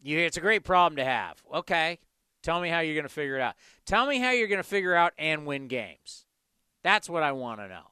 [0.01, 1.43] You, it's a great problem to have.
[1.53, 1.99] Okay,
[2.41, 3.55] Tell me how you're going to figure it out.
[3.85, 6.25] Tell me how you're going to figure out and win games.
[6.83, 7.91] That's what I want to know.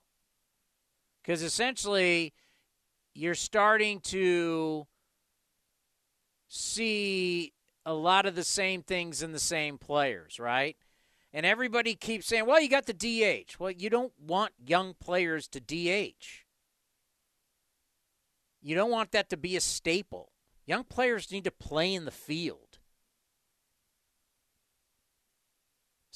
[1.21, 2.33] Because essentially,
[3.13, 4.87] you're starting to
[6.47, 7.53] see
[7.85, 10.77] a lot of the same things in the same players, right?
[11.33, 13.59] And everybody keeps saying, well, you got the DH.
[13.59, 16.45] Well, you don't want young players to DH.
[18.61, 20.31] You don't want that to be a staple.
[20.65, 22.66] Young players need to play in the field.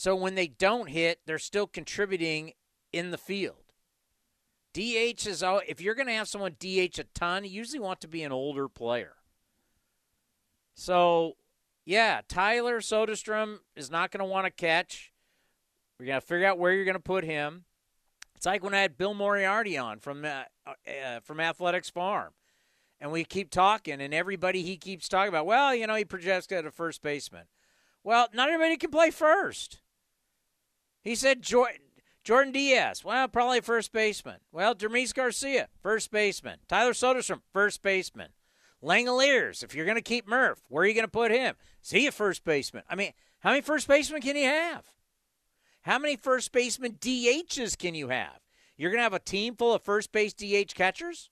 [0.01, 2.53] So when they don't hit, they're still contributing
[2.91, 3.65] in the field.
[4.73, 8.01] DH is all if you're going to have someone DH a ton, you usually want
[8.01, 9.13] to be an older player.
[10.73, 11.33] So,
[11.85, 15.13] yeah, Tyler Soderstrom is not going to want to catch.
[15.99, 17.65] We're going to figure out where you're going to put him.
[18.35, 22.33] It's like when I had Bill Moriarty on from uh, uh, from Athletics Farm,
[22.99, 25.45] and we keep talking, and everybody he keeps talking about.
[25.45, 27.43] Well, you know, he projects at a first baseman.
[28.03, 29.79] Well, not everybody can play first.
[31.03, 31.81] He said Jordan,
[32.23, 34.37] Jordan Diaz, well, probably first baseman.
[34.51, 36.59] Well, Dermis Garcia, first baseman.
[36.67, 38.29] Tyler Soderstrom, first baseman.
[38.83, 41.55] Langeliers, if you're going to keep Murph, where are you going to put him?
[41.83, 42.83] Is he a first baseman?
[42.89, 44.85] I mean, how many first basemen can you have?
[45.81, 48.39] How many first baseman DHs can you have?
[48.77, 51.29] You're going to have a team full of first base DH catchers?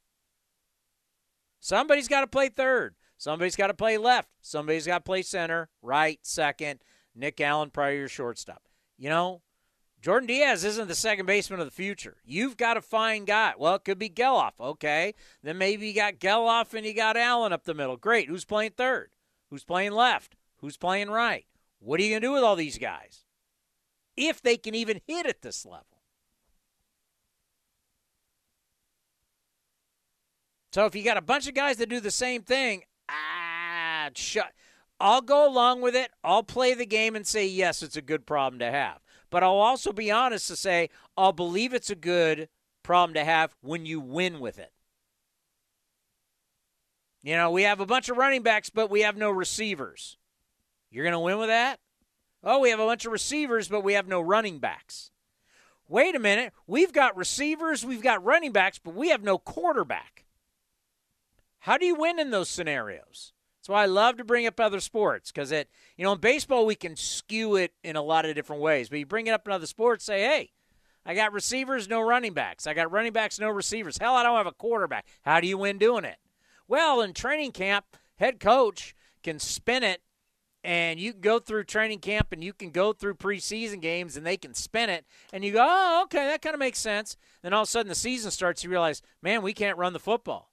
[1.59, 2.95] Somebody's got to play third.
[3.17, 4.29] Somebody's got to play left.
[4.41, 6.79] Somebody's got to play center, right, second.
[7.15, 8.63] Nick Allen, probably your shortstop.
[8.97, 9.41] You know,
[10.01, 12.17] Jordan Diaz isn't the second baseman of the future.
[12.23, 13.53] You've got to find guy.
[13.57, 14.53] Well, it could be Gelof.
[14.59, 15.13] Okay.
[15.43, 17.97] Then maybe you got Gelof and you got Allen up the middle.
[17.97, 18.29] Great.
[18.29, 19.09] Who's playing third?
[19.49, 20.37] Who's playing left?
[20.57, 21.45] Who's playing right?
[21.79, 23.25] What are you going to do with all these guys?
[24.15, 25.85] If they can even hit at this level.
[30.71, 34.53] So if you got a bunch of guys that do the same thing, ah, shut.
[34.99, 36.11] I'll go along with it.
[36.23, 38.99] I'll play the game and say, yes, it's a good problem to have.
[39.29, 42.49] But I'll also be honest to say I'll believe it's a good
[42.83, 44.71] problem to have when you win with it.
[47.21, 50.17] You know, we have a bunch of running backs, but we have no receivers.
[50.89, 51.79] You're going to win with that?
[52.43, 55.11] Oh, we have a bunch of receivers, but we have no running backs.
[55.87, 56.53] Wait a minute.
[56.67, 60.25] We've got receivers, we've got running backs, but we have no quarterback.
[61.59, 63.33] How do you win in those scenarios?
[63.69, 66.65] That's why I love to bring up other sports because it, you know, in baseball
[66.65, 68.89] we can skew it in a lot of different ways.
[68.89, 70.49] But you bring it up in other sports, say, hey,
[71.05, 72.65] I got receivers, no running backs.
[72.65, 73.99] I got running backs, no receivers.
[73.99, 75.05] Hell, I don't have a quarterback.
[75.21, 76.17] How do you win doing it?
[76.67, 80.01] Well, in training camp, head coach can spin it
[80.63, 84.25] and you can go through training camp and you can go through preseason games and
[84.25, 87.17] they can spin it and you go, oh, okay, that kind of makes sense.
[87.43, 89.99] Then all of a sudden the season starts, you realize, man, we can't run the
[89.99, 90.49] football.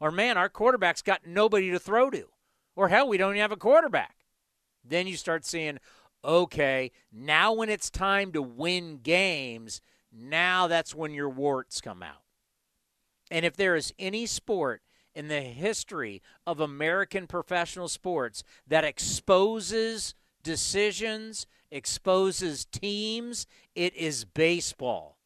[0.00, 2.28] Or man, our quarterback's got nobody to throw to.
[2.78, 4.14] Or hell, we don't even have a quarterback.
[4.84, 5.80] Then you start seeing,
[6.24, 9.80] okay, now when it's time to win games,
[10.12, 12.22] now that's when your warts come out.
[13.32, 20.14] And if there is any sport in the history of American professional sports that exposes
[20.44, 25.18] decisions, exposes teams, it is baseball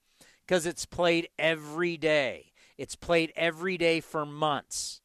[0.46, 2.54] because it's played every day.
[2.78, 5.01] It's played every day for months.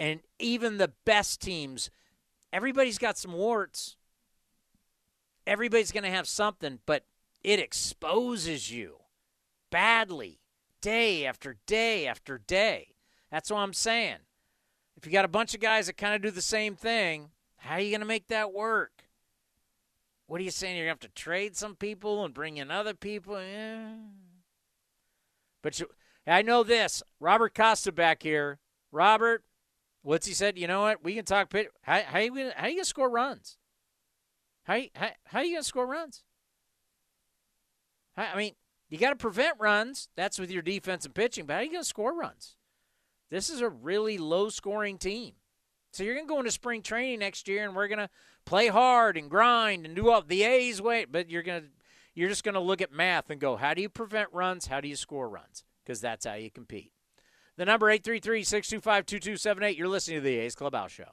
[0.00, 1.90] And even the best teams,
[2.54, 3.96] everybody's got some warts.
[5.46, 7.04] Everybody's going to have something, but
[7.44, 8.96] it exposes you
[9.70, 10.40] badly
[10.80, 12.94] day after day after day.
[13.30, 14.16] That's what I'm saying.
[14.96, 17.28] If you got a bunch of guys that kind of do the same thing,
[17.58, 19.04] how are you going to make that work?
[20.28, 20.78] What are you saying?
[20.78, 23.38] You're going to have to trade some people and bring in other people?
[23.38, 23.96] Yeah.
[25.60, 25.88] But you,
[26.26, 27.02] I know this.
[27.20, 28.60] Robert Costa back here.
[28.92, 29.44] Robert,
[30.02, 30.58] What's he said?
[30.58, 31.04] You know what?
[31.04, 31.68] We can talk pitch.
[31.82, 33.58] How, how, you gonna, how you gonna score runs?
[34.64, 36.22] How how, how you gonna score runs?
[38.16, 38.54] How, I mean,
[38.88, 40.08] you got to prevent runs.
[40.16, 41.46] That's with your defense and pitching.
[41.46, 42.56] But how you gonna score runs?
[43.30, 45.34] This is a really low scoring team.
[45.92, 48.10] So you're gonna go into spring training next year, and we're gonna
[48.44, 51.04] play hard and grind and do all the A's way.
[51.04, 51.64] But you're gonna
[52.14, 54.66] you're just gonna look at math and go, how do you prevent runs?
[54.66, 55.64] How do you score runs?
[55.84, 56.92] Because that's how you compete.
[57.60, 59.76] The number 833 625 2278.
[59.76, 61.12] You're listening to the A's Clubhouse Show.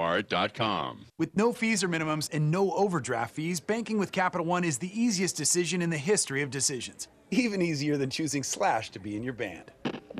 [0.01, 4.77] lastdivebar with no fees or minimums and no overdraft fees, banking with Capital One is
[4.77, 7.07] the easiest decision in the history of decisions.
[7.31, 9.71] Even easier than choosing Slash to be in your band.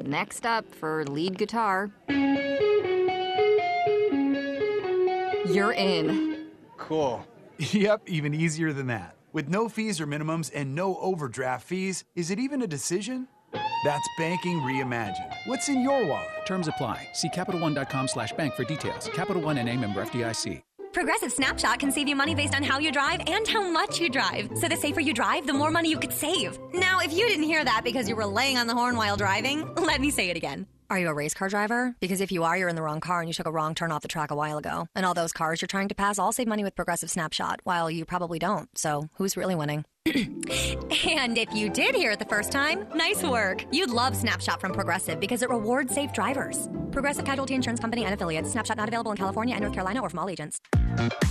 [0.04, 1.92] Next up for lead guitar.
[5.48, 6.48] you're in.
[6.78, 7.26] Cool.
[7.74, 9.16] Yep, even easier than that.
[9.34, 13.28] With no fees or minimums and no overdraft fees, is it even a decision?
[13.84, 15.34] That's banking reimagined.
[15.46, 16.46] What's in your wallet?
[16.46, 17.08] Terms apply.
[17.14, 19.10] See CapitalOne.com slash bank for details.
[19.14, 20.62] Capital One and a member FDIC.
[20.94, 24.10] Progressive Snapshot can save you money based on how you drive and how much you
[24.10, 24.50] drive.
[24.56, 26.60] So the safer you drive, the more money you could save.
[26.74, 29.74] Now, if you didn't hear that because you were laying on the horn while driving,
[29.76, 30.68] let me say it again.
[30.90, 31.96] Are you a race car driver?
[32.02, 33.94] Because if you are, you're in the wrong car and you took a wrong turn
[33.94, 34.88] off the track a while ago.
[34.94, 37.90] And all those cars you're trying to pass all save money with Progressive Snapshot, while
[37.90, 38.68] you probably don't.
[38.78, 39.86] So who's really winning?
[40.08, 43.64] and if you did hear it the first time, nice work.
[43.72, 46.68] You'd love Snapshot from Progressive because it rewards safe drivers.
[46.92, 48.50] Progressive Casualty Insurance Company and affiliates.
[48.50, 50.60] Snapshot not available in California and North Carolina or from all agents.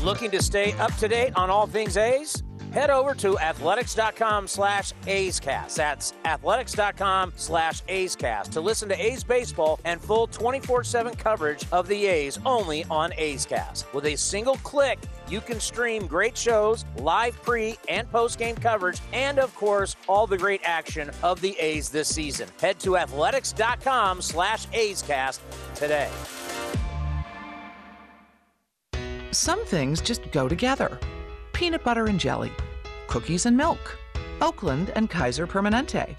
[0.01, 2.45] Looking to stay up to date on all things A's?
[2.73, 5.75] Head over to athletics.com slash A'scast.
[5.75, 12.07] That's athletics.com slash A'scast to listen to A's baseball and full 24-7 coverage of the
[12.07, 13.93] A's only on A's Cast.
[13.93, 19.01] With a single click, you can stream great shows, live pre and post game coverage,
[19.13, 22.49] and of course, all the great action of the A's this season.
[22.61, 25.41] Head to athletics.com slash A'scast
[25.75, 26.11] today.
[29.33, 30.99] Some things just go together
[31.53, 32.51] peanut butter and jelly,
[33.07, 33.99] cookies and milk,
[34.41, 36.17] Oakland and Kaiser Permanente.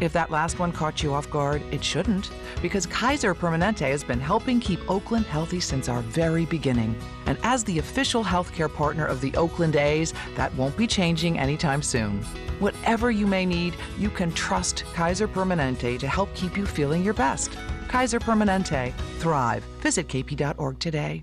[0.00, 2.30] If that last one caught you off guard, it shouldn't,
[2.62, 6.98] because Kaiser Permanente has been helping keep Oakland healthy since our very beginning.
[7.30, 11.80] And as the official healthcare partner of the Oakland A's, that won't be changing anytime
[11.80, 12.24] soon.
[12.58, 17.14] Whatever you may need, you can trust Kaiser Permanente to help keep you feeling your
[17.14, 17.56] best.
[17.86, 18.92] Kaiser Permanente.
[19.20, 19.62] Thrive.
[19.80, 21.22] Visit kp.org today.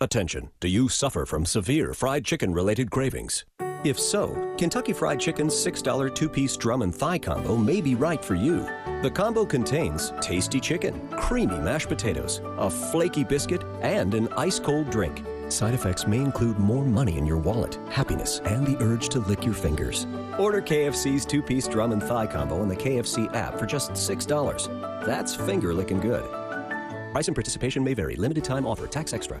[0.00, 3.44] Attention, do you suffer from severe fried chicken related cravings?
[3.84, 8.22] If so, Kentucky Fried Chicken's $6 two piece drum and thigh combo may be right
[8.24, 8.66] for you.
[9.02, 14.90] The combo contains tasty chicken, creamy mashed potatoes, a flaky biscuit, and an ice cold
[14.90, 15.22] drink.
[15.48, 19.44] Side effects may include more money in your wallet, happiness, and the urge to lick
[19.44, 20.06] your fingers.
[20.38, 25.04] Order KFC's two piece drum and thigh combo in the KFC app for just $6.
[25.06, 26.28] That's finger licking good.
[27.12, 28.16] Price and participation may vary.
[28.16, 28.88] Limited time offer.
[28.88, 29.40] Tax extra.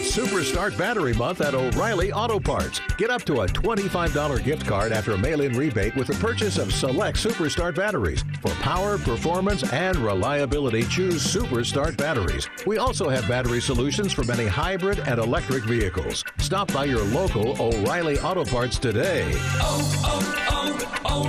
[0.00, 2.80] It's Superstart Battery Month at O'Reilly Auto Parts.
[2.96, 6.58] Get up to a $25 gift card after a mail in rebate with the purchase
[6.58, 8.24] of select Superstart batteries.
[8.40, 12.48] For power, performance, and reliability, choose Superstart batteries.
[12.66, 16.24] We also have battery solutions for many hybrid and electric vehicles.
[16.38, 19.32] Stop by your local O'Reilly Auto Parts today.
[19.60, 21.28] Oh, oh, oh,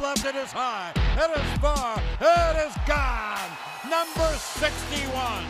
[0.00, 0.24] Left.
[0.24, 0.92] It is high.
[0.96, 2.00] It is far.
[2.20, 3.50] It is gone.
[3.88, 5.44] Number 61.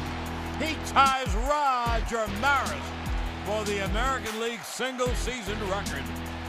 [0.58, 2.90] He ties Roger Maris
[3.44, 6.04] for the American League single season record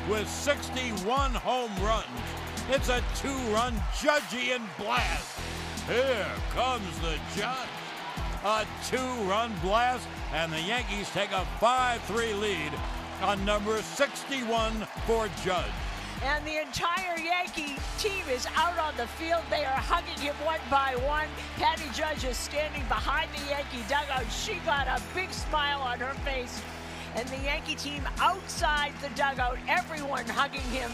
[0.09, 2.05] with 61 home runs.
[2.69, 5.39] It's a two run Judgian blast.
[5.87, 7.69] Here comes the judge.
[8.43, 12.71] A two run blast, and the Yankees take a 5 3 lead
[13.21, 15.65] on number 61 for Judge.
[16.23, 19.41] And the entire Yankee team is out on the field.
[19.49, 21.27] They are hugging him one by one.
[21.55, 24.31] Patty Judge is standing behind the Yankee dugout.
[24.31, 26.61] She got a big smile on her face.
[27.15, 30.89] and the Yankee team outside the dugout, everyone hugging him.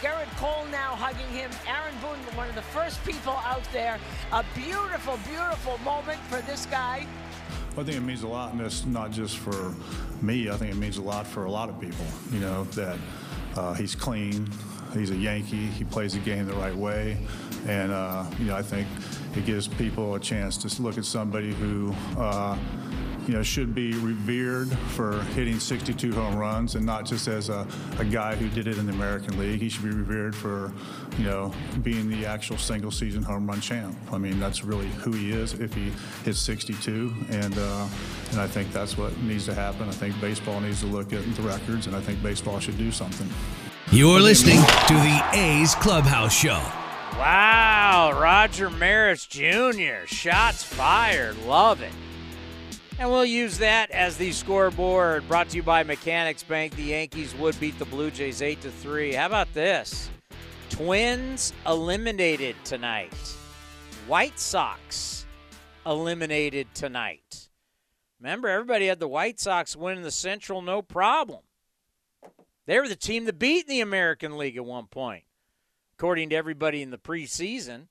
[0.00, 1.50] Gerrit Cole now hugging him.
[1.66, 3.98] Aaron Boone, one of the first people out there.
[4.32, 7.06] A beautiful, beautiful moment for this guy.
[7.72, 9.74] I think it means a lot, and it's not just for
[10.22, 10.50] me.
[10.50, 12.04] I think it means a lot for a lot of people.
[12.30, 12.98] You know that
[13.56, 14.48] uh, he's clean,
[14.92, 17.16] he's a Yankee, he plays the game the right way,
[17.66, 18.86] and uh, you know I think
[19.36, 21.94] it gives people a chance to look at somebody who.
[23.26, 27.66] You know, should be revered for hitting 62 home runs and not just as a,
[27.98, 29.60] a guy who did it in the American League.
[29.60, 30.72] He should be revered for,
[31.18, 33.96] you know, being the actual single season home run champ.
[34.12, 35.92] I mean, that's really who he is if he
[36.24, 37.12] hits 62.
[37.30, 37.88] And, uh,
[38.30, 39.88] and I think that's what needs to happen.
[39.88, 42.92] I think baseball needs to look at the records, and I think baseball should do
[42.92, 43.28] something.
[43.92, 46.60] You're listening to the A's Clubhouse Show.
[47.18, 50.06] Wow, Roger Maris Jr.
[50.06, 51.36] Shots fired.
[51.44, 51.92] Love it.
[52.98, 56.74] And we'll use that as the scoreboard brought to you by Mechanics Bank.
[56.76, 59.12] The Yankees would beat the Blue Jays 8 to 3.
[59.12, 60.08] How about this?
[60.70, 63.12] Twins eliminated tonight.
[64.06, 65.26] White Sox
[65.84, 67.48] eliminated tonight.
[68.18, 71.40] Remember, everybody had the White Sox winning the Central no problem.
[72.66, 75.24] They were the team that beat in the American League at one point,
[75.98, 77.88] according to everybody in the preseason.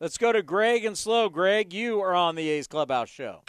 [0.00, 1.28] Let's go to Greg and Slow.
[1.28, 3.42] Greg, you are on the A's Clubhouse Show.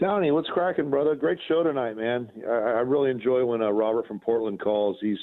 [0.00, 1.14] Tony, what's cracking, brother?
[1.14, 2.30] Great show tonight, man.
[2.48, 4.96] I, I really enjoy when uh, Robert from Portland calls.
[5.00, 5.18] He's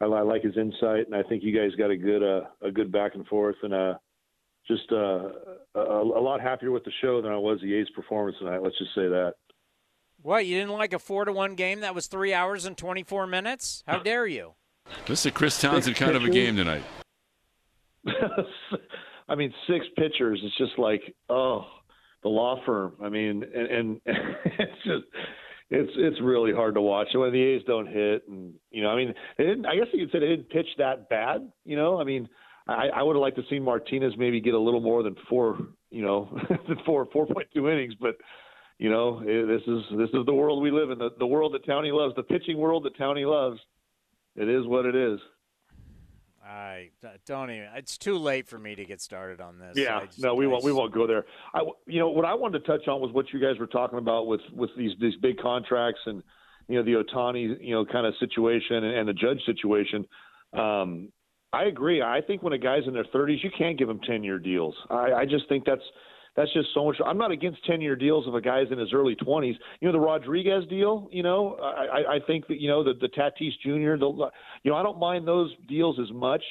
[0.00, 2.70] I, I, like his insight, and I think you guys got a good uh, a
[2.70, 3.94] good back and forth, and uh,
[4.66, 5.28] just uh,
[5.74, 8.62] a, a, lot happier with the show than I was the A's performance tonight.
[8.62, 9.34] Let's just say that.
[10.22, 13.02] What you didn't like a four to one game that was three hours and twenty
[13.02, 13.84] four minutes?
[13.86, 14.54] How dare you?
[15.06, 16.82] This is a Chris Townsend kind of a game tonight.
[19.28, 20.40] I mean, six pitchers.
[20.42, 21.66] It's just like, oh,
[22.22, 22.94] the law firm.
[23.02, 25.04] I mean, and, and it's just
[25.70, 27.08] it's it's really hard to watch.
[27.12, 29.66] And when the A's don't hit, and you know, I mean, they didn't.
[29.66, 31.50] I guess you could say they didn't pitch that bad.
[31.64, 32.28] You know, I mean,
[32.66, 35.58] I, I would have liked to see Martinez maybe get a little more than four.
[35.90, 36.38] You know,
[36.86, 38.16] four four point two innings, but.
[38.80, 41.52] You know, eh, this is this is the world we live in, the, the world
[41.54, 43.58] that Townie loves, the pitching world that Townie loves.
[44.36, 45.18] It is what it is.
[46.48, 46.90] I
[47.26, 47.68] don't even.
[47.76, 49.76] It's too late for me to get started on this.
[49.76, 50.64] Yeah, just, no, we won't.
[50.64, 51.26] We won't go there.
[51.54, 53.98] I, you know, what I wanted to touch on was what you guys were talking
[53.98, 56.22] about with with these these big contracts and
[56.68, 60.06] you know the Ohtani you know kind of situation and, and the Judge situation.
[60.54, 61.12] Um,
[61.52, 62.02] I agree.
[62.02, 64.74] I think when a guy's in their 30s, you can't give him 10 year deals.
[64.90, 65.82] I, I just think that's
[66.38, 66.96] that's just so much.
[67.04, 69.54] I'm not against 10 year deals if a guy's in his early 20s.
[69.80, 73.08] You know, the Rodriguez deal, you know, I, I think that, you know, the, the
[73.08, 74.30] Tatis Jr., the,
[74.62, 76.42] you know, I don't mind those deals as much.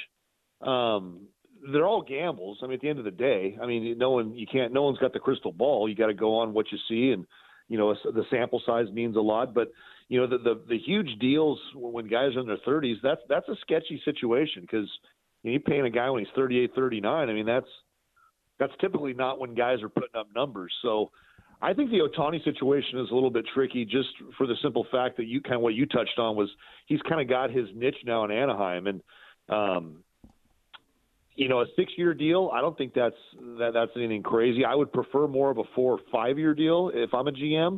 [0.61, 1.27] Um,
[1.71, 2.57] they're all gambles.
[2.61, 4.83] I mean, at the end of the day, I mean, no one, you can't, no
[4.83, 5.87] one's got the crystal ball.
[5.87, 7.13] You got to go on what you see.
[7.13, 7.25] And,
[7.69, 9.53] you know, the sample size means a lot.
[9.53, 9.71] But,
[10.09, 13.47] you know, the, the, the huge deals when guys are in their 30s, that's, that's
[13.47, 14.89] a sketchy situation because
[15.43, 17.29] you know, you're paying a guy when he's 38, 39.
[17.29, 17.69] I mean, that's,
[18.59, 20.73] that's typically not when guys are putting up numbers.
[20.81, 21.11] So
[21.61, 25.17] I think the Ohtani situation is a little bit tricky just for the simple fact
[25.17, 26.49] that you kind of what you touched on was
[26.85, 29.01] he's kind of got his niche now in Anaheim and
[29.49, 30.03] um
[31.37, 32.49] you know, a six-year deal.
[32.51, 33.15] I don't think that's
[33.59, 34.65] that, that's anything crazy.
[34.65, 37.77] I would prefer more of a four or five-year deal if I'm a GM.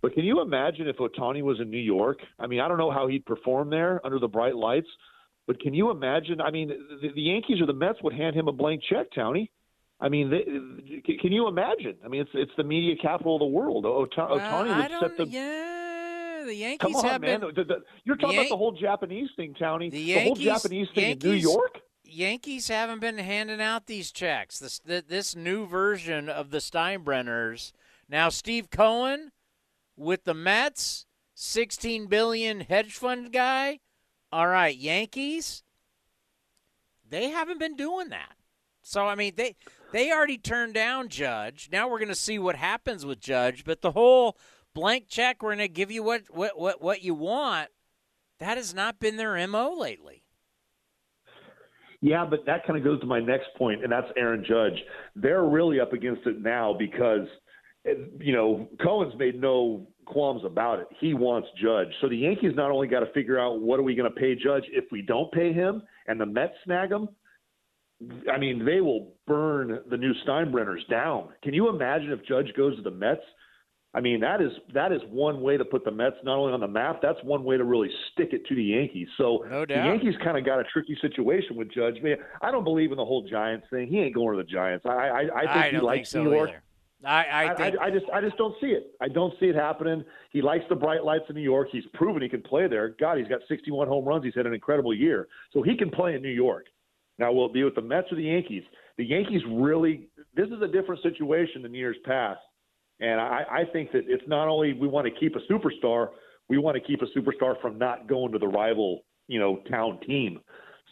[0.00, 2.18] But can you imagine if Ohtani was in New York?
[2.38, 4.88] I mean, I don't know how he'd perform there under the bright lights.
[5.46, 6.40] But can you imagine?
[6.40, 9.50] I mean, the, the Yankees or the Mets would hand him a blank check, Townie.
[10.04, 10.44] I mean, they,
[11.16, 11.96] can you imagine?
[12.04, 13.86] I mean, it's it's the media capital of the world.
[13.86, 15.26] Uh, would set the.
[15.26, 17.40] Yeah, the Yankees Come on, have man.
[17.40, 17.54] been.
[17.54, 19.88] The, the, you're talking Yan- about the whole Japanese thing, Tony.
[19.88, 21.80] The, the whole Japanese thing Yankees, in New York.
[22.04, 24.58] Yankees haven't been handing out these checks.
[24.58, 27.72] This this new version of the Steinbrenners.
[28.06, 29.32] Now, Steve Cohen
[29.96, 33.80] with the Mets, sixteen billion hedge fund guy.
[34.30, 35.62] All right, Yankees.
[37.08, 38.34] They haven't been doing that.
[38.82, 39.56] So I mean, they
[39.94, 41.68] they already turned down Judge.
[41.70, 43.64] Now we're going to see what happens with Judge.
[43.64, 44.36] But the whole
[44.74, 47.68] blank check, we're going to give you what, what, what, what you want,
[48.40, 50.24] that has not been their MO lately.
[52.00, 54.82] Yeah, but that kind of goes to my next point, and that's Aaron Judge.
[55.14, 57.28] They're really up against it now because,
[58.18, 60.88] you know, Cohen's made no qualms about it.
[60.98, 61.88] He wants Judge.
[62.00, 64.34] So the Yankees not only got to figure out what are we going to pay
[64.34, 67.08] Judge if we don't pay him, and the Mets snag him,
[68.30, 71.28] I mean, they will burn the new Steinbrenners down.
[71.42, 73.22] Can you imagine if Judge goes to the Mets?
[73.94, 76.60] I mean, that is that is one way to put the Mets not only on
[76.60, 77.00] the map.
[77.00, 79.06] That's one way to really stick it to the Yankees.
[79.16, 82.02] So no the Yankees kind of got a tricky situation with Judge.
[82.02, 83.86] Man, I don't believe in the whole Giants thing.
[83.86, 84.84] He ain't going to the Giants.
[84.84, 86.50] I I, I think I he likes think so New York.
[86.50, 86.62] Either.
[87.06, 88.92] I, I think I, I, just I just don't see it.
[89.00, 90.04] I don't see it happening.
[90.32, 91.68] He likes the bright lights in New York.
[91.70, 92.96] He's proven he can play there.
[92.98, 94.24] God, he's got 61 home runs.
[94.24, 96.66] He's had an incredible year, so he can play in New York.
[97.18, 98.62] Now, will it be with the Mets or the Yankees?
[98.98, 100.08] The Yankees really.
[100.34, 102.40] This is a different situation than years past,
[103.00, 106.08] and I, I think that it's not only we want to keep a superstar,
[106.48, 110.00] we want to keep a superstar from not going to the rival, you know, town
[110.06, 110.40] team.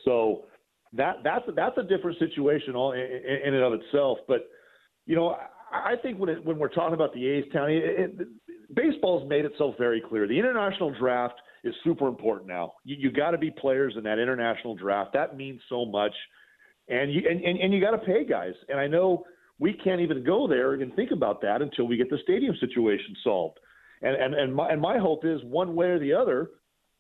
[0.05, 0.45] So
[0.93, 4.19] that that's that's a different situation all in, in and of itself.
[4.29, 4.49] But
[5.07, 5.37] you know,
[5.73, 8.29] I think when it, when we're talking about the A's town, it, it,
[8.75, 10.27] baseball's made itself very clear.
[10.29, 12.75] The international draft is super important now.
[12.85, 15.13] You, you got to be players in that international draft.
[15.15, 16.13] That means so much,
[16.89, 18.55] and you and, and, and you got to pay guys.
[18.69, 19.25] And I know
[19.59, 23.15] we can't even go there and think about that until we get the stadium situation
[23.23, 23.59] solved.
[24.03, 26.51] And and and my, and my hope is one way or the other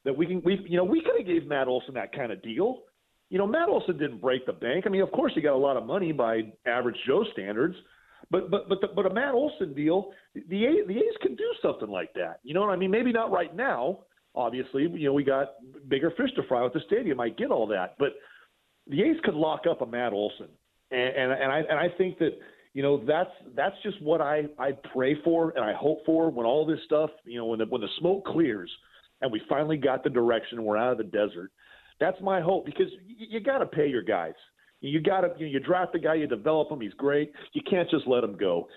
[0.04, 2.42] that we can we you know we could have gave Matt Olson that kind of
[2.42, 2.82] deal.
[3.30, 4.84] You know, Matt Olson didn't break the bank.
[4.86, 7.74] I mean, of course, he got a lot of money by average Joe standards,
[8.30, 11.50] but but but the, but a Matt Olson deal, the A's, the A's can do
[11.62, 12.40] something like that.
[12.42, 12.90] You know what I mean?
[12.90, 14.00] Maybe not right now.
[14.34, 15.54] Obviously, you know we got
[15.88, 17.20] bigger fish to fry with the stadium.
[17.20, 18.12] I get all that, but
[18.86, 20.48] the A's could lock up a Matt Olson,
[20.90, 22.38] and and, and I and I think that
[22.72, 26.46] you know that's that's just what I I pray for and I hope for when
[26.46, 28.70] all this stuff you know when the when the smoke clears
[29.22, 31.50] and we finally got the direction we're out of the desert.
[32.00, 34.34] That's my hope because you, you got to pay your guys.
[34.80, 37.32] You got to you, know, you draft the guy, you develop him, he's great.
[37.52, 38.68] You can't just let him go.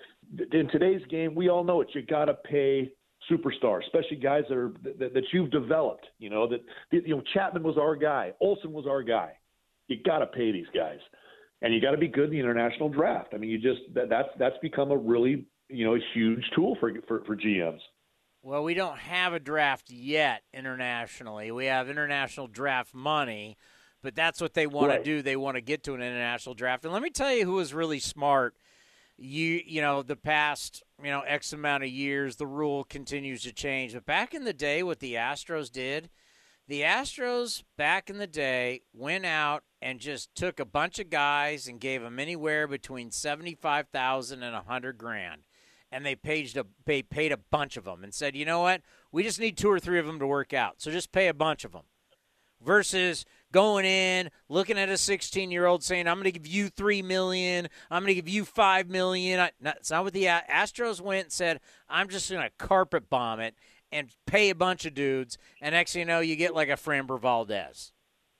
[0.52, 1.88] In today's game, we all know it.
[1.92, 2.92] You got to pay
[3.30, 6.06] superstars, especially guys that are that, that you've developed.
[6.18, 9.32] You know that you know Chapman was our guy, Olson was our guy.
[9.88, 10.98] You got to pay these guys,
[11.62, 13.28] and you got to be good in the international draft.
[13.34, 16.76] I mean, you just that, that's that's become a really you know a huge tool
[16.80, 17.80] for for, for GMs.
[18.42, 21.50] Well, we don't have a draft yet internationally.
[21.50, 23.56] We have international draft money,
[24.02, 24.98] but that's what they want Right.
[24.98, 25.20] to do.
[25.22, 26.84] They want to get to an international draft.
[26.84, 28.54] And let me tell you who was really smart.
[29.18, 33.52] You you know, the past, you know, X amount of years, the rule continues to
[33.52, 33.94] change.
[33.94, 36.10] But back in the day what the Astros did,
[36.68, 41.66] the Astros back in the day went out and just took a bunch of guys
[41.66, 45.42] and gave them anywhere between 75,000 and 100 grand
[45.92, 48.82] and they paid a they paid a bunch of them and said, you know what,
[49.12, 51.34] we just need two or three of them to work out, so just pay a
[51.34, 51.84] bunch of them.
[52.62, 56.68] Versus going in, looking at a 16 year old saying, I'm going to give you
[56.68, 59.40] three million, I'm going to give you five million.
[59.40, 63.08] I, not, it's not what the Astros went and said, I'm just going to carpet
[63.08, 63.54] bomb it
[63.92, 66.72] and pay a bunch of dudes, and next thing you know, you get like a
[66.72, 67.92] Framber Valdez.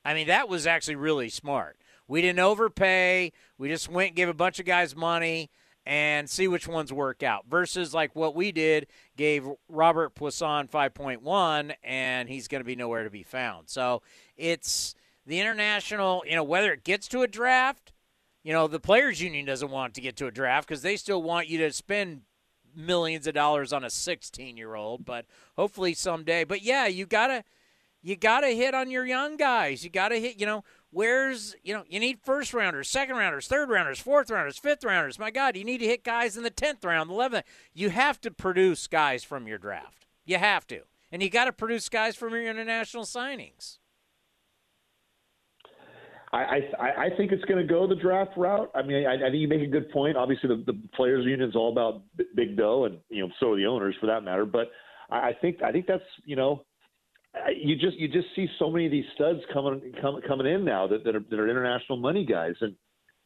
[0.05, 1.78] I mean, that was actually really smart.
[2.09, 3.33] We didn't overpay.
[3.59, 5.51] We just went and gave a bunch of guys money
[5.85, 7.47] and see which ones work out.
[7.49, 8.87] Versus like what we did,
[9.17, 13.69] gave Robert Puason 5.1, and he's going to be nowhere to be found.
[13.69, 14.03] So
[14.37, 14.95] it's
[15.27, 17.93] the international, you know, whether it gets to a draft,
[18.43, 21.23] you know, the Players Union doesn't want to get to a draft because they still
[21.23, 22.23] want you to spend
[22.77, 25.27] millions of dollars on a 16 year old, but
[25.57, 26.45] hopefully someday.
[26.45, 27.45] But yeah, you got to
[28.03, 29.83] you got to hit on your young guys.
[29.83, 33.47] You got to hit, you know, where's, you know, you need first rounders, second rounders,
[33.47, 35.19] third rounders, fourth rounders, fifth rounders.
[35.19, 37.43] My God, you need to hit guys in the 10th round, the 11th.
[37.75, 40.07] You have to produce guys from your draft.
[40.25, 40.83] You have to.
[41.13, 43.79] And you got to produce guys from your international signings.
[46.33, 48.71] I, I I think it's going to go the draft route.
[48.75, 50.17] I mean, I, I think you make a good point.
[50.17, 52.03] Obviously, the, the players' union is all about
[52.35, 54.45] big dough, and you know, so are the owners for that matter.
[54.45, 54.71] But
[55.09, 56.65] I, I think I think that's you know,
[57.37, 60.65] Uh, you just you just see so many of these studs coming com, coming in
[60.65, 62.75] now that that are, that are international money guys, and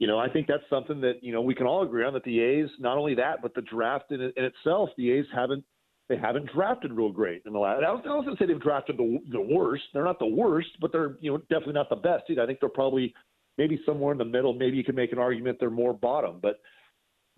[0.00, 2.24] you know, I think that's something that you know we can all agree on that
[2.24, 5.62] the A's not only that, but the draft in, in itself, the A's haven't
[6.08, 7.84] they haven't drafted real great in the last.
[7.84, 9.84] I don't say they've drafted the the worst.
[9.92, 12.42] They're not the worst, but they're you know definitely not the best either.
[12.42, 13.14] I think they're probably
[13.58, 14.54] maybe somewhere in the middle.
[14.54, 16.60] Maybe you can make an argument they're more bottom, but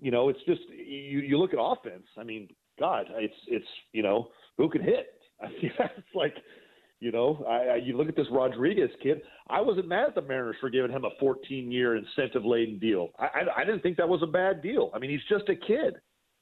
[0.01, 2.07] you know it's just you you look at offense.
[2.17, 5.15] I mean, God, it's it's you know who can hit.
[5.61, 6.37] It's like
[7.03, 9.23] you know I, I you look at this Rodriguez kid.
[9.49, 13.09] I wasn't mad at the Mariners for giving him a 14 year incentive laden deal.
[13.19, 14.91] I, I I didn't think that was a bad deal.
[14.95, 15.97] I mean, he's just a kid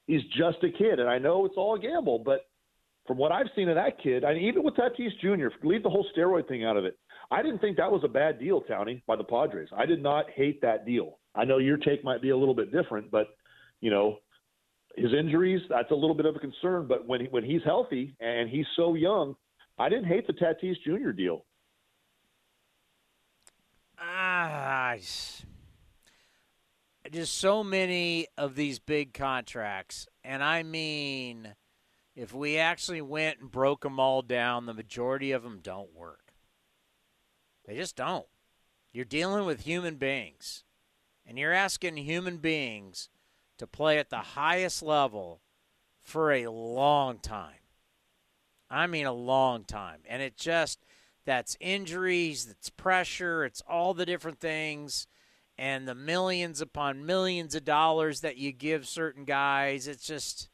[0.07, 2.45] he's just a kid, and I know it's all a gamble, but
[3.07, 5.89] from what I've seen of that kid, I mean, even with Tatis Jr., leave the
[5.89, 6.97] whole steroid thing out of it.
[7.31, 9.69] I didn't think that was a bad deal, Townie, by the Padres.
[9.75, 11.17] I did not hate that deal.
[11.33, 13.27] I know your take might be a little bit different, but
[13.79, 14.17] you know,
[14.95, 16.85] his injuries, that's a little bit of a concern.
[16.87, 19.35] But when he, when he's healthy and he's so young,
[19.81, 21.09] I didn't hate the Tatis Jr.
[21.09, 21.43] deal.
[23.97, 24.93] Ah,
[27.11, 31.55] just so many of these big contracts, and I mean,
[32.15, 36.35] if we actually went and broke them all down, the majority of them don't work.
[37.65, 38.27] They just don't.
[38.93, 40.63] You're dealing with human beings,
[41.25, 43.09] and you're asking human beings
[43.57, 45.41] to play at the highest level
[46.03, 47.60] for a long time.
[48.71, 49.99] I mean, a long time.
[50.07, 50.85] And it just,
[51.25, 55.07] that's injuries, that's pressure, it's all the different things,
[55.57, 59.87] and the millions upon millions of dollars that you give certain guys.
[59.87, 60.49] It's just,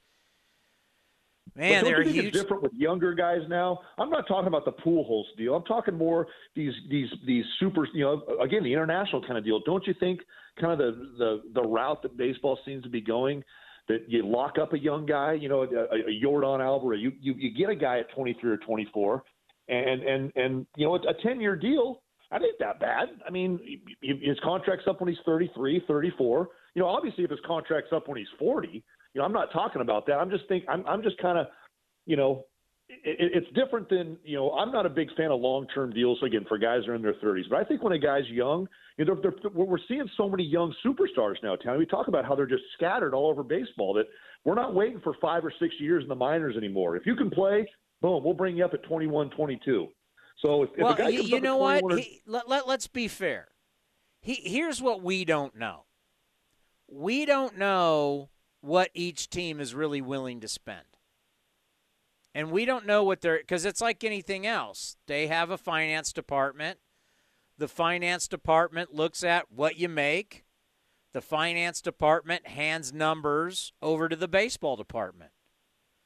[1.56, 2.34] man, they're don't you think huge.
[2.34, 3.80] It's different with younger guys now.
[3.98, 5.56] I'm not talking about the Pujols deal.
[5.56, 7.88] I'm talking more these these these super.
[7.94, 9.62] You know, again, the international kind of deal.
[9.66, 10.22] Don't you think
[10.60, 13.44] kind of the the the route that baseball seems to be going?
[13.88, 17.00] That you lock up a young guy, you know, a, a Yordan Alvarez.
[17.02, 19.24] You, you you get a guy at 23 or 24,
[19.70, 22.02] and and and you know, a 10 year deal.
[22.32, 23.08] I ain't that bad.
[23.26, 23.60] I mean,
[24.02, 26.50] his contract's up when he's 33, 34.
[26.76, 28.84] You know, obviously, if his contract's up when he's 40, you
[29.16, 30.16] know, I'm not talking about that.
[30.16, 31.48] I'm just think I'm I'm just kind of,
[32.06, 32.44] you know,
[32.90, 34.52] it, it's different than you know.
[34.52, 37.14] I'm not a big fan of long-term deals again for guys that are in their
[37.16, 38.68] 30s, but I think when a guy's young,
[38.98, 41.56] you know, they're, they're, we're seeing so many young superstars now.
[41.56, 43.94] Tony, we talk about how they're just scattered all over baseball.
[43.94, 44.06] That
[44.44, 46.96] we're not waiting for five or six years in the minors anymore.
[46.96, 47.68] If you can play,
[48.02, 49.88] boom, we'll bring you up at 21, 22.
[50.42, 51.80] So if, well, if a guy you, comes you know at what?
[51.82, 53.50] 21 or- He, let, let, let's be fair.
[54.22, 55.86] He, here's what we don't know.
[56.88, 58.30] We don't know
[58.62, 60.86] what each team is really willing to spend.
[62.34, 64.98] And we don't know what they're because it's like anything else.
[65.08, 66.78] They have a finance department.
[67.58, 70.46] The finance department looks at what you make.
[71.14, 75.32] The finance department hands numbers over to the baseball department.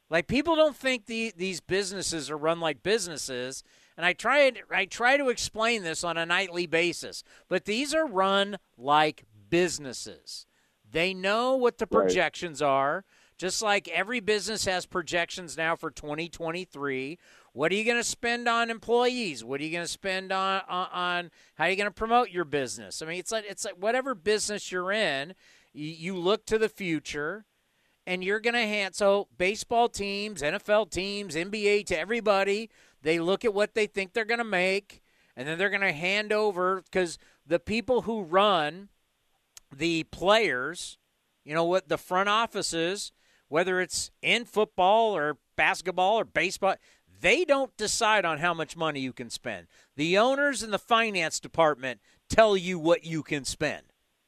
[0.10, 3.64] Like people don't think the, these businesses are run like businesses,
[3.98, 7.24] and I try I try to explain this on a nightly basis.
[7.48, 10.46] But these are run like businesses.
[10.90, 12.04] They know what the Right.
[12.04, 13.06] projections are.
[13.38, 17.18] Just like every business has projections now for 2023.
[17.54, 19.44] What are you going to spend on employees?
[19.44, 22.30] What are you going to spend on, on on how are you going to promote
[22.30, 23.02] your business?
[23.02, 25.34] I mean, it's like it's like whatever business you're in,
[25.74, 27.46] you, you look to the future
[28.08, 32.70] and you're going to hand so baseball teams, NFL teams, NBA to everybody,
[33.02, 35.02] they look at what they think they're going to make
[35.36, 38.90] and then they're going to hand over cuz the people who run
[39.76, 40.98] the players,
[41.44, 43.12] you know what the front offices,
[43.50, 46.76] whether it's in football or basketball or baseball,
[47.22, 49.68] they don't decide on how much money you can spend.
[49.96, 53.84] The owners and the finance department tell you what you can spend.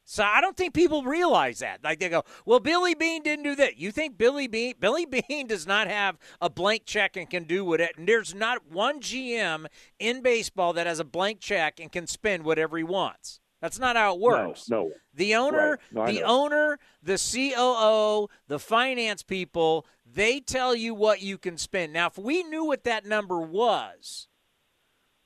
[0.06, 1.84] So I don't think people realize that.
[1.84, 5.48] Like they go, "Well, Billy Beane didn't do that." You think Billy Beane Billy Beane
[5.48, 9.00] does not have a blank check and can do what it and there's not one
[9.00, 9.66] GM
[10.00, 13.40] in baseball that has a blank check and can spend whatever he wants.
[13.64, 14.70] That's not how it works.
[14.70, 14.92] No, no.
[15.14, 15.94] The owner, Right.
[15.94, 16.26] No, the know.
[16.26, 21.94] owner, the COO, the finance people, they tell you what you can spend.
[21.94, 24.28] Now, if we knew what that number was,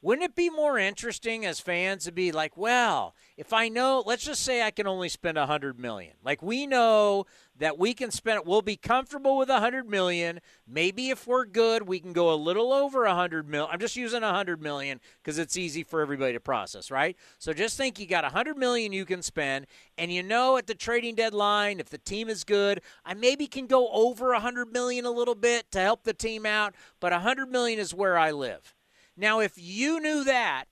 [0.04, 4.26] wouldn't it be more interesting as fans to be like, well, if I know, let's
[4.26, 6.14] just say I can only spend a hundred million.
[6.24, 7.28] Like we know
[7.60, 10.40] that we can spend, we'll be comfortable with a hundred million.
[10.68, 13.70] Maybe if we're good, we can go a little over a hundred mil.
[13.72, 17.16] I'm just using a hundred million because it's easy for everybody to process, right?
[17.38, 19.68] So just think you got a hundred million you can spend,
[20.00, 23.68] and you know at the trading deadline, if the team is good, I maybe can
[23.68, 27.20] go over a hundred million a little bit to help the team out, but a
[27.20, 28.74] hundred million is where I live.
[29.16, 30.66] Now, if you knew that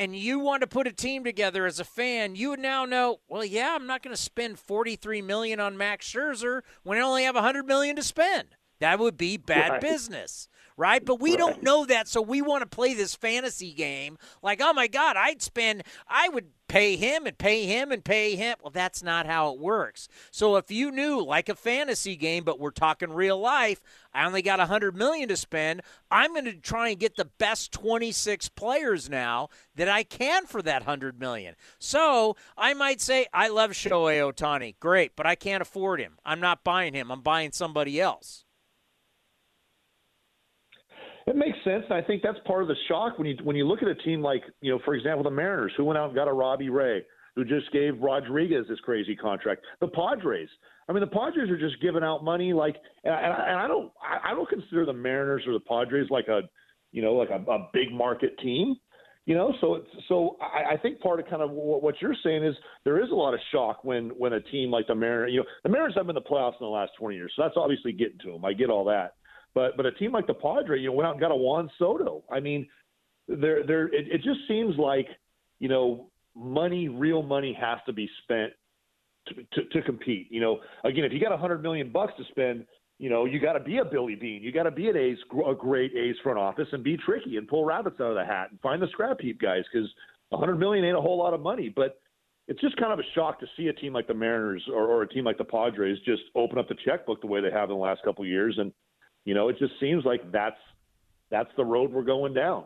[0.00, 3.20] and you want to put a team together as a fan, you would now know,
[3.28, 7.24] well, yeah, I'm not going to spend 43 million on Max Scherzer when I only
[7.24, 8.48] have 100 million to spend.
[8.80, 9.80] That would be bad Right.
[9.82, 10.48] business,
[10.78, 11.04] right?
[11.04, 14.72] But we don't know that, so we want to play this fantasy game like, oh
[14.72, 18.56] my God, I'd spend, I would pay him and pay him and pay him.
[18.62, 20.06] Well, that's not how it works.
[20.30, 23.82] So if you knew, like a fantasy game, but we're talking real life,
[24.14, 25.82] I only got a 100 million to spend,
[26.12, 30.62] I'm going to try and get the best 26 players now that I can for
[30.62, 31.56] that 100 million.
[31.80, 34.76] So I might say, I love Shohei Ohtani.
[34.78, 36.18] Great, but I can't afford him.
[36.24, 37.10] I'm not buying him.
[37.10, 38.44] I'm buying somebody else.
[41.26, 43.66] It makes sense, and I think that's part of the shock when you when you
[43.66, 46.14] look at a team like you know, for example, the Mariners, who went out and
[46.14, 47.02] got a Robbie Ray,
[47.36, 49.62] who just gave Rodriguez this crazy contract.
[49.80, 50.48] The Padres,
[50.88, 53.92] I mean, the Padres are just giving out money like, and I, and I don't
[54.02, 56.42] I don't consider the Mariners or the Padres like a,
[56.90, 58.76] you know, like a, a big market team.
[59.26, 62.16] You know, so it's so I, I think part of kind of what what you're
[62.24, 65.32] saying is there is a lot of shock when when a team like the Mariners,
[65.32, 67.42] you know, the Mariners have been in the playoffs in the last 20 years, so
[67.42, 68.44] that's obviously getting to them.
[68.44, 69.14] I get all that.
[69.54, 71.70] But but a team like the Padre, you know, went out and got a Juan
[71.78, 72.22] Soto.
[72.30, 72.68] I mean,
[73.28, 75.08] there there it, it just seems like
[75.58, 78.52] you know money, real money, has to be spent
[79.28, 80.28] to, to, to compete.
[80.30, 82.64] You know, again, if you got a hundred million bucks to spend,
[82.98, 84.42] you know, you got to be a Billy Beane.
[84.42, 87.48] You got to be an A's a great A's front office and be tricky and
[87.48, 89.88] pull rabbits out of the hat and find the scrap heap guys because
[90.32, 91.72] a hundred million ain't a whole lot of money.
[91.74, 91.98] But
[92.46, 95.02] it's just kind of a shock to see a team like the Mariners or, or
[95.02, 97.76] a team like the Padres just open up the checkbook the way they have in
[97.76, 98.72] the last couple of years, and
[99.24, 100.58] you know, it just seems like that's
[101.30, 102.64] that's the road we're going down.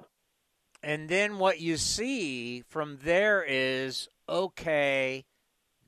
[0.83, 5.25] And then what you see from there is okay,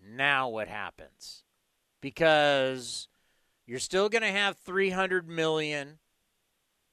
[0.02, 1.44] now what happens?
[2.00, 3.08] Because
[3.66, 5.98] you're still going to have 300 million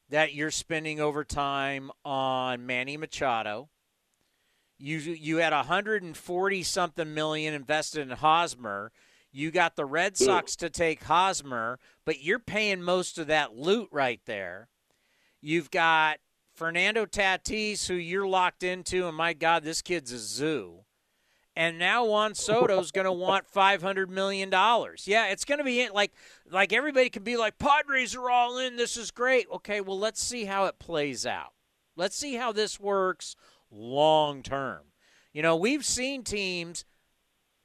[0.10, 3.70] that you're spending over time on Manny Machado.
[4.78, 8.92] You you had 140 something million invested in Hosmer.
[9.34, 10.26] You got the Red mm.
[10.26, 14.70] Sox to take Hosmer, but you're paying most of that loot right there.
[15.42, 16.20] You've got
[16.56, 20.82] Fernando Tatis, who you're locked into, and my God, this kid's a zoo.
[21.56, 25.08] And now Juan Soto's going to want five hundred million dollars.
[25.08, 26.14] Yeah, it's going to be like
[26.50, 28.76] like everybody can be like Padres are all in.
[28.76, 29.48] This is great.
[29.52, 31.54] Okay, well let's see how it plays out.
[31.96, 33.36] Let's see how this works
[33.72, 34.82] long term.
[35.32, 36.86] You know, we've seen teams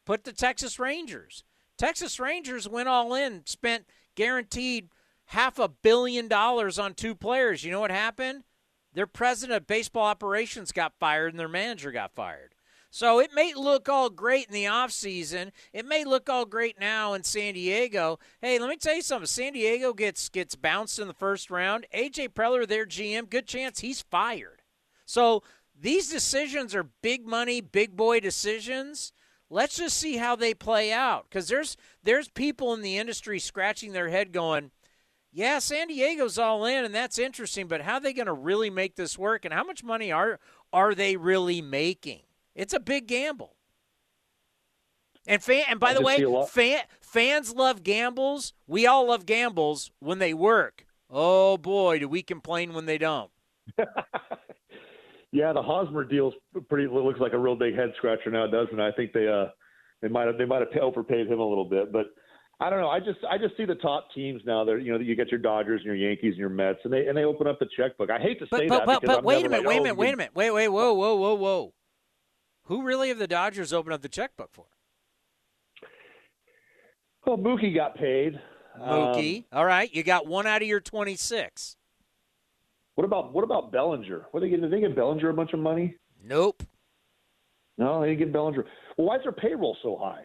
[0.06, 1.44] put the Texas Rangers.
[1.78, 4.88] Texas Rangers went all in, spent guaranteed
[5.26, 7.64] half a billion dollars on two players.
[7.64, 8.44] You know what happened?
[8.92, 12.54] Their president of baseball operations got fired and their manager got fired.
[12.90, 15.52] So it may look all great in the offseason.
[15.72, 18.18] It may look all great now in San Diego.
[18.40, 19.26] Hey, let me tell you something.
[19.26, 21.86] San Diego gets gets bounced in the first round.
[21.94, 24.62] AJ Preller, their GM, good chance he's fired.
[25.04, 25.42] So
[25.78, 29.12] these decisions are big money, big boy decisions.
[29.50, 33.92] Let's just see how they play out because there's there's people in the industry scratching
[33.92, 34.70] their head going,
[35.32, 37.66] yeah, San Diego's all in, and that's interesting.
[37.66, 40.38] But how are they going to really make this work, and how much money are
[40.72, 42.20] are they really making?
[42.54, 43.54] It's a big gamble.
[45.26, 48.52] And fan, and by I the way, see a lot- fan, fans love gambles.
[48.66, 50.84] We all love gambles when they work.
[51.10, 53.30] Oh boy, do we complain when they don't?
[55.30, 56.34] Yeah, the Hosmer deal's
[56.68, 58.82] pretty looks like a real big head scratcher now, doesn't it?
[58.82, 59.46] I think they uh
[60.00, 62.06] they might have they might have overpaid him a little bit, but
[62.60, 62.88] I don't know.
[62.88, 64.64] I just I just see the top teams now.
[64.64, 67.06] There, you know, you get your Dodgers and your Yankees and your Mets, and they
[67.06, 68.10] and they open up the checkbook.
[68.10, 69.82] I hate to say but that but, but wait a minute, like, wait a oh,
[69.82, 71.74] minute, wait a minute, wait wait whoa whoa whoa whoa.
[72.64, 74.66] Who really have the Dodgers opened up the checkbook for?
[77.26, 78.40] Well, Mookie got paid.
[78.80, 79.38] Mookie.
[79.38, 81.76] Um, All right, you got one out of your twenty-six.
[82.98, 84.26] What about what about Bellinger?
[84.32, 84.60] What they get?
[84.60, 85.94] Did they give Bellinger a bunch of money?
[86.20, 86.64] Nope.
[87.76, 88.64] No, they didn't give Bellinger.
[88.96, 90.24] Well, why is their payroll so high?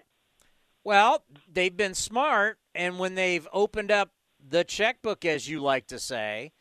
[0.83, 4.09] Well, they've been smart, and when they've opened up
[4.49, 6.51] the checkbook, as you like to say,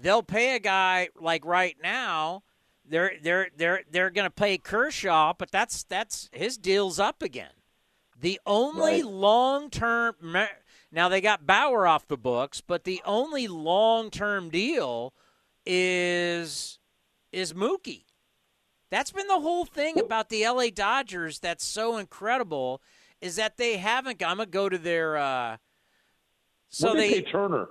[0.00, 2.44] they'll pay a guy like right now.
[2.88, 7.50] They're they're they're they're going to pay Kershaw, but that's that's his deal's up again.
[8.16, 9.04] The only Right.
[9.06, 10.14] long term
[10.92, 15.12] now they got Bauer off the books, but the only long term deal
[15.66, 16.78] is
[17.32, 18.04] is Mookie.
[18.90, 22.82] That's been the whole thing about the LA Dodgers that's so incredible
[23.20, 25.56] is that they haven't I'm gonna go to their uh
[26.68, 27.68] so they Turner.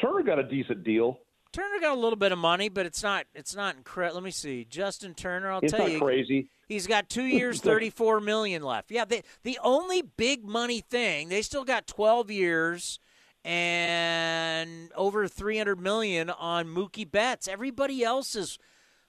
[0.00, 1.18] Turner got a decent deal.
[1.52, 4.16] Turner got a little bit of money, but it's not it's not incredible.
[4.16, 4.64] Let me see.
[4.68, 5.98] Justin Turner, I'll It's tell you.
[6.00, 6.48] crazy.
[6.68, 8.90] He's got two years, thirty-four million left.
[8.90, 12.98] Yeah, they, the only big money thing they still got twelve years
[13.46, 17.46] and over three hundred million on Mookie Betts.
[17.46, 18.58] Everybody else is.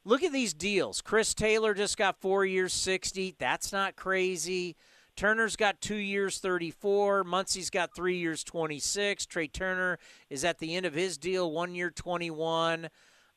[0.06, 1.02] Look at these deals.
[1.02, 3.36] Chris Taylor just got four years, sixty.
[3.38, 4.78] That's not crazy.
[5.18, 7.24] Turner's got two years, 34.
[7.24, 9.26] Muncy's got three years, 26.
[9.26, 9.98] Trea Turner
[10.30, 12.88] is at the end of his deal, one year, 21.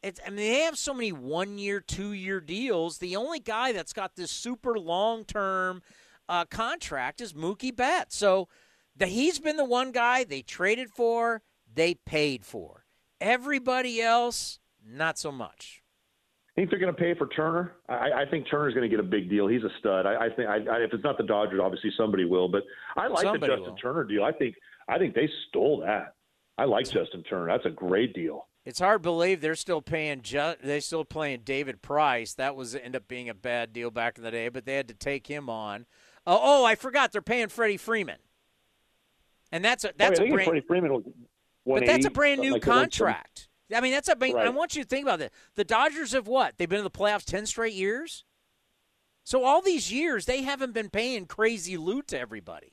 [0.02, 2.98] It's, I mean, they have so many one year, two year deals.
[2.98, 5.80] The only guy that's got this super long term
[6.28, 8.14] uh, contract is Mookie Betts.
[8.14, 8.48] So
[9.00, 12.84] the, he's been the one guy they traded for, they paid for.
[13.20, 15.82] Everybody else, not so much.
[16.50, 17.72] I Think they're going to pay for Turner?
[17.88, 19.46] I, I think Turner's going to get a big deal.
[19.46, 20.06] He's a stud.
[20.06, 22.48] I, I think I, I, if it's not the Dodgers, obviously somebody will.
[22.48, 22.62] But
[22.96, 23.76] I like Somebody the Justin will.
[23.76, 24.24] Turner deal.
[24.24, 24.56] I think
[24.88, 26.14] I think they stole that.
[26.58, 27.46] I like Justin Turner.
[27.46, 28.46] That's a great deal.
[28.66, 30.20] It's hard to believe they're still paying.
[30.20, 32.34] Ju- they still playing David Price.
[32.34, 34.88] That was end up being a bad deal back in the day, but they had
[34.88, 35.86] to take him on.
[36.26, 38.18] Oh, oh I forgot they're paying Freddie Freeman,
[39.52, 40.64] and that's a that's I a think brand.
[40.66, 41.04] Freeman was
[41.66, 43.48] But that's a brand new like contract.
[43.74, 44.12] I mean, that's a.
[44.12, 45.32] I, mean, I want you to think about that.
[45.54, 46.54] The Dodgers have what?
[46.58, 48.24] They've been in the playoffs ten straight years.
[49.22, 52.72] So all these years, they haven't been paying crazy loot to everybody.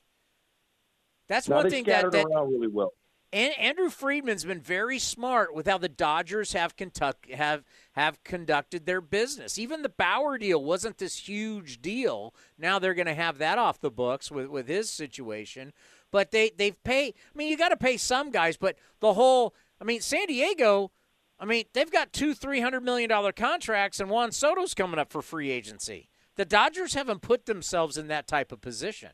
[1.28, 2.94] That's No, one thing that, that around really well.
[3.34, 8.86] and Andrew Friedman's been very smart with how the Dodgers have conduct, have have conducted
[8.86, 9.60] their business.
[9.60, 12.34] Even the Bauer deal wasn't this huge deal.
[12.58, 15.74] Now they're going to have that off the books with, with his situation.
[16.12, 17.16] But they they've paid.
[17.34, 19.54] I mean, you got to pay some guys, but the whole.
[19.80, 20.92] I mean, San Diego.
[21.40, 25.12] I mean, they've got two three hundred million dollar contracts, and Juan Soto's coming up
[25.12, 26.10] for free agency.
[26.36, 29.12] The Dodgers haven't put themselves in that type of position.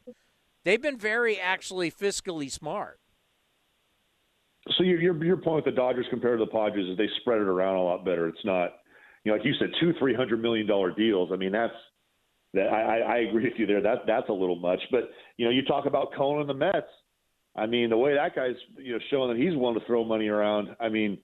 [0.64, 3.00] They've been very actually fiscally smart.
[4.78, 7.42] So your your your point with the Dodgers compared to the Padres is they spread
[7.42, 8.30] it around a lot better.
[8.30, 8.72] It's not,
[9.24, 11.32] you know, like you said, two three hundred million dollar deals.
[11.34, 11.74] I mean, that's
[12.54, 13.82] that I, I agree with you there.
[13.82, 14.80] That that's a little much.
[14.92, 16.88] But you know, you talk about Cohen and the Mets.
[17.56, 20.28] I mean, the way that guy's you know showing that he's willing to throw money
[20.28, 20.76] around.
[20.80, 21.18] I mean,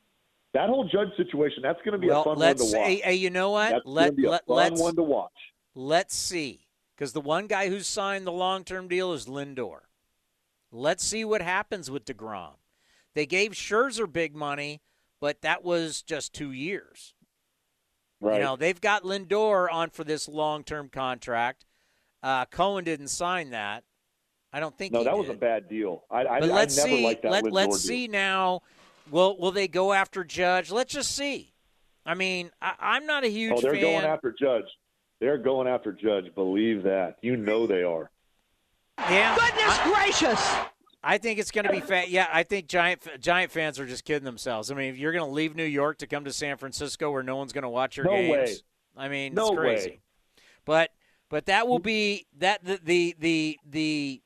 [0.53, 1.61] that whole Judge situation.
[1.61, 2.87] That's going to be well, a fun one let's to watch.
[2.87, 3.71] Hey, hey, you know what?
[3.71, 5.31] That's let be a let fun let's one to watch.
[5.75, 9.81] let's see, because the one guy who signed the long term deal is Lindor.
[10.71, 12.53] Let's see what happens with Degrom.
[13.15, 14.81] They gave Scherzer big money,
[15.19, 17.13] but that was just two years.
[18.21, 18.35] Right.
[18.37, 21.65] You know, they've got Lindor on for this long term contract.
[22.21, 23.83] Uh, Cohen didn't sign that.
[24.51, 25.19] I don't think No, he that did.
[25.19, 26.03] was a bad deal.
[26.11, 27.03] I, I, but I let's never see.
[27.03, 27.87] liked that let, Lindor let's deal.
[27.89, 28.61] see now.
[29.11, 30.69] Will will they go after Judge?
[30.71, 31.53] Let's just see.
[32.05, 33.81] I mean, I, I'm not a huge Oh, they're fan.
[33.81, 34.65] going after Judge.
[35.21, 36.33] They're going after Judge.
[36.35, 37.17] Believe that.
[37.21, 38.09] You know they are.
[38.97, 40.55] yeah, Goodness gracious!
[41.01, 42.09] I think it's going to be fat.
[42.09, 44.69] Yeah, I think Giant Giant fans are just kidding themselves.
[44.69, 47.23] I mean, if you're going to leave New York to come to San Francisco where
[47.23, 48.55] no one's going to watch your No games, way.
[48.97, 49.89] I mean, No it's crazy.
[49.91, 49.99] way.
[50.65, 50.89] But
[51.29, 54.21] but that will be that the the the the,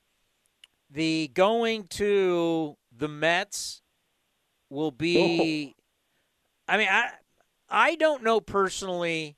[0.89, 3.81] the going to the Mets
[4.69, 5.75] will be.
[6.67, 7.11] I mean, I
[7.69, 9.37] I don't know personally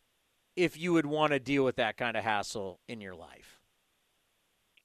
[0.56, 3.60] if you would want to deal with that kind of hassle in your life.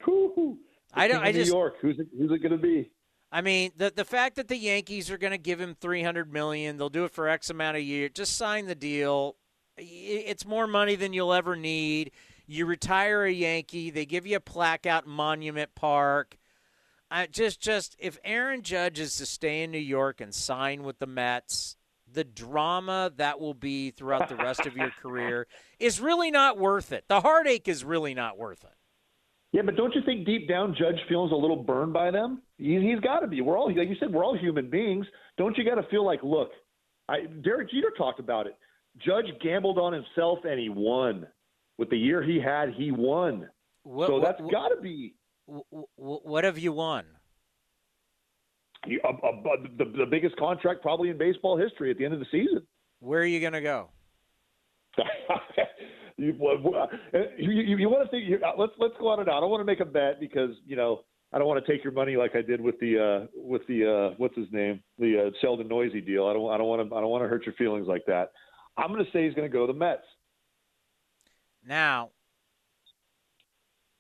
[0.05, 0.59] Whew.
[0.93, 1.23] I don't.
[1.23, 1.53] I of New just.
[1.53, 1.77] York.
[1.81, 2.91] Who's it, who's it going to be?
[3.33, 6.33] I mean, the the fact that the Yankees are going to give him three hundred
[6.33, 8.09] million, they'll do it for X amount of year.
[8.09, 9.37] Just sign the deal.
[9.77, 12.11] It's more money than you'll ever need.
[12.47, 16.37] You retire a Yankee, they give you a plaque out in Monument Park.
[17.11, 20.99] I just just if Aaron Judge is to stay in New York and sign with
[20.99, 21.77] the Mets,
[22.13, 25.47] the drama that will be throughout the rest of your career
[25.79, 27.05] is really not worth it.
[27.09, 28.75] The heartache is really not worth it.
[29.53, 32.43] Yeah, but don't you think deep down Judge feels a little burned by them?
[32.57, 33.41] He, he's got to be.
[33.41, 35.07] We're all, like you said, we're all human beings.
[35.39, 36.51] Don't you got to feel like, look,
[37.09, 38.57] I, Derek Jeter talked about it.
[39.05, 41.27] Judge gambled on himself and he won.
[41.79, 43.49] With the year he had, he won.
[43.83, 45.15] What- so that's got to be
[45.97, 47.05] what have you won?
[48.87, 49.43] you- a, a,
[49.79, 52.63] the, the biggest contract probably in baseball history at the end of the season.
[53.01, 53.89] Where are you going to go?
[56.21, 58.43] you, you, you, want to think?
[58.43, 59.39] Uh, let's let's go on it out.
[59.39, 61.01] I don't want to make a bet because you know
[61.33, 64.11] I don't want to take your money like I did with the uh, with the
[64.11, 66.27] uh, what's his name the uh, Sheldon Neuse deal.
[66.27, 68.33] I don't I don't want to I don't want to hurt your feelings like that.
[68.77, 70.05] I'm going to say he's going to go to the Mets.
[71.67, 72.11] Now,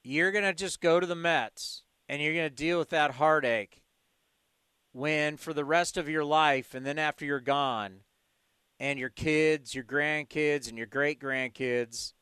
[0.02, 3.12] you're going to just go to the Mets and you're going to deal with that
[3.12, 3.82] heartache
[4.92, 8.00] when for the rest of your life and then after you're gone
[8.80, 12.14] and your kids, your grandkids and your great grandkids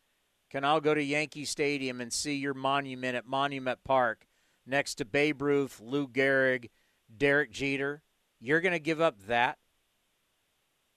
[0.51, 4.27] can all go to Yankee Stadium and see your monument at Monument Park
[4.67, 6.69] next to Babe Ruth, Lou Gehrig,
[7.17, 8.03] Derek Jeter.
[8.41, 9.57] You're going to give up that?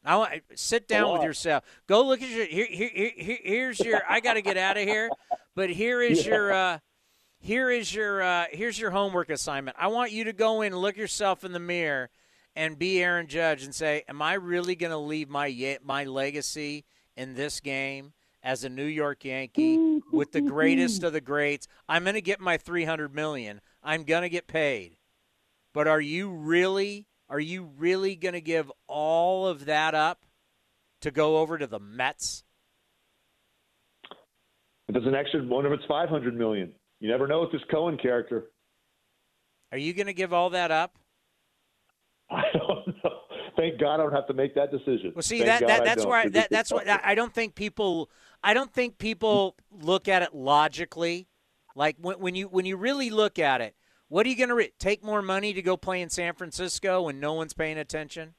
[0.03, 1.63] I want sit down with yourself.
[1.85, 4.77] Go look at your here, here, here, here- here's your I got to get out
[4.77, 5.09] of here,
[5.55, 6.33] but here is Yeah.
[6.33, 6.79] your uh
[7.37, 9.77] here is your uh here's your homework assignment.
[9.79, 12.09] I want you to go in and look yourself in the mirror
[12.55, 16.85] and be Aaron Judge and say, "Am I really going to leave my my legacy
[17.15, 18.13] in this game
[18.43, 21.67] as a New York Yankee with the greatest of the greats?
[21.87, 23.61] I'm going to get my 300 million.
[23.83, 24.97] I'm going to get paid."
[25.73, 30.25] But are you really are you really going to give all of that up
[30.99, 32.43] to go over to the Mets?
[34.89, 37.97] If it's an extra one, if it's 500 million, you never know with this Cohen
[37.97, 38.51] character.
[39.71, 40.97] Are you going to give all that up?
[42.31, 43.11] I don't know.
[43.57, 45.11] Thank God I don't have to make that decision.
[45.13, 48.09] Well, see Thank that, God that that's don't, that, that's what I don't think people
[48.43, 51.27] I don't think people look at it logically.
[51.75, 53.75] Like when, when you when you really look at it,
[54.07, 57.03] what are you going to re- take more money to go play in San Francisco
[57.03, 58.33] when no one's paying attention?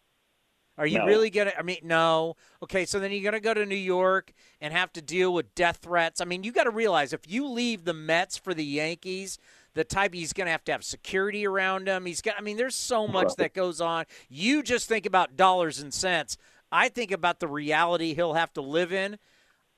[0.79, 1.07] Are you No.
[1.07, 1.59] really going to?
[1.59, 2.37] I mean, no.
[2.63, 5.55] Okay, so then you're going to go to New York and have to deal with
[5.55, 6.21] death threats.
[6.21, 9.39] I mean, you got to realize if you leave the Mets for the Yankees,
[9.75, 12.07] the type he's going to have to have security around him.
[12.07, 12.37] He's got.
[12.39, 14.05] I mean, there's so much that goes on.
[14.29, 16.37] You just think about dollars and cents.
[16.71, 19.19] I think about the reality he'll have to live in.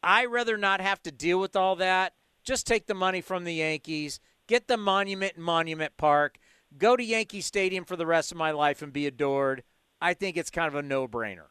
[0.02, 2.14] I rather not have to deal with all that.
[2.44, 6.38] Just take the money from the Yankees, get the monument in Monument Park,
[6.76, 9.62] go to Yankee Stadium for the rest of my life and be adored.
[10.00, 11.46] I think it's kind of a no-brainer.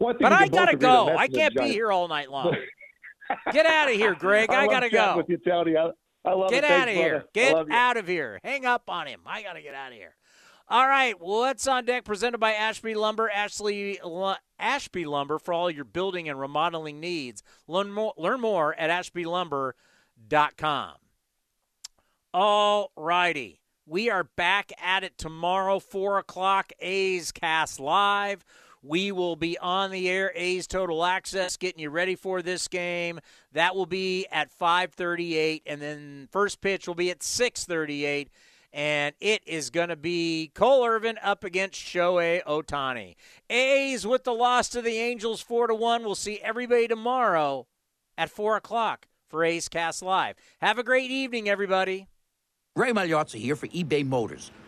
[0.00, 1.14] Well, I But I gotta go.
[1.16, 2.56] I can't be here all night long.
[3.52, 4.50] Get out of here, Greg.
[4.50, 5.18] I, love gotta go.
[5.18, 5.76] With you, Tony.
[5.76, 5.90] I,
[6.28, 6.70] I love Get it.
[6.70, 7.24] out Thanks, of here.
[7.52, 7.60] brother.
[7.62, 8.40] I Get out of here.
[8.44, 9.20] Hang up on him.
[9.26, 10.14] I gotta get out of here.
[10.70, 12.04] All right, what's on deck?
[12.04, 17.42] Presented by Ashby Lumber, Ashley L- Ashby Lumber for all your building and remodeling needs.
[17.66, 20.92] Learn more, learn more at ashbylumber.com.
[22.34, 26.72] All righty, we are back at it tomorrow, four o'clock.
[26.80, 28.44] A's Cast Live.
[28.88, 33.20] We will be on the air, A's Total Access, getting you ready for this game.
[33.52, 38.28] That will be at 5:38, and then first pitch will be at 6:38
[38.72, 43.16] and it is going to be Cole Irvin up against Shohei Ohtani.
[43.48, 46.02] A's with the loss to the Angels, four to one.
[46.02, 47.66] We'll see everybody tomorrow
[48.16, 50.36] at four o'clock for A's Cast Live.
[50.60, 52.08] Have a great evening, everybody.
[52.76, 54.50] Ray Magliozzi here for eBay Motors.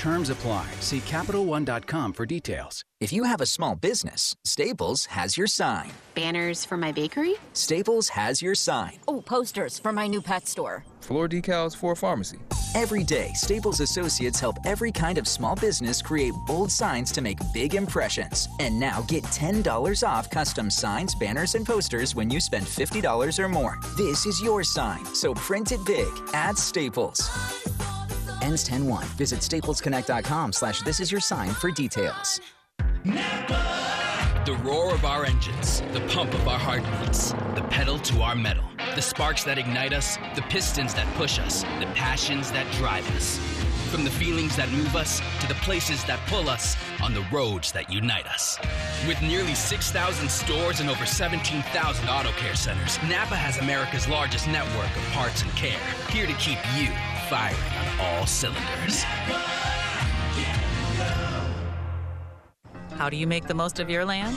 [0.00, 0.66] Terms apply.
[0.80, 2.86] See CapitalOne.com for details.
[3.02, 5.90] If you have a small business, Staples has your sign.
[6.14, 7.34] Banners for my bakery?
[7.52, 8.92] Staples has your sign.
[9.06, 10.86] Oh, posters for my new pet store.
[11.02, 12.38] Floor decals for a pharmacy.
[12.74, 17.38] Every day, Staples associates help every kind of small business create bold signs to make
[17.52, 18.48] big impressions.
[18.58, 23.48] And now get $10 off custom signs, banners, and posters when you spend $50 or
[23.50, 23.78] more.
[23.98, 27.20] This is your sign, so print it big at Staples.
[28.42, 29.04] Ends 10-1.
[29.16, 32.40] Visit staplesconnect.com slash this is your sign for details.
[34.46, 38.64] The roar of our engines, the pump of our heartbeats, the pedal to our metal,
[38.94, 43.38] the sparks that ignite us, the pistons that push us, the passions that drive us.
[43.90, 47.72] From the feelings that move us to the places that pull us on the roads
[47.72, 48.56] that unite us.
[49.04, 54.94] With nearly 6,000 stores and over 17,000 auto care centers, Napa has America's largest network
[54.96, 55.80] of parts and care,
[56.10, 56.86] here to keep you
[57.28, 59.02] firing on all cylinders.
[62.96, 64.36] How do you make the most of your land?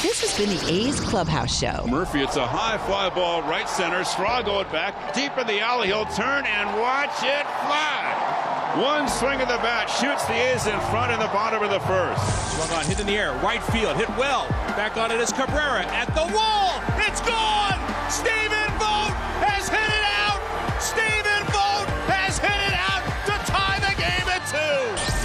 [0.00, 1.84] This has been the A's Clubhouse Show.
[1.88, 4.04] Murphy, it's a high fly ball right center.
[4.04, 5.88] Straw going back deep in the alley.
[5.88, 8.78] He'll turn and watch it fly.
[8.78, 11.80] One swing of the bat shoots the A's in front in the bottom of the
[11.80, 12.22] first.
[12.54, 14.46] Swung on, hit in the air, right field, hit well.
[14.78, 16.78] Back on it is Cabrera at the wall.
[17.02, 17.82] It's gone.
[18.06, 18.57] Stephen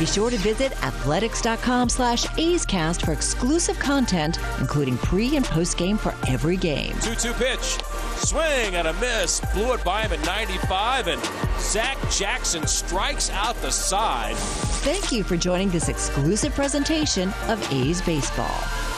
[0.04, 5.98] Be sure to visit athletics.com slash A'scast for exclusive content, including pre and post game
[5.98, 6.94] for every game.
[7.00, 7.78] 2 2 pitch.
[8.18, 9.40] Swing and a miss.
[9.54, 11.22] Blew it by him at 95, and
[11.58, 14.36] Zach Jackson strikes out the side.
[14.84, 18.93] Thank you for joining this exclusive presentation of A's Baseball.